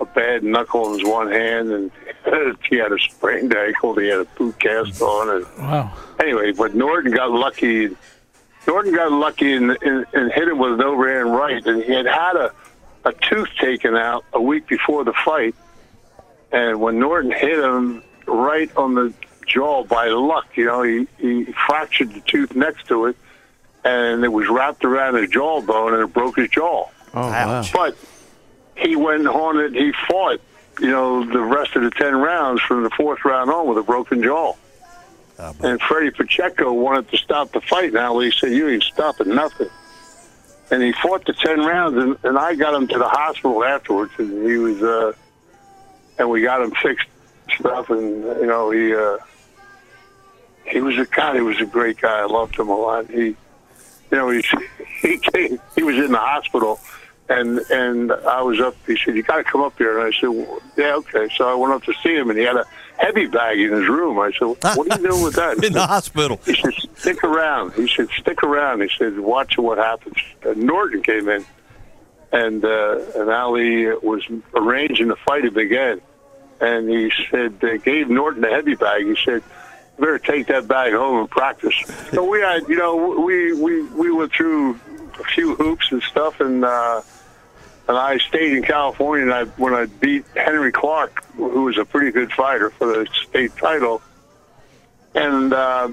[0.00, 1.90] a bad knuckle in his one hand, and
[2.70, 3.96] he had a sprained ankle.
[3.96, 5.36] He had a boot cast on.
[5.36, 5.92] And Wow.
[6.20, 7.96] anyway, but Norton got lucky.
[8.66, 12.06] Norton got lucky and, and, and hit him with an overhand right, and he had
[12.06, 12.52] had a
[13.04, 15.54] a tooth taken out a week before the fight,
[16.52, 19.12] and when Norton hit him right on the
[19.46, 23.16] jaw by luck, you know, he, he fractured the tooth next to it,
[23.84, 26.88] and it was wrapped around his jawbone, and it broke his jaw.
[27.14, 27.64] Oh, wow.
[27.72, 27.96] But
[28.76, 29.72] he went on it.
[29.74, 30.40] He fought,
[30.80, 33.82] you know, the rest of the ten rounds from the fourth round on with a
[33.82, 34.54] broken jaw.
[35.38, 37.92] and Ferdie Pacheco wanted to stop the fight.
[37.92, 39.68] Now he said, "You ain't stopping nothing."
[40.70, 44.12] And he fought the ten rounds, and, and I got him to the hospital afterwards,
[44.18, 45.12] and he was, uh,
[46.18, 47.06] and we got him fixed
[47.52, 49.18] stuff, and you know he, uh,
[50.64, 51.34] he was a guy.
[51.34, 52.20] He was a great guy.
[52.20, 53.10] I loved him a lot.
[53.10, 53.36] He, you
[54.12, 54.44] know, he
[55.00, 55.60] he came.
[55.74, 56.80] He was in the hospital,
[57.28, 58.76] and and I was up.
[58.86, 61.48] He said, "You got to come up here." And I said, well, "Yeah, okay." So
[61.48, 62.64] I went up to see him, and he had a
[62.96, 64.18] heavy bag in his room.
[64.18, 66.40] I said, "What are you doing with that?" In the hospital.
[66.44, 71.02] He said, "Stick around." He said, "Stick around." He said, "Watch what happens." And Norton
[71.02, 71.44] came in,
[72.32, 74.22] and uh, and Ali was
[74.54, 76.00] arranging to fight him again,
[76.60, 79.04] and he said, they gave Norton a heavy bag.
[79.04, 79.42] He said.
[79.98, 81.74] "You Better take that bag home and practice.
[82.12, 84.78] So we had, you know, we we we went through
[85.18, 87.02] a few hoops and stuff, and uh,
[87.88, 89.24] and I stayed in California.
[89.24, 93.08] And I, when I beat Henry Clark, who was a pretty good fighter for the
[93.28, 94.00] state title,
[95.16, 95.88] and uh,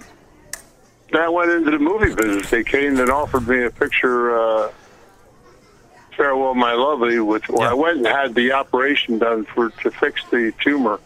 [1.12, 2.52] then I went into the movie business.
[2.52, 4.72] They came and offered me a picture, uh,
[6.16, 10.22] "Farewell, My Lovely." With well, I went and had the operation done for to fix
[10.32, 11.00] the tumor.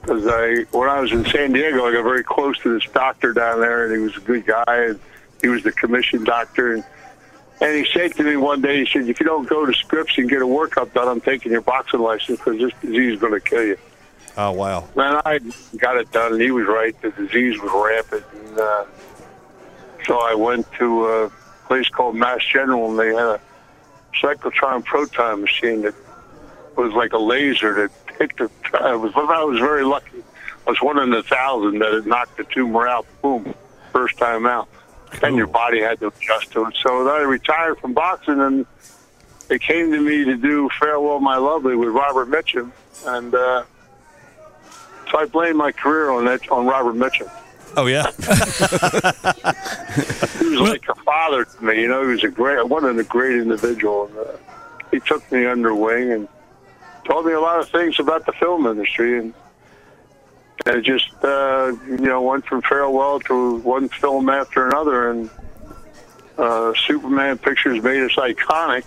[0.00, 3.32] Because I, when I was in San Diego, I got very close to this doctor
[3.32, 5.00] down there, and he was a good guy, and
[5.40, 6.84] he was the commission doctor, and
[7.60, 10.16] and he said to me one day, he said, if you don't go to Scripps
[10.16, 13.32] and get a workup done, I'm taking your boxing license because this disease is going
[13.32, 13.78] to kill you.
[14.36, 14.88] Oh wow.
[14.94, 15.40] Man, I
[15.76, 16.94] got it done, and he was right.
[17.02, 18.24] The disease was rampant.
[18.32, 18.84] And, uh,
[20.06, 21.30] so I went to a
[21.66, 23.40] place called Mass General, and they had a
[24.14, 25.94] cyclotron proton machine that
[26.76, 28.50] was like a laser that hit the.
[28.80, 30.22] I was, I was very lucky.
[30.66, 33.06] I was one in a thousand that it knocked the tumor out.
[33.22, 33.54] Boom,
[33.92, 34.68] first time out.
[35.22, 36.74] And your body had to adjust to it.
[36.82, 38.66] So I retired from boxing, and
[39.48, 42.70] they came to me to do "Farewell, My Lovely" with Robert Mitchum,
[43.06, 43.64] and uh,
[45.10, 47.30] so I blamed my career on that on Robert Mitchum.
[47.76, 48.10] Oh yeah.
[50.38, 51.82] he was like a father to me.
[51.82, 54.06] You know, he was a great, one of a great individual.
[54.06, 54.36] And, uh,
[54.90, 56.28] he took me under wing and
[57.04, 59.34] told me a lot of things about the film industry, and
[60.66, 65.30] and just uh, you know went from farewell to one film after another, and
[66.36, 68.84] uh, Superman pictures made us iconic.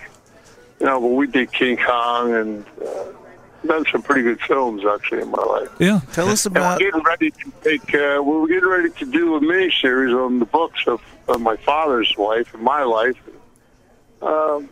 [0.80, 2.66] You know, but we did King Kong and.
[2.84, 3.04] Uh,
[3.66, 5.70] Done some pretty good films actually in my life.
[5.80, 7.94] Yeah, tell us And we're getting ready to take.
[7.94, 11.56] Uh, we're getting ready to do a mini series on the books of, of my
[11.58, 13.16] father's life and my life.
[14.22, 14.68] Um,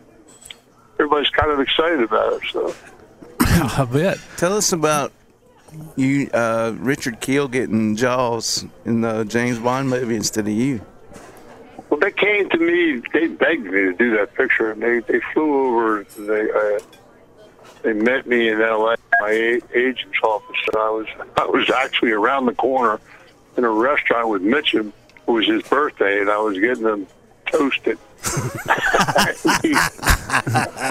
[0.94, 2.42] everybody's kind of excited about it.
[2.50, 2.74] So
[3.40, 4.18] I bet.
[4.36, 5.12] Tell us about
[5.96, 10.80] you, uh, Richard Kiel, getting Jaws in the James Bond movie instead of you.
[11.88, 13.02] Well, they came to me.
[13.12, 16.04] They begged me to do that picture, and they they flew over.
[16.18, 16.80] They uh,
[17.82, 18.96] they met me in L.A.
[19.20, 23.00] My agent's office, and I was I was actually around the corner
[23.56, 24.92] in a restaurant with Mitchum.
[25.26, 27.06] It was his birthday, and I was getting him
[27.46, 27.98] toasted.
[28.24, 28.68] and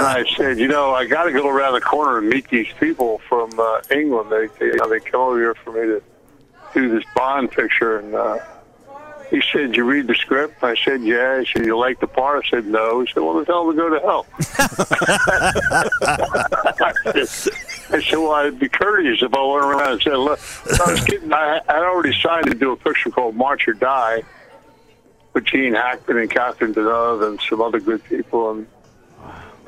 [0.03, 3.19] I said, you know, I got to go around the corner and meet these people
[3.29, 4.31] from uh, England.
[4.31, 6.03] They they, you know, they come over here for me to
[6.73, 8.39] do this Bond picture, and uh,
[9.29, 12.45] he said, "You read the script?" I said, "Yeah." He said, "You like the part?"
[12.45, 14.25] I said, "No." He said, "Well, then tell them to go to hell."
[17.15, 17.53] I said,
[17.91, 21.03] I said, "Well, I'd be courteous if I went around and said, look, I was
[21.05, 21.33] kidding.
[21.33, 24.23] I, I'd already signed to do a picture called March or Die
[25.33, 28.67] with Gene Hackman and Catherine Deneuve and some other good people, and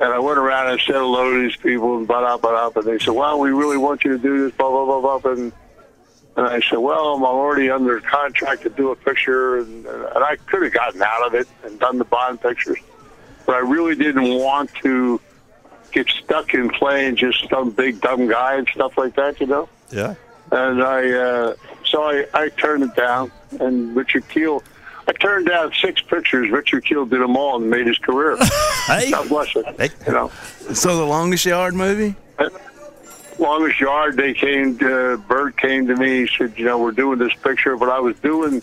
[0.00, 2.82] and I went around and said hello to these people and blah blah blah, blah.
[2.82, 5.32] and they said, "Well, we really want you to do this," blah blah blah blah,
[5.32, 5.52] and
[6.36, 10.36] and I said, well, I'm already under contract to do a picture, and, and I
[10.46, 12.78] could have gotten out of it and done the Bond pictures,
[13.44, 15.20] but I really didn't want to
[15.92, 19.68] get stuck in playing just some big dumb guy and stuff like that, you know.
[19.90, 20.14] Yeah.
[20.50, 21.54] And I, uh,
[21.84, 23.30] so I, I turned it down,
[23.60, 24.62] and Richard Kiel.
[25.06, 26.50] I turned down six pictures.
[26.50, 28.38] Richard Kiel did them all and made his career.
[28.86, 29.10] hey.
[29.10, 29.64] God bless him.
[30.06, 30.30] You know.
[30.72, 32.14] So the longest yard movie?
[33.38, 37.18] Longest yard they came to Burt came to me he said you know we're doing
[37.18, 38.62] this picture but i was doing.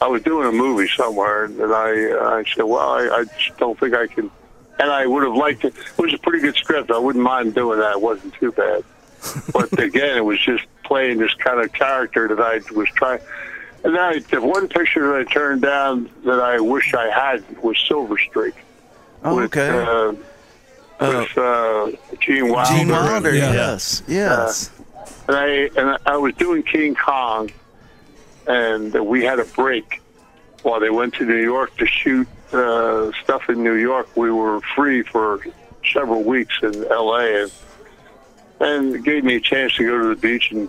[0.00, 1.44] I was doing a movie somewhere.
[1.44, 4.30] And i i said well i, I just don't think i can
[4.78, 5.74] and i would have liked it.
[5.76, 6.90] It was a pretty good script.
[6.90, 7.92] I wouldn't mind doing that.
[7.92, 8.84] It wasn't too bad.
[9.52, 13.20] But again it was just playing this kind of character that i was trying.
[13.84, 17.44] And then I, the one picture that i turned down that i wish i had
[17.62, 18.54] was silver streak.
[19.24, 19.70] Oh, with, okay.
[19.70, 20.12] uh,
[21.00, 21.90] with uh,
[22.20, 22.76] Gene Wilder.
[22.76, 23.52] Gene Wilder, Yeah.
[23.52, 24.70] yes, yes.
[24.70, 25.46] Uh, and I
[25.80, 27.50] and I was doing King Kong,
[28.46, 30.00] and we had a break
[30.62, 34.08] while they went to New York to shoot uh, stuff in New York.
[34.16, 35.40] We were free for
[35.92, 37.42] several weeks in L.A.
[37.42, 37.52] and
[38.60, 40.68] and it gave me a chance to go to the beach and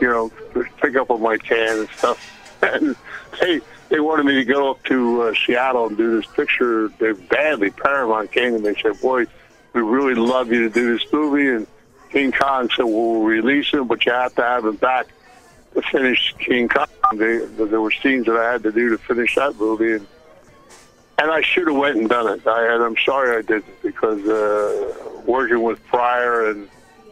[0.00, 0.32] you know
[0.80, 2.34] pick up on my tan and stuff.
[2.60, 2.96] And
[3.40, 6.88] they they wanted me to go up to uh, Seattle and do this picture.
[6.98, 9.26] They badly Paramount came to me and they said, "Boy,
[9.72, 11.66] we really love you to do this movie." And
[12.10, 15.06] King Kong said, "We'll release him, but you have to have him back
[15.74, 19.34] to finish King Kong." They, there were scenes that I had to do to finish
[19.36, 20.06] that movie, and
[21.18, 22.46] and I should have went and done it.
[22.46, 26.68] I, and I'm sorry I didn't because uh, working with Pryor and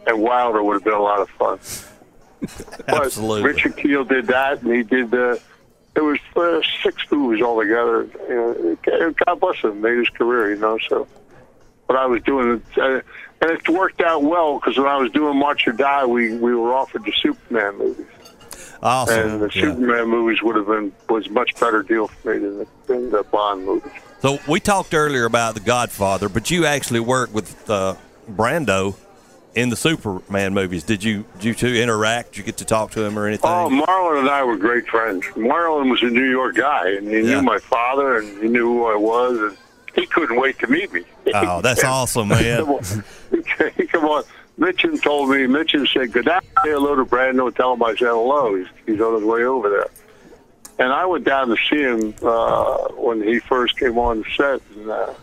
[0.07, 1.59] and Wilder would have been a lot of fun.
[2.87, 3.41] Absolutely.
[3.41, 5.13] But Richard Kiel did that, and he did.
[5.13, 5.37] Uh,
[5.95, 8.07] it was uh, six movies altogether.
[8.29, 10.53] You know, God bless him, made his career.
[10.53, 11.07] You know, so.
[11.87, 13.01] But I was doing it, uh,
[13.41, 16.53] and it worked out well because when I was doing March or Die, we we
[16.53, 18.05] were offered the Superman movies.
[18.83, 19.19] Awesome.
[19.29, 19.61] And the Yeah.
[19.61, 23.09] Superman movies would have been was a much better deal for me than the, than
[23.09, 23.91] the Bond movies.
[24.19, 27.95] So we talked earlier about The Godfather, but you actually worked with uh,
[28.29, 28.95] Brando
[29.55, 30.83] in the Superman movies.
[30.83, 32.31] Did you did you two interact?
[32.33, 33.49] Did you get to talk to him or anything?
[33.49, 35.23] Oh, Marlon and I were great friends.
[35.35, 37.35] Marlon was a New York guy, and he Yeah.
[37.35, 39.57] knew my father, and he knew who I was, and
[39.97, 41.03] he couldn't wait to meet me.
[41.33, 42.65] Oh, that's awesome, man.
[42.65, 43.03] Come on,
[43.87, 44.23] come on.
[44.59, 45.37] Mitchum told me.
[45.37, 48.55] Mitchum said, Good down, say hello to Brando, tell him I said hello.
[48.55, 49.87] He's, he's on his way over there."
[50.79, 54.89] And I went down to see him uh, when he first came on set, and,
[54.89, 55.13] uh,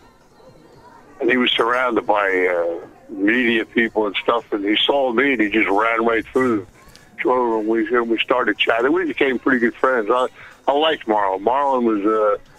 [1.21, 4.51] and he was surrounded by uh, media people and stuff.
[4.51, 6.67] And he saw me, and he just ran right through
[7.15, 7.61] the showroom.
[7.61, 8.91] And we and we started chatting.
[8.91, 10.09] We became pretty good friends.
[10.11, 10.27] I
[10.67, 11.43] I liked Marlon.
[11.43, 12.05] Marlon was.
[12.05, 12.51] Uh,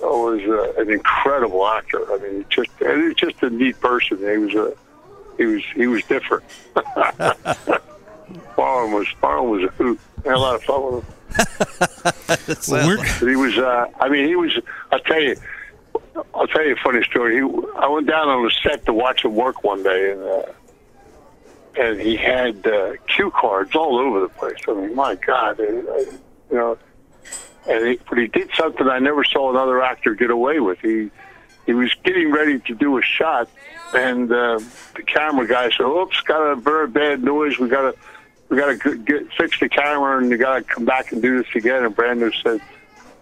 [0.00, 0.40] was
[0.76, 2.00] uh, an incredible actor.
[2.12, 4.18] I mean, just and he was just a neat person.
[4.18, 4.74] He was a
[5.36, 6.44] he was he was different.
[8.56, 9.98] Marlon was Marlon was a hoot.
[10.24, 11.14] I had a lot of fun with him.
[12.68, 13.56] Well, we're- But he was.
[13.58, 14.58] Uh, I mean, he was.
[14.92, 15.36] I'll tell you.
[16.34, 17.36] I'll tell you a funny story.
[17.36, 17.40] He,
[17.76, 20.42] I went down on the set to watch him work one day, and uh,
[21.80, 24.56] and he had uh, cue cards all over the place.
[24.68, 26.18] I mean, my God, uh, you
[26.50, 26.78] know.
[27.68, 30.78] And he, but he did something I never saw another actor get away with.
[30.80, 31.10] He
[31.66, 33.50] he was getting ready to do a shot,
[33.94, 34.58] and uh,
[34.96, 37.58] the camera guy said, "Oops, got a very bad noise.
[37.58, 37.98] We got to
[38.48, 41.42] we got to get fix the camera, and you got to come back and do
[41.42, 42.62] this again." And Brando said,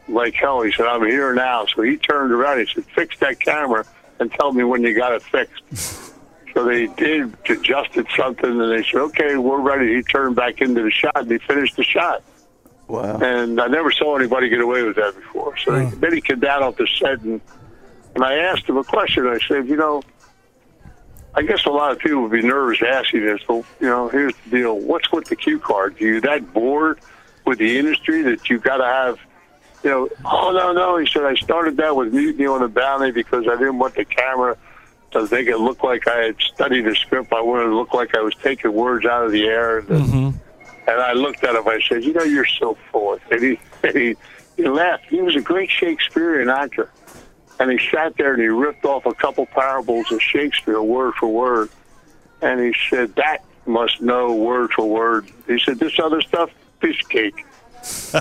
[0.07, 2.61] "Like hell," he said, "I'm here now." So he turned around.
[2.61, 3.85] He said, "Fix that camera
[4.21, 6.03] and tell me when you got it fixed."
[6.55, 10.83] So they did, adjusted something, and they said, "Okay, we're ready." He turned back into
[10.83, 12.23] the shot, and he finished the shot.
[12.89, 13.19] Wow.
[13.19, 15.57] And I never saw anybody get away with that before.
[15.57, 17.41] So then he came down off the set, and,
[18.15, 19.27] and I asked him a question.
[19.27, 20.03] I said, you know,
[21.35, 24.35] I guess a lot of people would be nervous asking this, but, you know, here's
[24.45, 24.79] the deal.
[24.79, 26.01] What's with the cue card?
[26.01, 27.01] Are you that bored
[27.45, 29.19] with the industry that you got to have,
[29.83, 30.97] you know, oh, no, no.
[30.97, 34.05] He said, I started that with Mutiny on the Bounty because I didn't want the
[34.05, 34.57] camera
[35.11, 37.33] to make it look like I had studied the script.
[37.33, 39.79] I wanted to look like I was taking words out of the air.
[39.79, 40.41] And,
[40.87, 41.67] and I looked at him.
[41.67, 43.59] I said, "You know, you're so full." of it." And he,
[43.89, 44.17] and he
[44.57, 45.05] he laughed.
[45.09, 46.91] He was a great Shakespearean actor,
[47.61, 51.29] and he sat there and he ripped off a couple parables of Shakespeare, word for
[51.29, 51.71] word.
[52.43, 56.51] And he said, "That must know word for word." He said, "This other stuff,
[56.83, 57.45] of cake."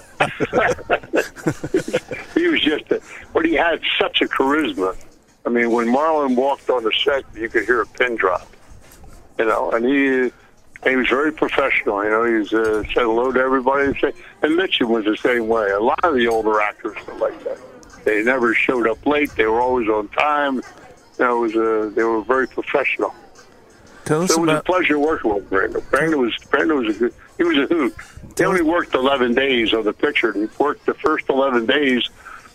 [2.35, 3.01] he was just, a,
[3.33, 4.95] but he had such a charisma.
[5.45, 8.47] I mean, when Marlon walked on the set, you could hear a pin drop.
[9.39, 10.31] You know, and he
[10.86, 12.03] he was very professional.
[12.03, 13.86] You know, he uh, said hello to everybody.
[13.86, 14.14] And, say,
[14.44, 15.72] and Mitchum was the same way.
[15.72, 17.57] A lot of the older actors were like that.
[18.03, 19.32] They never showed up late.
[19.36, 20.56] They were always on time.
[20.56, 20.62] You
[21.20, 23.14] know, it was uh, they were very professional.
[24.06, 24.60] Tell us so it was about.
[24.60, 25.82] a pleasure working with Brando.
[25.90, 27.14] Brando was Brando was a good.
[27.38, 27.95] He was a hoot.
[28.38, 30.32] He only worked 11 days on the picture.
[30.34, 32.07] He worked the first 11 days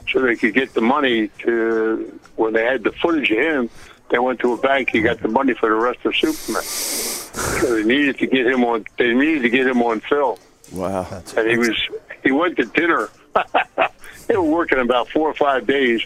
[0.09, 3.71] so they could get the money to when they had the footage of him.
[4.11, 4.91] They went to a bank.
[4.91, 6.63] He got the money for the rest of Superman.
[6.63, 8.85] So they needed to get him on.
[8.99, 10.39] They needed to get him on film.
[10.73, 11.23] Wow.
[11.37, 11.77] and he was
[12.23, 13.09] he went to dinner.
[14.27, 16.03] they were working about four or five days,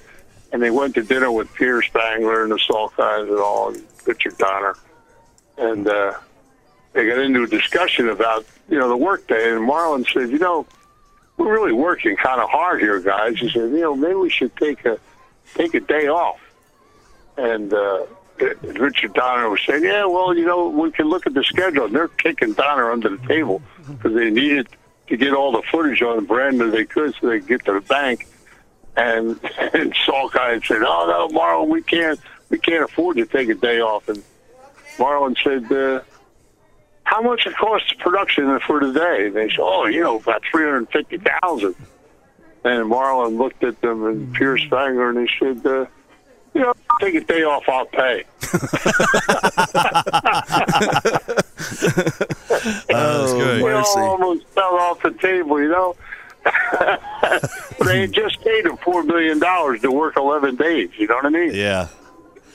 [0.52, 4.36] and they went to dinner with Peter Spengler and the Salkinds and all, and Richard
[4.38, 4.76] Donner,
[5.56, 6.14] and uh,
[6.92, 9.52] they got into a discussion about you know the workday.
[9.52, 10.66] And Marlon said, you know,
[11.36, 13.38] we're really working kind of hard here, guys.
[13.38, 14.98] He said, you know, maybe we should take a
[15.54, 16.40] take a day off.
[17.36, 18.06] And uh,
[18.62, 21.86] Richard Donner was saying, yeah, well, you know, we can look at the schedule.
[21.86, 24.68] And they're kicking Donner under the table because they needed
[25.08, 27.80] to get all the footage on Brando they could so they could get to the
[27.80, 28.26] bank.
[28.96, 32.18] And, and Salkind said, oh, no, Marlon, we can't.
[32.48, 34.08] we can't afford to take a day off.
[34.08, 34.22] And
[34.96, 36.02] Marlon said, uh,
[37.04, 39.26] how much it costs production for the day?
[39.26, 41.74] And they said, oh, you know, about 350000
[42.64, 45.86] And Marlon looked at them and pierced anger and he said, uh,
[46.54, 48.24] you know, take a day off, I'll pay.
[52.90, 55.96] Oh, We all almost fell off the table, you know.
[57.84, 60.90] they had just paid him four million dollars to work eleven days.
[60.96, 61.54] You know what I mean?
[61.54, 61.88] Yeah.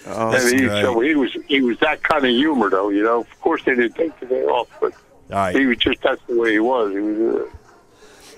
[0.05, 2.89] and that's he, so he was he was that kind of humor, though.
[2.89, 4.93] You know, of course they didn't take the day off, but
[5.31, 5.55] All right.
[5.55, 6.91] he was just that's the way he was.
[6.93, 7.41] He was.
[7.41, 7.49] Uh,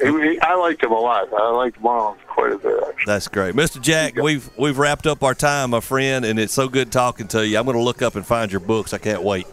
[0.01, 1.31] he, I liked him a lot.
[1.33, 2.77] I liked Marlon quite a bit.
[2.87, 3.03] Actually.
[3.05, 3.81] That's great, Mr.
[3.81, 4.15] Jack.
[4.15, 7.57] We've we've wrapped up our time, my friend, and it's so good talking to you.
[7.57, 8.93] I'm going to look up and find your books.
[8.93, 9.47] I can't wait.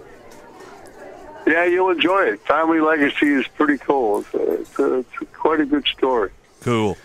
[1.46, 2.40] Yeah, you'll enjoy it.
[2.46, 4.20] Family Legacy is pretty cool.
[4.20, 6.30] It's, a, it's, a, it's a quite a good story.
[6.60, 6.96] Cool.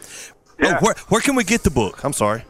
[0.62, 2.04] Oh, where where can we get the book?
[2.04, 2.44] I'm sorry.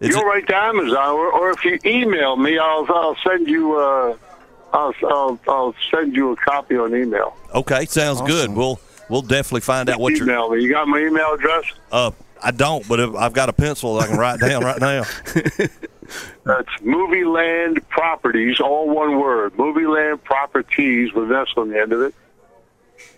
[0.00, 3.76] you go write to Amazon, or, or if you email me, I'll I'll send you
[3.76, 4.16] uh,
[4.72, 7.36] I'll, I'll I'll send you a copy on email.
[7.54, 8.50] Okay, sounds good.
[8.50, 10.62] We'll we'll definitely find out what your email me.
[10.62, 11.64] You got my email address?
[11.92, 12.10] uh
[12.42, 15.04] I don't, but I've got a pencil I can write down right now.
[16.44, 19.56] That's Movie Land Properties, all one word.
[19.58, 22.14] Movie Land Properties with S on the end of it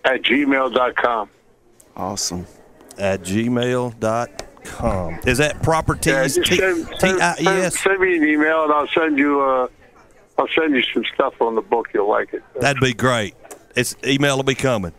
[0.05, 1.29] at gmail.com.
[1.97, 2.45] Awesome.
[2.97, 5.19] At gmail.com.
[5.25, 6.37] Is that properties?
[6.37, 9.67] Yeah, T- send, send, send, send me an email and I'll send you uh,
[10.37, 11.89] I'll send you some stuff on the book.
[11.93, 12.43] You'll like it.
[12.59, 13.35] That'd be great.
[13.75, 14.93] It's email will be coming.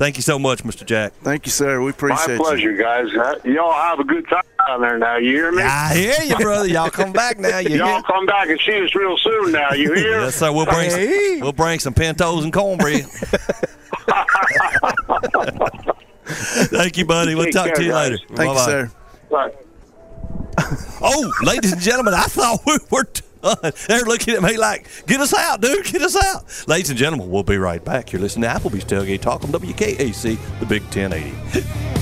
[0.00, 0.86] Thank you so much, Mr.
[0.86, 1.12] Jack.
[1.22, 1.78] Thank you, sir.
[1.82, 2.38] We appreciate it.
[2.38, 3.14] My pleasure, guys.
[3.14, 5.18] Uh, Y'all have a good time down there now.
[5.18, 5.62] You hear me?
[5.62, 6.66] I hear you, brother.
[6.66, 7.58] Y'all come back now.
[7.58, 8.02] You Y'all hear?
[8.04, 9.72] come back and see us real soon now.
[9.74, 10.20] You hear?
[10.22, 10.50] Yes, sir.
[10.54, 13.04] We'll bring some, we'll bring some pintos and cornbread.
[16.24, 17.34] Thank you, buddy.
[17.34, 18.10] We'll Take talk care, to you guys.
[18.12, 18.24] later.
[18.28, 18.64] Thank you, Bye-bye.
[18.64, 18.90] sir.
[19.30, 19.52] Bye.
[21.02, 23.04] Oh, ladies and gentlemen, I thought we were
[23.88, 26.44] They're looking at me like, get us out, dude, get us out.
[26.68, 28.12] Ladies and gentlemen, we'll be right back.
[28.12, 31.96] You're listening to Applebee's Tailgate Talk on WKAC, the Big 1080.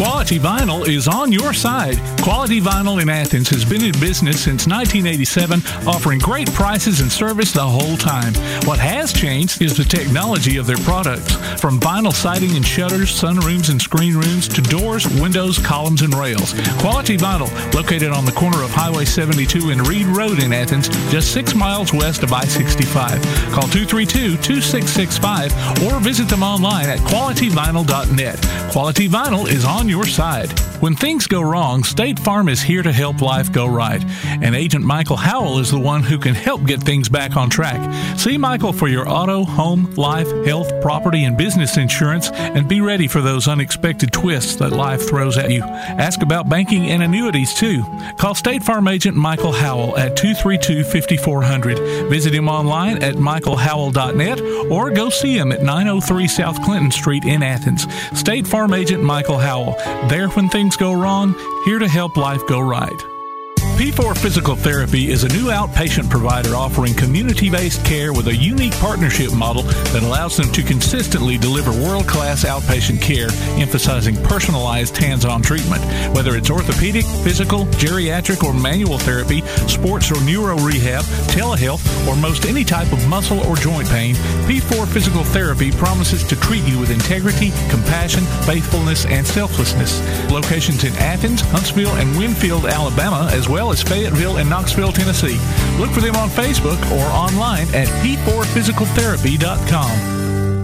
[0.00, 1.98] Quality Vinyl is on your side.
[2.22, 7.52] Quality Vinyl in Athens has been in business since 1987, offering great prices and service
[7.52, 8.32] the whole time.
[8.64, 11.34] What has changed is the technology of their products.
[11.60, 16.54] From vinyl siding and shutters, sunrooms and screen rooms, to doors, windows, columns, and rails.
[16.80, 21.34] Quality Vinyl, located on the corner of Highway 72 and Reed Road in Athens, just
[21.34, 23.20] six miles west of I 65.
[23.52, 25.52] Call 232 2665
[25.82, 28.70] or visit them online at qualityvinyl.net.
[28.72, 30.58] Quality Vinyl is on your side.
[30.80, 34.02] When things go wrong, State Farm is here to help life go right.
[34.24, 37.80] And Agent Michael Howell is the one who can help get things back on track.
[38.18, 43.08] See Michael for your auto, home, life, health, property, and business insurance and be ready
[43.08, 45.62] for those unexpected twists that life throws at you.
[45.62, 47.82] Ask about banking and annuities too.
[48.16, 52.08] Call State Farm Agent Michael Howell at 232 5400.
[52.08, 54.40] Visit him online at michaelhowell.net
[54.70, 57.86] or go see him at 903 South Clinton Street in Athens.
[58.18, 59.76] State Farm Agent Michael Howell.
[60.08, 61.34] There when things go wrong,
[61.64, 63.04] here to help life go right.
[63.80, 68.74] P4 Physical Therapy is a new outpatient provider offering community based care with a unique
[68.74, 73.28] partnership model that allows them to consistently deliver world class outpatient care,
[73.58, 75.82] emphasizing personalized hands on treatment.
[76.14, 82.44] Whether it's orthopedic, physical, geriatric, or manual therapy, sports or neuro rehab, telehealth, or most
[82.44, 86.90] any type of muscle or joint pain, P4 Physical Therapy promises to treat you with
[86.90, 90.02] integrity, compassion, faithfulness, and selflessness.
[90.30, 95.38] Locations in Athens, Huntsville, and Winfield, Alabama, as well as Fayetteville and Knoxville, Tennessee.
[95.78, 100.20] Look for them on Facebook or online at p4physicaltherapy.com.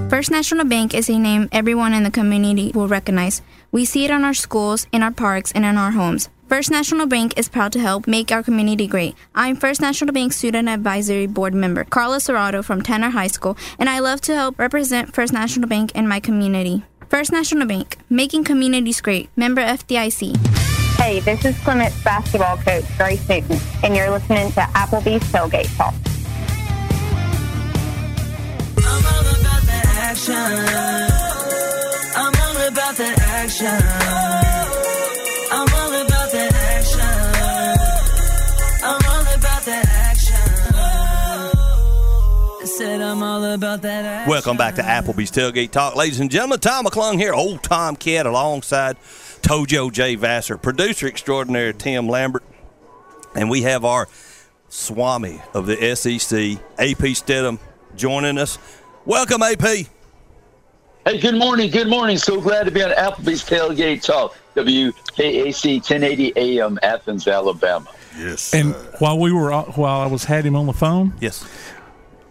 [0.09, 3.43] First National Bank is a name everyone in the community will recognize.
[3.73, 6.29] We see it on our schools, in our parks, and in our homes.
[6.49, 9.17] First National Bank is proud to help make our community great.
[9.35, 13.91] I'm First National Bank Student Advisory Board member Carla Serrato from Tanner High School, and
[13.91, 16.85] I love to help represent First National Bank in my community.
[17.09, 19.29] First National Bank, making communities great.
[19.37, 20.76] Member FDIC.
[20.99, 25.95] Hey, this is Clemens basketball coach Grace Newton, and you're listening to Applebee's Tailgate Talk.
[30.17, 30.35] action.
[32.17, 33.67] I'm all about that action.
[35.53, 37.01] I'm all about that action.
[38.83, 40.75] I'm all about that action.
[42.63, 44.31] I said I'm all about that action.
[44.31, 45.97] Welcome back to Applebee's Tailgate Talk.
[45.97, 48.97] Ladies and gentlemen, Tom McClung here, old Tom Cat alongside
[49.47, 50.17] Tojo J.
[50.17, 52.43] Vassar, producer extraordinaire Tim Lambert.
[53.37, 54.09] And we have our
[54.69, 57.61] Swami of the SEC, AP Steadham,
[57.95, 58.59] joining us.
[59.05, 59.87] Welcome, AP.
[61.05, 61.71] Hey, good morning.
[61.71, 62.19] Good morning.
[62.19, 64.37] So glad to be on Applebee's Tailgate Talk.
[64.57, 67.89] WKAC 1080 AM, Athens, Alabama.
[68.19, 68.53] Yes.
[68.53, 71.49] And while we were uh, while I was had him on the phone, yes,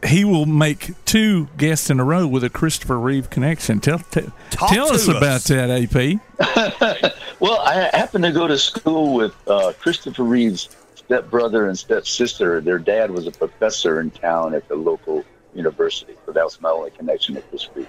[0.05, 3.79] he will make two guests in a row with a Christopher Reeve connection.
[3.79, 7.11] Tell t- tell us to about that, AP.
[7.39, 12.61] Well, I happened to go to school with uh, Christopher Reeve's stepbrother and stepsister.
[12.61, 16.69] Their dad was a professor in town at the local university, so that was my
[16.69, 17.87] only connection with Chris Reeve.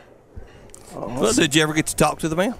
[0.94, 2.54] Well, did you ever get to talk to the man?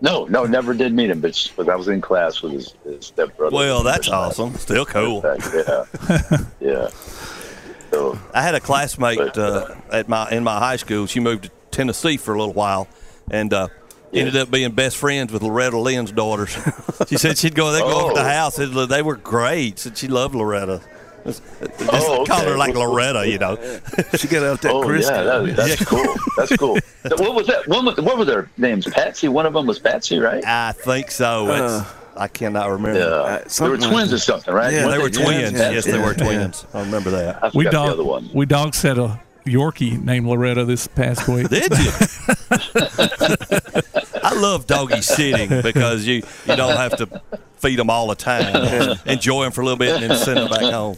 [0.00, 3.06] No, no, never did meet him, but, but I was in class with his, his
[3.06, 3.54] stepbrother.
[3.54, 4.54] Well, that's awesome.
[4.54, 5.22] Still cool.
[5.24, 5.84] Yeah,
[6.60, 6.88] yeah.
[7.90, 11.06] So I had a classmate uh, at my in my high school.
[11.06, 12.88] She moved to Tennessee for a little while,
[13.30, 13.68] and uh,
[14.12, 16.56] ended up being best friends with Loretta Lynn's daughters.
[17.08, 18.28] she said she'd go they go over to the Oh.
[18.28, 18.56] house.
[18.88, 19.78] They were great.
[19.78, 20.80] Said she loved Loretta.
[21.24, 23.56] Just, just Oh, call her like Loretta, you know.
[24.16, 26.14] she got out that oh yeah, that, that's cool.
[26.36, 26.78] That's cool.
[27.18, 27.66] What was that?
[27.68, 28.86] One, what were their names?
[28.86, 29.28] Patsy.
[29.28, 30.44] One of them was Patsy, right?
[30.46, 31.48] I think so.
[31.48, 31.86] It's-
[32.18, 32.98] I cannot remember.
[32.98, 34.72] Yeah, Uh, they were twins or something, right?
[34.72, 35.52] Yeah, they were twins.
[35.52, 36.24] Yeah, Yes, they yeah, were yeah.
[36.24, 36.66] twins.
[36.74, 37.42] I remember that.
[37.42, 38.30] I We forgot the dog other one.
[38.34, 41.48] we dogs had a Yorkie named Loretta this past week.
[41.50, 41.90] Did you?
[44.22, 46.16] I love doggy sitting because you,
[46.46, 47.22] you don't have to
[47.56, 48.98] feed them all the time.
[49.06, 50.96] Enjoy them for a little bit and then send them back home.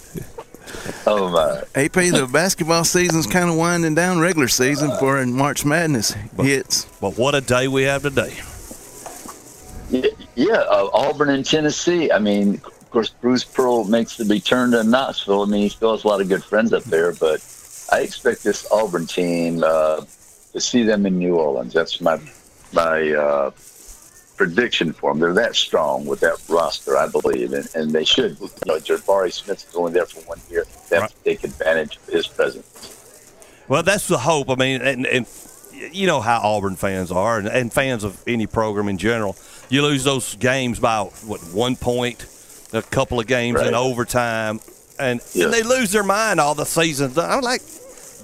[1.07, 1.63] Oh my!
[1.81, 4.21] AP, the basketball season's kind of winding down.
[4.21, 6.85] Regular season for in March Madness hits.
[7.01, 8.39] But what a day we have today.
[9.91, 12.11] Yeah, uh, Auburn and Tennessee.
[12.13, 15.43] I mean, of course, Bruce Pearl makes the return to Knoxville.
[15.43, 17.43] I mean, he still has a lot of good friends up there, but
[17.91, 20.05] I expect this Auburn team uh,
[20.53, 21.73] to see them in New Orleans.
[21.73, 22.21] That's my
[22.73, 23.51] my uh,
[24.37, 25.21] prediction for them.
[25.21, 28.39] They're that strong with that roster, I believe, and, and they should.
[28.41, 30.65] You know, Jabari Smith is only there for one year.
[30.89, 32.97] They have to take advantage of his presence.
[33.69, 34.51] Well, that's the hope.
[34.51, 35.27] I mean, and, and
[35.93, 39.37] you know how Auburn fans are, and, and fans of any program in general.
[39.71, 42.27] You lose those games by what one point,
[42.73, 44.61] a couple of games in overtime,
[44.99, 45.45] and, Yeah.
[45.45, 47.17] and they lose their mind all the seasons.
[47.17, 47.63] I'm like,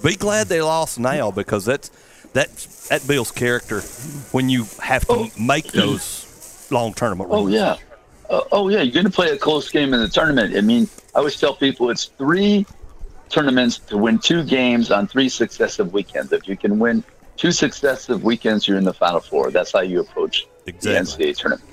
[0.03, 1.91] be glad they lost now because that's
[2.33, 2.51] that
[2.91, 3.81] that builds character
[4.33, 7.31] when you have to make those long tournament.
[7.33, 7.77] Oh yeah,
[8.29, 8.83] uh, oh yeah.
[8.83, 10.57] You're going to play a close game in the tournament.
[10.57, 12.67] I mean, I always tell people it's three
[13.31, 16.33] tournaments to win two games on three successive weekends.
[16.33, 17.03] If you can win
[17.37, 19.51] two successive weekends, you're in the Final Four.
[19.51, 21.25] That's how you approach Exactly.
[21.25, 21.71] the NCAA tournament.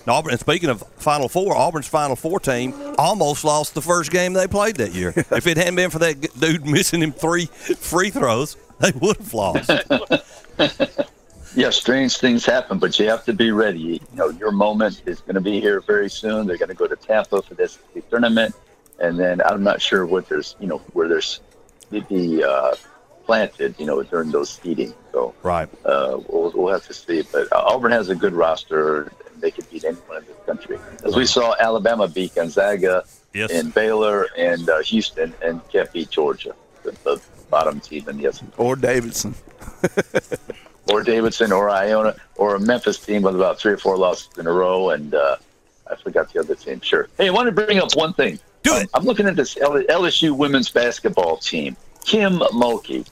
[0.00, 0.32] And Auburn.
[0.32, 4.46] And speaking of Final Four, Auburn's Final Four team almost lost the first game they
[4.46, 5.12] played that year.
[5.16, 9.34] if it hadn't been for that dude missing him three free throws, they would have
[9.34, 9.70] lost.
[11.56, 13.80] Yeah, strange things happen, but you have to be ready.
[13.80, 16.46] You know, your moment is going to be here very soon.
[16.46, 17.78] They're going to go to Tampa for this
[18.08, 18.54] tournament,
[19.00, 21.40] and then I'm not sure what there's, you know, where there's
[21.90, 22.76] be uh,
[23.30, 24.92] planted, you know, during those seeding.
[25.12, 27.22] So right, uh, we'll, we'll have to see.
[27.30, 29.12] But uh, Auburn has a good roster.
[29.38, 33.52] They could beat anyone in this country, as we saw Alabama beat Gonzaga Yes.
[33.52, 37.20] and Baylor and uh, Houston, and can't beat Georgia, the, the
[37.50, 39.32] bottom team in the S&P Or Davidson.
[40.92, 44.48] or Davidson or Iona or a Memphis team with about three or four losses in
[44.48, 44.90] a row.
[44.90, 45.36] And uh,
[45.88, 46.80] I forgot the other team.
[46.80, 47.08] Sure.
[47.16, 48.40] Hey, I want to bring up one thing.
[48.64, 48.90] Do it.
[48.92, 51.76] I'm looking at this LSU women's basketball team.
[52.04, 53.06] Kim Mulkey,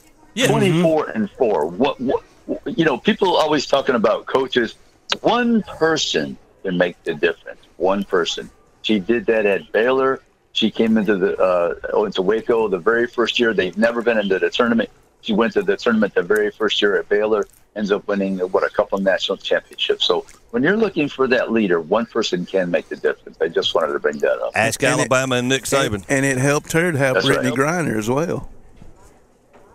[0.47, 1.67] 24 and four.
[1.67, 2.23] What, what?
[2.65, 4.75] You know, people always talking about coaches.
[5.21, 7.61] One person can make the difference.
[7.77, 8.49] One person.
[8.81, 10.21] She did that at Baylor.
[10.53, 13.53] She came into the uh, into Waco the very first year.
[13.53, 14.89] They've never been into the tournament.
[15.21, 17.45] She went to the tournament the very first year at Baylor.
[17.75, 20.05] Ends up winning what a couple national championships.
[20.05, 23.37] So when you're looking for that leader, one person can make the difference.
[23.39, 24.51] I just wanted to bring that up.
[24.55, 26.03] Ask Alabama and Nick Saban.
[26.09, 27.85] And it helped her to have That's Brittney right.
[27.85, 28.49] Griner as well.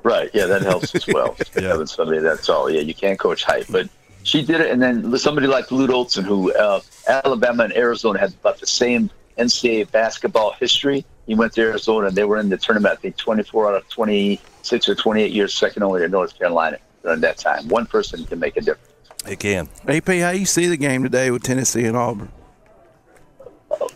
[0.05, 0.31] Right.
[0.35, 1.35] Yeah, that helps as well.
[1.55, 2.70] Having somebody that's all.
[2.70, 3.89] Yeah, you can't coach height, but
[4.22, 4.70] she did it.
[4.70, 9.10] And then somebody like Lute Olson, who uh, Alabama and Arizona had about the same
[9.39, 11.06] NCAA basketball history.
[11.26, 12.93] He went to Arizona and they were in the tournament.
[12.93, 17.20] I think 24 out of 26 or 28 years, second only to North Carolina during
[17.20, 17.66] that time.
[17.68, 18.93] One person can make a difference.
[19.26, 19.70] It can.
[19.89, 22.31] AP, how you see the game today with Tennessee and Auburn?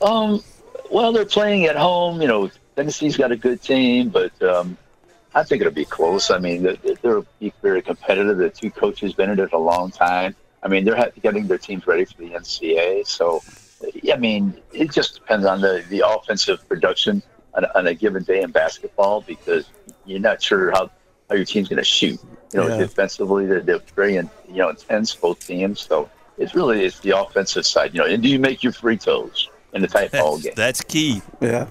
[0.01, 0.43] Um,
[0.91, 2.23] well, they're playing at home.
[2.23, 4.79] You know, Tennessee's got a good team, but um,
[5.35, 6.31] I think it'll be close.
[6.31, 7.23] I mean, they're, they're
[7.63, 8.39] very competitive.
[8.39, 10.35] The two coaches been in it a long time.
[10.63, 13.07] I mean, they're getting their teams ready for the NCAA.
[13.07, 13.43] So,
[14.13, 17.23] I mean, it just depends on the, the offensive production
[17.55, 19.69] on, a- on a given day in basketball because
[20.07, 20.91] you're not sure how,
[21.29, 22.19] how your team's going to shoot.
[22.53, 22.79] You know, Yeah.
[22.79, 25.81] defensively, they're, they're very you know intense both teams.
[25.81, 27.93] So it's really it's the offensive side.
[27.95, 30.55] You know, and do you make your free throws in the tight ball game?
[30.57, 31.21] That's key.
[31.43, 31.69] Yeah.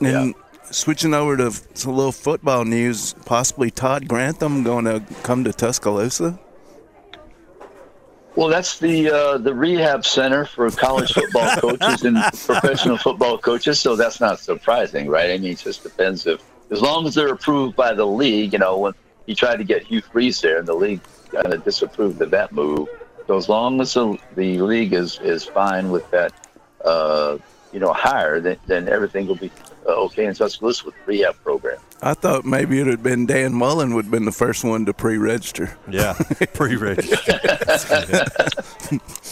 [0.00, 0.34] And
[0.70, 6.38] switching over to some little football news, possibly Todd Grantham going to come to Tuscaloosa.
[8.34, 13.78] Well, that's the uh, the rehab center for college football coaches and professional football coaches.
[13.78, 15.30] So that's not surprising, right?
[15.30, 18.54] I mean, it just depends if, as long as they're approved by the league.
[18.54, 18.94] You know, when
[19.26, 22.52] he tried to get Hugh Freeze there, and the league kind of disapproved of that
[22.52, 22.88] move.
[23.26, 26.32] So as long as the, the league is is fine with that,
[26.84, 27.36] uh,
[27.72, 29.50] you know, hire, then, then everything will be
[29.86, 31.78] okay in Tuscaloosa with the rehab program.
[32.02, 34.92] I thought maybe it had been Dan Mullen would have been the first one to
[34.92, 35.76] pre-register.
[35.88, 36.12] Yeah,
[36.54, 37.32] pre-register.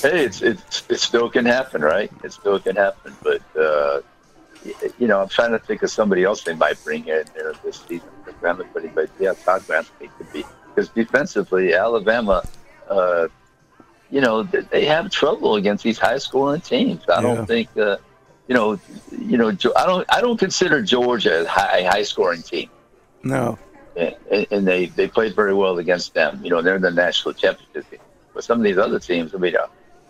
[0.02, 2.10] hey, it's, it's it still can happen, right?
[2.24, 4.01] It still can happen, but uh,
[4.98, 7.82] you know, I'm trying to think of somebody else they might bring in there this
[7.89, 10.44] season for Grantham, but yeah, Todd Grantham could be
[10.74, 12.44] because defensively, Alabama,
[12.89, 13.27] uh,
[14.10, 17.02] you know, they have trouble against these high-scoring teams.
[17.09, 17.20] I Yeah.
[17.22, 17.97] don't think, uh,
[18.51, 18.81] you know,
[19.16, 22.68] you know, I don't, I don't consider Georgia a high, high-scoring team
[23.22, 23.56] No.
[23.97, 24.16] and,
[24.51, 26.40] and they they played very well against them.
[26.43, 28.01] You know, they're the national championship team.
[28.35, 29.68] But some of these other teams, I mean, uh,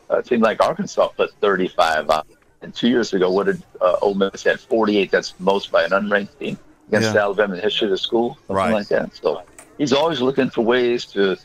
[0.09, 2.23] a team like Arkansas put 35 on.
[2.63, 5.11] And two years ago, what did uh, Ole Miss had 48?
[5.11, 6.59] That's most by an unranked team
[6.89, 7.21] against Yeah.
[7.23, 8.73] Alabama in the history of the school, something Right.
[8.73, 9.15] like that.
[9.17, 9.43] So
[9.77, 11.37] he's always looking for ways to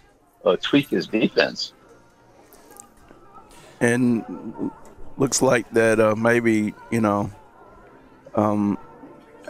[0.46, 1.74] uh, tweak his defense.
[3.82, 4.24] and
[5.18, 7.32] looks like that uh, maybe you know
[8.36, 8.78] um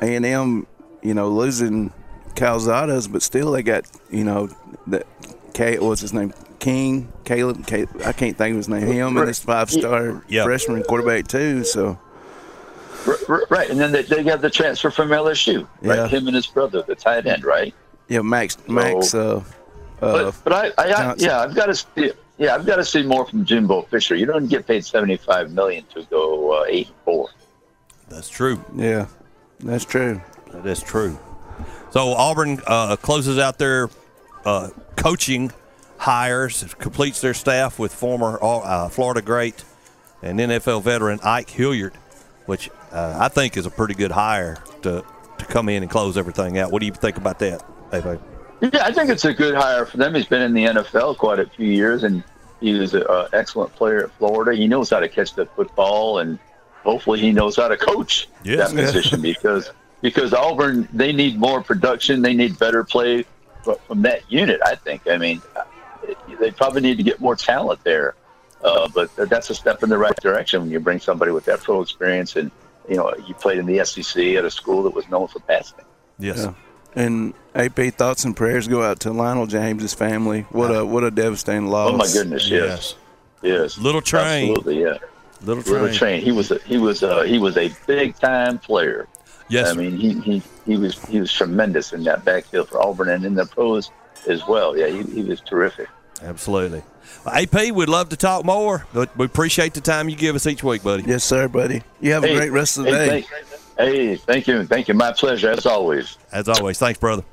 [0.02, 0.68] A and M
[1.02, 1.92] you know losing
[2.36, 4.50] Calzadas, but still they got you know
[4.88, 5.06] that
[5.54, 9.28] K what's his name King Caleb K, I can't think of his name him and
[9.28, 10.44] this five star Yeah.
[10.44, 11.98] freshman quarterback too so
[13.08, 15.98] R- r- right, and then they, they got the transfer from LSU, right?
[15.98, 16.08] Yeah.
[16.08, 17.74] Him and his brother, the tight end, right?
[18.08, 19.44] yeah Max Max uh,
[20.02, 22.86] uh But, but I, I, I yeah, I've got to see, yeah, I've got to
[22.86, 24.16] see more from Jimbo Fisher.
[24.16, 27.30] You don't get paid seventy five million to go uh, eight and four.
[28.10, 28.64] That's true.
[28.76, 29.08] Yeah,
[29.60, 30.22] that's true.
[30.52, 31.18] That is true.
[31.92, 33.90] So Auburn uh, closes out their
[34.44, 35.52] uh, coaching
[35.98, 39.64] hires, completes their staff with former uh, Florida great
[40.22, 41.94] and NFL veteran Ike Hilliard,
[42.46, 45.06] which uh, I think is a pretty good hire to
[45.38, 46.72] to come in and close everything out.
[46.72, 47.64] What do you think about that,
[47.94, 48.22] Ava?
[48.74, 50.16] Yeah, I think it's a good hire for them.
[50.16, 52.24] He's been in the NFL quite a few years, and
[52.62, 54.56] he was an excellent player at Florida.
[54.56, 56.40] He knows how to catch the football, and
[56.84, 58.72] hopefully, he knows how to coach Yes.
[58.72, 59.72] that position because
[60.02, 63.26] because Auburn they need more production, they need better play
[63.64, 64.62] from that unit.
[64.66, 65.08] I think.
[65.08, 65.42] I mean,
[66.40, 68.16] they probably need to get more talent there,
[68.64, 71.62] uh, but that's a step in the right direction when you bring somebody with that
[71.62, 72.52] pro experience and.
[72.88, 75.80] You know, you played in the SEC at a school that was known for passing.
[76.20, 76.38] Yes.
[76.38, 76.54] Yeah.
[76.96, 80.42] And AP thoughts and prayers go out to Lionel James's family.
[80.50, 81.92] What a what a devastating loss.
[81.92, 82.96] Oh my goodness, yes,
[83.42, 83.78] yes.
[83.78, 84.52] Little train.
[84.52, 84.98] absolutely, yeah.
[85.42, 85.94] Little Little train.
[85.94, 86.22] train.
[86.22, 89.08] He was a, he was a, he was a big time player.
[89.50, 89.70] Yes.
[89.70, 93.26] I mean he, he he was he was tremendous in that backfield for Auburn and
[93.26, 93.92] in the pros
[94.28, 94.78] as well.
[94.78, 95.88] Yeah, he, he was terrific.
[96.22, 96.82] Absolutely.
[97.26, 100.48] Well, AP, we'd love to talk more, but we appreciate the time you give us
[100.48, 101.04] each week, buddy.
[101.06, 101.84] Yes, sir, buddy.
[102.00, 103.22] You have a great rest of the hey, day.
[103.22, 104.94] Thank, hey, thank you, thank you.
[104.94, 106.18] My pleasure as always.
[106.32, 107.24] As always, thanks, brother.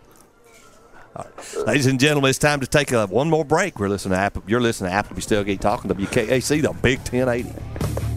[1.66, 3.78] Ladies and gentlemen, it's time to take a, one more break.
[3.78, 8.11] We're listening to Apple, you're listening to Applebee's Tailgate Talking to WKAC, the Big 1080.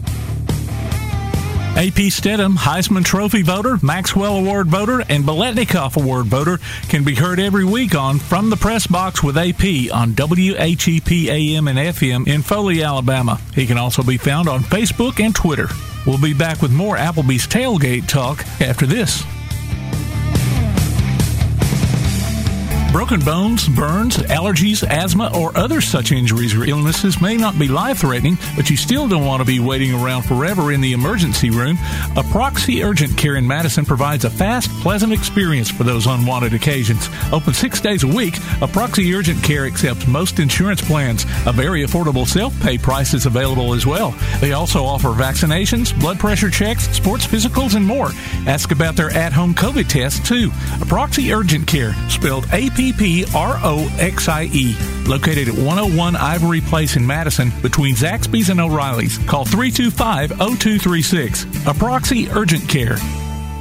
[1.76, 6.58] AP Steadham, Heisman Trophy voter, Maxwell Award voter, and Biletnikoff Award voter
[6.88, 11.68] can be heard every week on From the Press Box with AP on WHEP AM
[11.68, 13.38] and FM in Foley, Alabama.
[13.54, 15.68] He can also be found on Facebook and Twitter.
[16.06, 19.22] We'll be back with more Applebee's Tailgate Talk after this.
[22.96, 27.98] Broken bones, burns, allergies, asthma, or other such injuries or illnesses may not be life
[27.98, 31.76] threatening, but you still don't want to be waiting around forever in the emergency room.
[32.16, 37.10] Approxie Urgent Care in Madison provides a fast, pleasant experience for those unwanted occasions.
[37.32, 41.24] Open six days a week, Approxie Urgent Care accepts most insurance plans.
[41.44, 44.14] A very affordable self pay price is available as well.
[44.40, 48.08] They also offer vaccinations, blood pressure checks, sports physicals, and more.
[48.46, 50.48] Ask about their at home COVID test too.
[50.80, 54.76] Approxie Urgent Care, spelled A P P R O X I E,
[55.06, 59.18] located at 101 Ivory Place in Madison between Zaxby's and O'Reilly's.
[59.18, 61.44] Call 325 0236.
[61.66, 62.96] Approxie Urgent Care.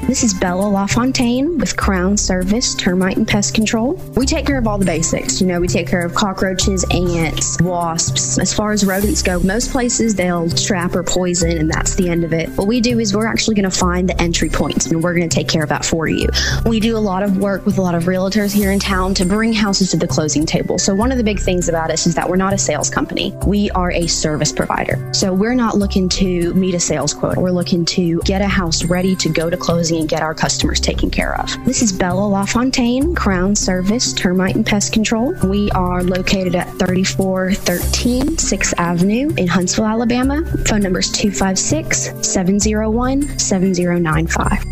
[0.03, 3.93] This is Bella LaFontaine with Crown Service Termite and Pest Control.
[4.15, 5.41] We take care of all the basics.
[5.41, 8.37] You know, we take care of cockroaches, ants, wasps.
[8.37, 12.23] As far as rodents go, most places they'll trap or poison, and that's the end
[12.23, 12.49] of it.
[12.49, 15.27] What we do is we're actually going to find the entry points, and we're going
[15.27, 16.27] to take care of that for you.
[16.67, 19.25] We do a lot of work with a lot of realtors here in town to
[19.25, 20.77] bring houses to the closing table.
[20.77, 23.35] So, one of the big things about us is that we're not a sales company,
[23.47, 25.11] we are a service provider.
[25.15, 27.41] So, we're not looking to meet a sales quota.
[27.41, 30.33] We're looking to get a house ready to go to closing closing and get our
[30.33, 31.65] customers taken care of.
[31.65, 35.33] This is Bella LaFontaine, Crown Service Termite and Pest Control.
[35.43, 40.43] We are located at 3413 6th Avenue in Huntsville, Alabama.
[40.65, 44.63] Phone number is 256 701 7095.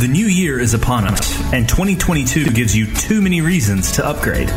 [0.00, 4.48] The new year is upon us, and 2022 gives you too many reasons to upgrade.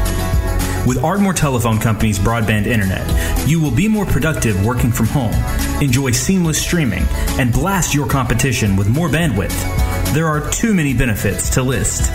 [0.88, 3.06] With Ardmore Telephone Company's broadband internet,
[3.48, 5.34] you will be more productive working from home,
[5.82, 7.04] enjoy seamless streaming,
[7.38, 9.99] and blast your competition with more bandwidth.
[10.14, 12.12] There are too many benefits to list.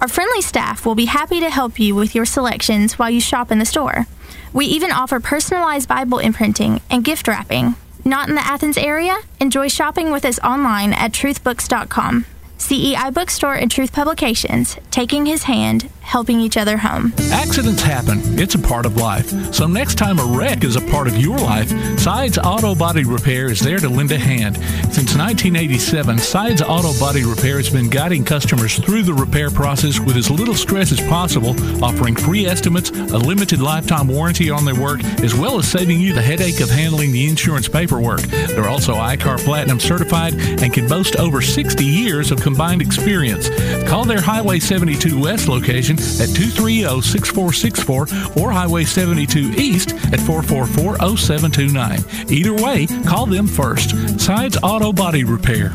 [0.02, 3.49] Our friendly staff will be happy to help you with your selections while you shop
[3.49, 4.07] in the store.
[4.52, 7.76] We even offer personalized Bible imprinting and gift wrapping.
[8.03, 9.15] Not in the Athens area?
[9.40, 12.26] Enjoy shopping with us online at truthbooks.com.
[12.64, 17.14] CEI Bookstore and Truth Publications, taking his hand, helping each other home.
[17.31, 18.19] Accidents happen.
[18.40, 19.30] It's a part of life.
[19.53, 21.69] So next time a wreck is a part of your life,
[21.99, 24.56] Sides Auto Body Repair is there to lend a hand.
[24.94, 30.15] Since 1987, Sides Auto Body Repair has been guiding customers through the repair process with
[30.15, 35.03] as little stress as possible, offering free estimates, a limited lifetime warranty on their work,
[35.22, 38.22] as well as saving you the headache of handling the insurance paperwork.
[38.22, 43.49] They're also ICAR Platinum certified and can boast over 60 years of combined experience.
[43.89, 52.31] Call their Highway 72 West location at 230-6464 or Highway 72 East at 444-0729.
[52.31, 54.21] Either way, call them first.
[54.21, 55.71] Sides Auto Body Repair.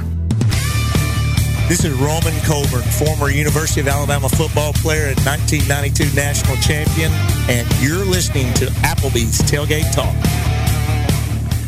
[1.67, 7.11] This is Roman Colburn, former University of Alabama football player and 1992 national champion,
[7.51, 10.15] and you're listening to Applebee's Tailgate Talk.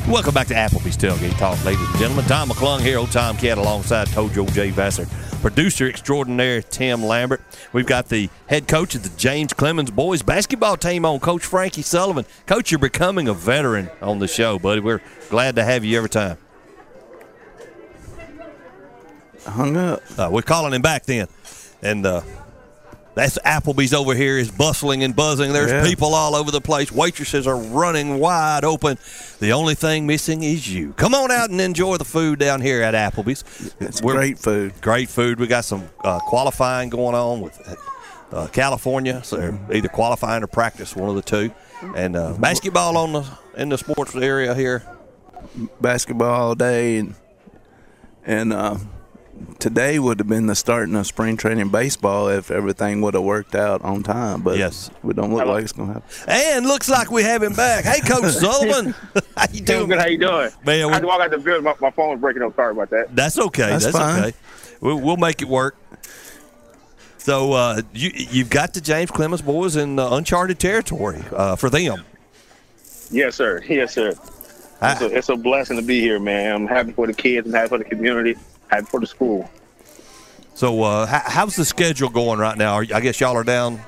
[0.08, 2.24] Welcome back to Applebee's Tailgate Talk, ladies and gentlemen.
[2.24, 4.70] Tom McClung here, old Tom Cat, alongside Tojo J.
[4.70, 5.06] Vassar,
[5.40, 7.40] producer extraordinaire Tim Lambert.
[7.72, 11.82] We've got the head coach of the James Clemens boys basketball team on, Coach Frankie
[11.82, 12.24] Sullivan.
[12.46, 14.80] Coach, you're becoming a veteran on the show, buddy.
[14.80, 16.38] We're glad to have you every time.
[19.46, 20.02] Hung up.
[20.18, 21.28] Uh, we're calling him back then,
[21.82, 22.22] and uh,
[23.14, 25.52] that's Applebee's over here is bustling and buzzing.
[25.52, 25.84] There's Yeah.
[25.84, 26.92] people all over the place.
[26.92, 28.98] Waitresses are running wide open.
[29.40, 30.92] The only thing missing is you.
[30.96, 33.44] Come on out and enjoy the food down here at Applebee's.
[33.80, 34.74] It's great food.
[34.80, 35.40] Great food.
[35.40, 37.58] We got some uh, qualifying going on with
[38.32, 41.50] uh, California, so they're either qualifying or practice, one of the two.
[41.96, 43.24] And uh, basketball on the
[43.56, 44.84] in the sports area here.
[45.80, 47.14] Basketball all day, and
[48.24, 48.76] and uh,
[49.58, 53.54] today would have been the starting of spring training baseball if everything would have worked
[53.54, 54.42] out on time.
[54.42, 56.08] But yes, we don't look like it's gonna happen.
[56.28, 57.84] And looks like we have him back.
[57.84, 58.94] Hey, Coach Sullivan.
[59.36, 59.88] how you doing?
[59.88, 59.98] Good.
[59.98, 60.50] How you doing?
[60.64, 61.64] Man, I had to walk out the building.
[61.64, 62.54] My, my phone was breaking up.
[62.56, 63.14] Sorry about that.
[63.14, 63.70] That's okay.
[63.70, 64.24] That's That's, fine.
[64.24, 64.36] okay.
[64.80, 65.76] We'll, we'll make it work.
[67.18, 71.68] So uh, you you've got the James Clemens boys in uh, uncharted territory uh, for
[71.68, 72.04] them.
[73.10, 73.62] Yes, sir.
[73.68, 74.14] Yes, sir.
[74.82, 76.54] It's a, it's a blessing to be here, man.
[76.54, 77.46] I'm happy for the kids.
[77.46, 78.36] I'm happy for the community.
[78.70, 79.50] Happy for the school.
[80.54, 82.74] So uh, how, how's the schedule going right now?
[82.74, 83.80] Are, y- I guess y'all are down.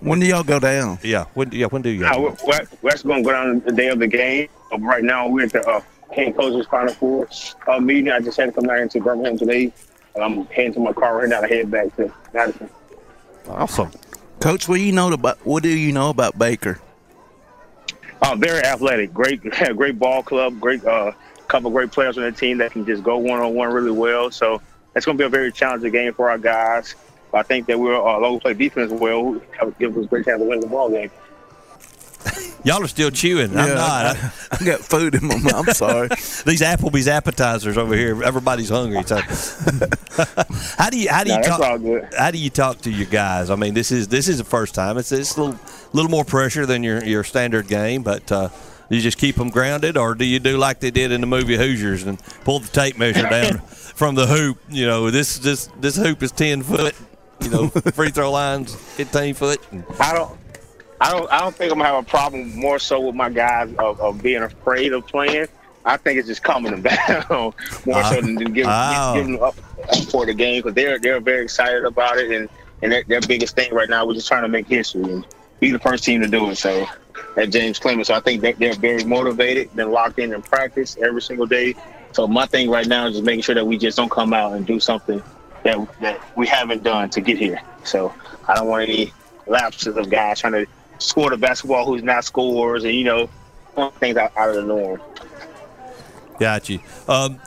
[0.00, 0.98] When do y'all go down?
[1.02, 1.24] Yeah.
[1.34, 1.48] When?
[1.48, 1.66] Do yeah.
[1.66, 2.06] When do you?
[2.06, 4.48] Uh, we're, we're, we're actually going to go down the day of the game.
[4.72, 5.80] Uh, right now, we're at the uh,
[6.14, 7.28] King Coaches Final Four
[7.66, 8.12] uh, meeting.
[8.12, 9.72] I just had to come down into Birmingham today.
[10.20, 12.68] I'm heading to my car right now to head back to Madison.
[13.48, 13.90] Awesome,
[14.40, 14.68] Coach.
[14.68, 15.44] What do you know about?
[15.44, 16.80] What do you know about Baker?
[18.22, 19.42] Uh, very athletic, great,
[19.76, 21.12] great ball club, great uh,
[21.48, 24.30] couple great players on the team that can just go one on one really well.
[24.30, 24.60] So
[24.96, 26.94] it's going to be a very challenging game for our guys.
[27.32, 30.40] I think that we're uh, long play defense well, have give us a great chance
[30.40, 31.10] to win the ball game.
[32.64, 33.50] Y'all are still chewing.
[33.56, 34.16] I'm not.
[34.16, 35.68] I- I got food in my mouth.
[35.68, 36.08] I'm sorry.
[36.46, 38.22] These Applebee's appetizers over here.
[38.22, 39.02] Everybody's hungry.
[39.02, 39.16] So,
[40.78, 42.14] how do you how do you No, talk?
[42.16, 43.50] How do you talk to your guys?
[43.50, 44.96] I mean, this is this is the first time.
[44.96, 45.60] It's it's a little
[45.92, 48.48] little more pressure than your your standard game, but uh,
[48.90, 51.56] you just keep them grounded, or do you do like they did in the movie
[51.56, 54.58] Hoosiers and pull the tape measure down from the hoop?
[54.68, 56.94] You know, this this this hoop is ten foot.
[57.40, 59.60] You know, free throw lines fifteen foot.
[60.00, 60.38] I don't.
[61.00, 61.30] I don't.
[61.32, 64.22] I don't think I'm gonna have a problem more so with my guys of, of
[64.22, 65.48] being afraid of playing.
[65.86, 66.82] I think it's just calming them
[67.28, 67.52] down
[67.84, 69.12] more so than giving, Oh.
[69.14, 69.54] giving them up,
[69.90, 72.48] up for the game because they're they're very excited about it and
[72.82, 75.26] and their, their biggest thing right now we're just trying to make history and
[75.60, 76.56] be the first team to do it.
[76.56, 76.86] So
[77.36, 80.96] at James Clemens, so I think that they're very motivated, been locked in in practice
[81.02, 81.74] every single day.
[82.12, 84.52] So my thing right now is just making sure that we just don't come out
[84.52, 85.22] and do something
[85.64, 87.60] that that we haven't done to get here.
[87.82, 88.14] So
[88.46, 89.12] I don't want any
[89.46, 90.66] lapses of guys trying to
[90.98, 93.28] score the basketball who's not scores and you know
[93.98, 95.00] things out, out of the norm.
[96.38, 96.80] Got you.
[97.08, 97.40] Um,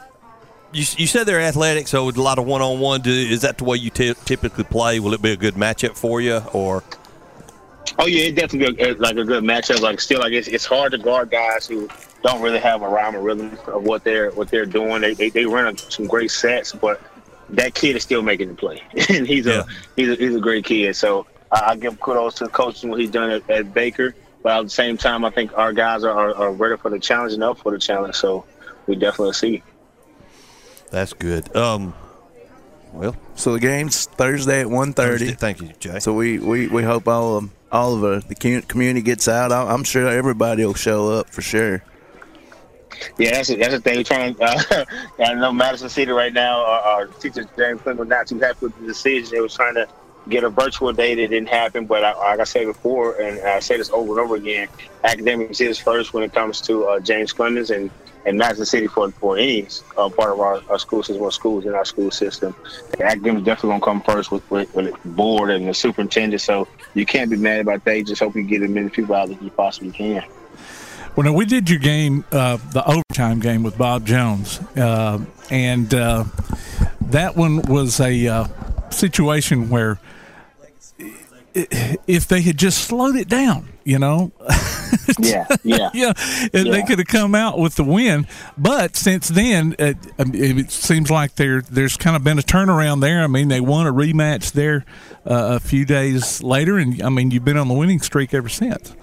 [0.74, 3.02] you, you said they're athletic, so with a lot of one on one.
[3.06, 5.00] Is that the way you ty- typically play?
[5.00, 6.84] Will it be a good matchup for you, or
[8.00, 9.82] Oh yeah, it definitely be a, like a good matchup.
[9.82, 11.90] Like still, like it's, it's hard to guard guys who
[12.24, 15.02] don't really have a rhyme or rhythm of what they're what they're doing.
[15.02, 17.02] They they, they run a, some great sets, but
[17.50, 19.66] that kid is still making the play, and he's a
[19.96, 20.96] he's a he's a great kid.
[20.96, 24.16] So I, I give kudos to the coach and what he's done at, at Baker.
[24.44, 27.00] But at the same time, I think our guys are, are, are ready for the
[27.00, 28.16] challenge and up for the challenge.
[28.16, 28.46] So
[28.86, 29.64] we definitely see.
[30.92, 31.54] that's good?
[31.56, 31.94] Um,
[32.94, 34.96] well, so the game's Thursday at 1.30.
[34.96, 35.32] Thursday.
[35.32, 36.00] Thank you, Jay.
[36.00, 39.52] So we, we, we hope all of all of the community gets out.
[39.52, 41.84] I'm sure everybody will show up for sure.
[43.18, 43.98] Yeah, that's that's the thing.
[43.98, 44.36] We're trying.
[44.42, 44.86] Uh,
[45.20, 46.66] I know Madison City right now.
[46.66, 49.30] Our, our teacher James Clemens was not too happy with the decision.
[49.32, 49.88] They was trying to
[50.30, 51.86] get a virtual day that didn't happen.
[51.86, 54.68] But I, like I said before, and I say this over and over again,
[55.04, 57.90] academics is first when it comes to uh, James Clemens and
[58.28, 59.66] and Madison City for for any
[59.98, 62.54] uh, part of our, our school system or schools in our school system.
[62.98, 66.42] The academics definitely gonna come first with, with, with the board and the superintendent.
[66.42, 67.98] So you can't be mad about that.
[67.98, 70.24] You just hope you get as many people out as you possibly can.
[71.16, 76.26] Well, we did your game, uh, the overtime game with Bob Jones, uh, and uh,
[77.02, 78.48] that one was a uh,
[78.92, 80.00] situation where
[81.56, 84.32] if they had just slowed it down, you know,
[85.20, 86.14] Yeah, yeah, yeah,
[86.54, 88.28] and they could have come out with the win.
[88.58, 93.24] But since then, um, it seems like there there's kind of been a turnaround there.
[93.24, 94.86] I mean, they won a rematch there
[95.26, 98.50] uh, a few days later, and I mean, you've been on the winning streak ever
[98.50, 98.96] since.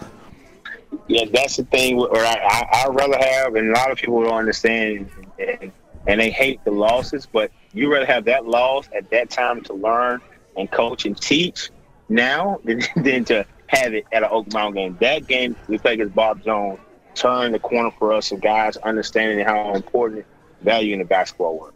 [1.08, 1.96] Yeah, that's the thing.
[1.96, 5.72] Where I, I I'd rather have, and a lot of people don't understand, and,
[6.06, 7.26] and they hate the losses.
[7.26, 10.20] But you rather have that loss at that time to learn
[10.56, 11.70] and coach and teach
[12.08, 14.96] now than, than to have it at an Oak Mountain game.
[15.00, 16.78] That game we played against Bob Jones
[17.14, 20.26] turned the corner for us of guys understanding how important
[20.62, 21.72] value in the basketball was,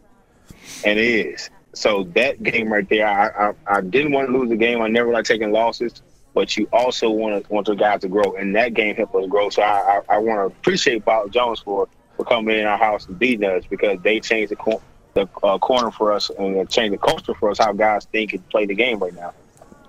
[0.85, 1.49] and it is.
[1.73, 4.81] So that game right there, I, I I didn't want to lose the game.
[4.81, 6.01] I never like taking losses
[6.33, 9.25] but you also want to want the guys to grow, and that game helped us
[9.27, 9.49] grow.
[9.49, 13.07] So I, I, I want to appreciate Bob Jones for, for coming in our house
[13.07, 14.81] and beating us because they changed the cor-
[15.15, 18.47] the uh, corner for us and changed the culture for us how guys think and
[18.49, 19.33] play the game right now,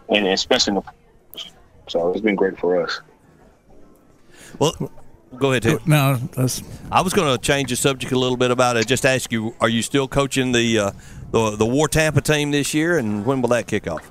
[0.08, 0.82] and especially in the
[1.90, 3.00] so it's been great for us.
[4.58, 4.90] Well,
[5.36, 5.86] go ahead, Ted.
[5.86, 6.62] No, that's.
[6.90, 8.86] I was going to change the subject a little bit about it.
[8.86, 10.90] Just ask you: Are you still coaching the uh,
[11.30, 14.10] the the War Tampa team this year, and when will that kick off?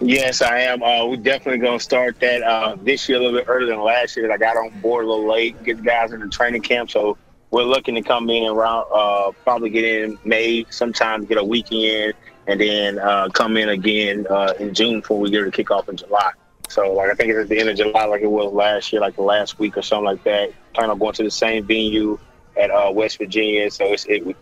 [0.00, 0.82] Yes, I am.
[0.82, 3.80] Uh, we're definitely going to start that uh, this year a little bit earlier than
[3.80, 4.30] last year.
[4.32, 6.90] I got on board a little late, get the guys in the training camp.
[6.90, 7.18] So
[7.50, 12.14] we're looking to come in around, uh, probably get in May, sometime get a weekend,
[12.46, 15.88] and then uh, come in again uh, in June before we get to kick off
[15.88, 16.32] in July.
[16.68, 19.00] So, like, I think it's at the end of July, like it was last year,
[19.00, 20.52] like the last week or something like that.
[20.74, 22.18] Plan on going to the same venue
[22.56, 23.70] at uh, West Virginia.
[23.70, 24.36] So it's it,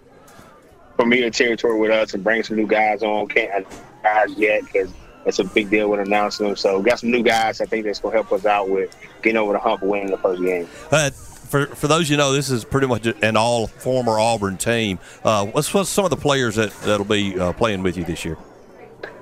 [0.97, 3.29] familiar territory with us and bring some new guys on.
[3.29, 3.67] Can't
[4.03, 4.91] guys yet because
[5.27, 6.57] it's a big deal with announcing them.
[6.57, 7.61] So got some new guys.
[7.61, 10.43] I think that's gonna help us out with getting over the hump winning the first
[10.43, 10.69] game.
[10.91, 14.99] Uh, for for those you know, this is pretty much an all former Auburn team.
[15.25, 18.25] Uh, what's, what's some of the players that that'll be uh, playing with you this
[18.25, 18.37] year?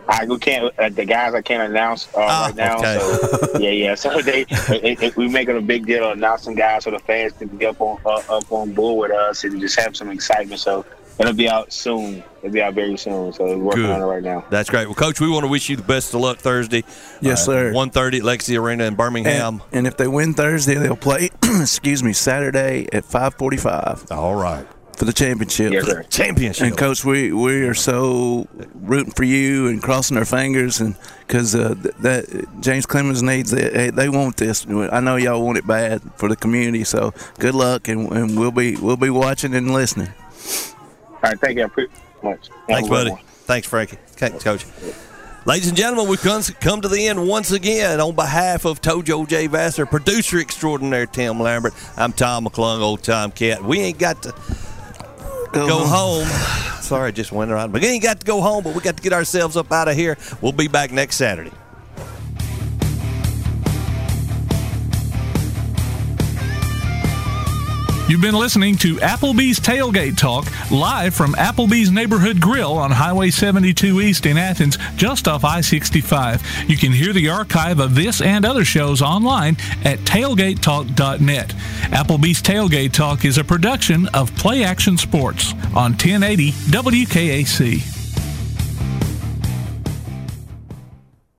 [0.09, 2.79] I we can't uh, the guys I can't announce uh, right now.
[2.79, 2.99] okay.
[2.99, 3.95] So yeah, yeah.
[3.95, 7.33] So they it, it, we making a big deal of announcing guys so the fans
[7.33, 10.61] can get up on uh, up on board with us and just have some excitement.
[10.61, 10.85] So
[11.19, 12.23] it'll be out soon.
[12.43, 13.33] It'll be out very soon.
[13.33, 13.91] So we're working Good.
[13.91, 14.45] on it right now.
[14.51, 14.87] That's great.
[14.87, 16.85] Well, Coach, we want to wish you the best of luck Thursday.
[17.21, 17.73] Yes, sir.
[17.73, 19.63] One thirty at Legacy Arena in Birmingham.
[19.71, 21.31] And, and if they win Thursday, they'll play.
[21.43, 24.11] excuse me, Saturday at five forty-five.
[24.11, 24.67] All right.
[24.97, 25.73] For the championship.
[25.73, 26.03] Yes, sir.
[26.11, 26.67] Championship.
[26.67, 30.97] And coach, we we are so rooting for you and crossing our fingers, and
[31.27, 34.67] because uh, that James Clemens needs it, Hey, they want this.
[34.67, 36.85] I know y'all want it bad for the community.
[36.85, 40.13] So good luck, and, and we'll be we'll be watching and listening.
[41.09, 41.63] All right, thank you.
[41.63, 42.51] I appreciate it much.
[42.69, 43.11] Thanks, buddy.
[43.11, 43.21] one.
[43.25, 43.99] Thanks, Frankie.
[44.07, 44.67] Thanks, Coach.
[45.45, 48.01] Ladies and gentlemen, we've come, come to the end once again.
[48.01, 49.49] On behalf of Tojo J.
[49.49, 53.65] Vassar, producer extraordinaire Tim Lambert, I'm Tom McClung, old Tom Cat.
[53.65, 54.33] We ain't got to
[55.53, 56.27] go home.
[56.83, 57.73] Sorry, I just went around.
[57.73, 59.95] We ain't got to go home, but we got to get ourselves up out of
[59.95, 60.19] here.
[60.41, 61.53] We'll be back next Saturday.
[68.13, 74.03] You've been listening to Applebee's Tailgate Talk live from Applebee's Neighborhood Grill on Highway 72
[74.03, 76.47] East in Athens, just off I 65.
[76.69, 79.57] You can hear the archive of this and other shows online
[79.87, 81.49] at tailgatetalk.net.
[81.49, 88.02] Applebee's Tailgate Talk is a production of Play Action Sports on 1080 WKAC.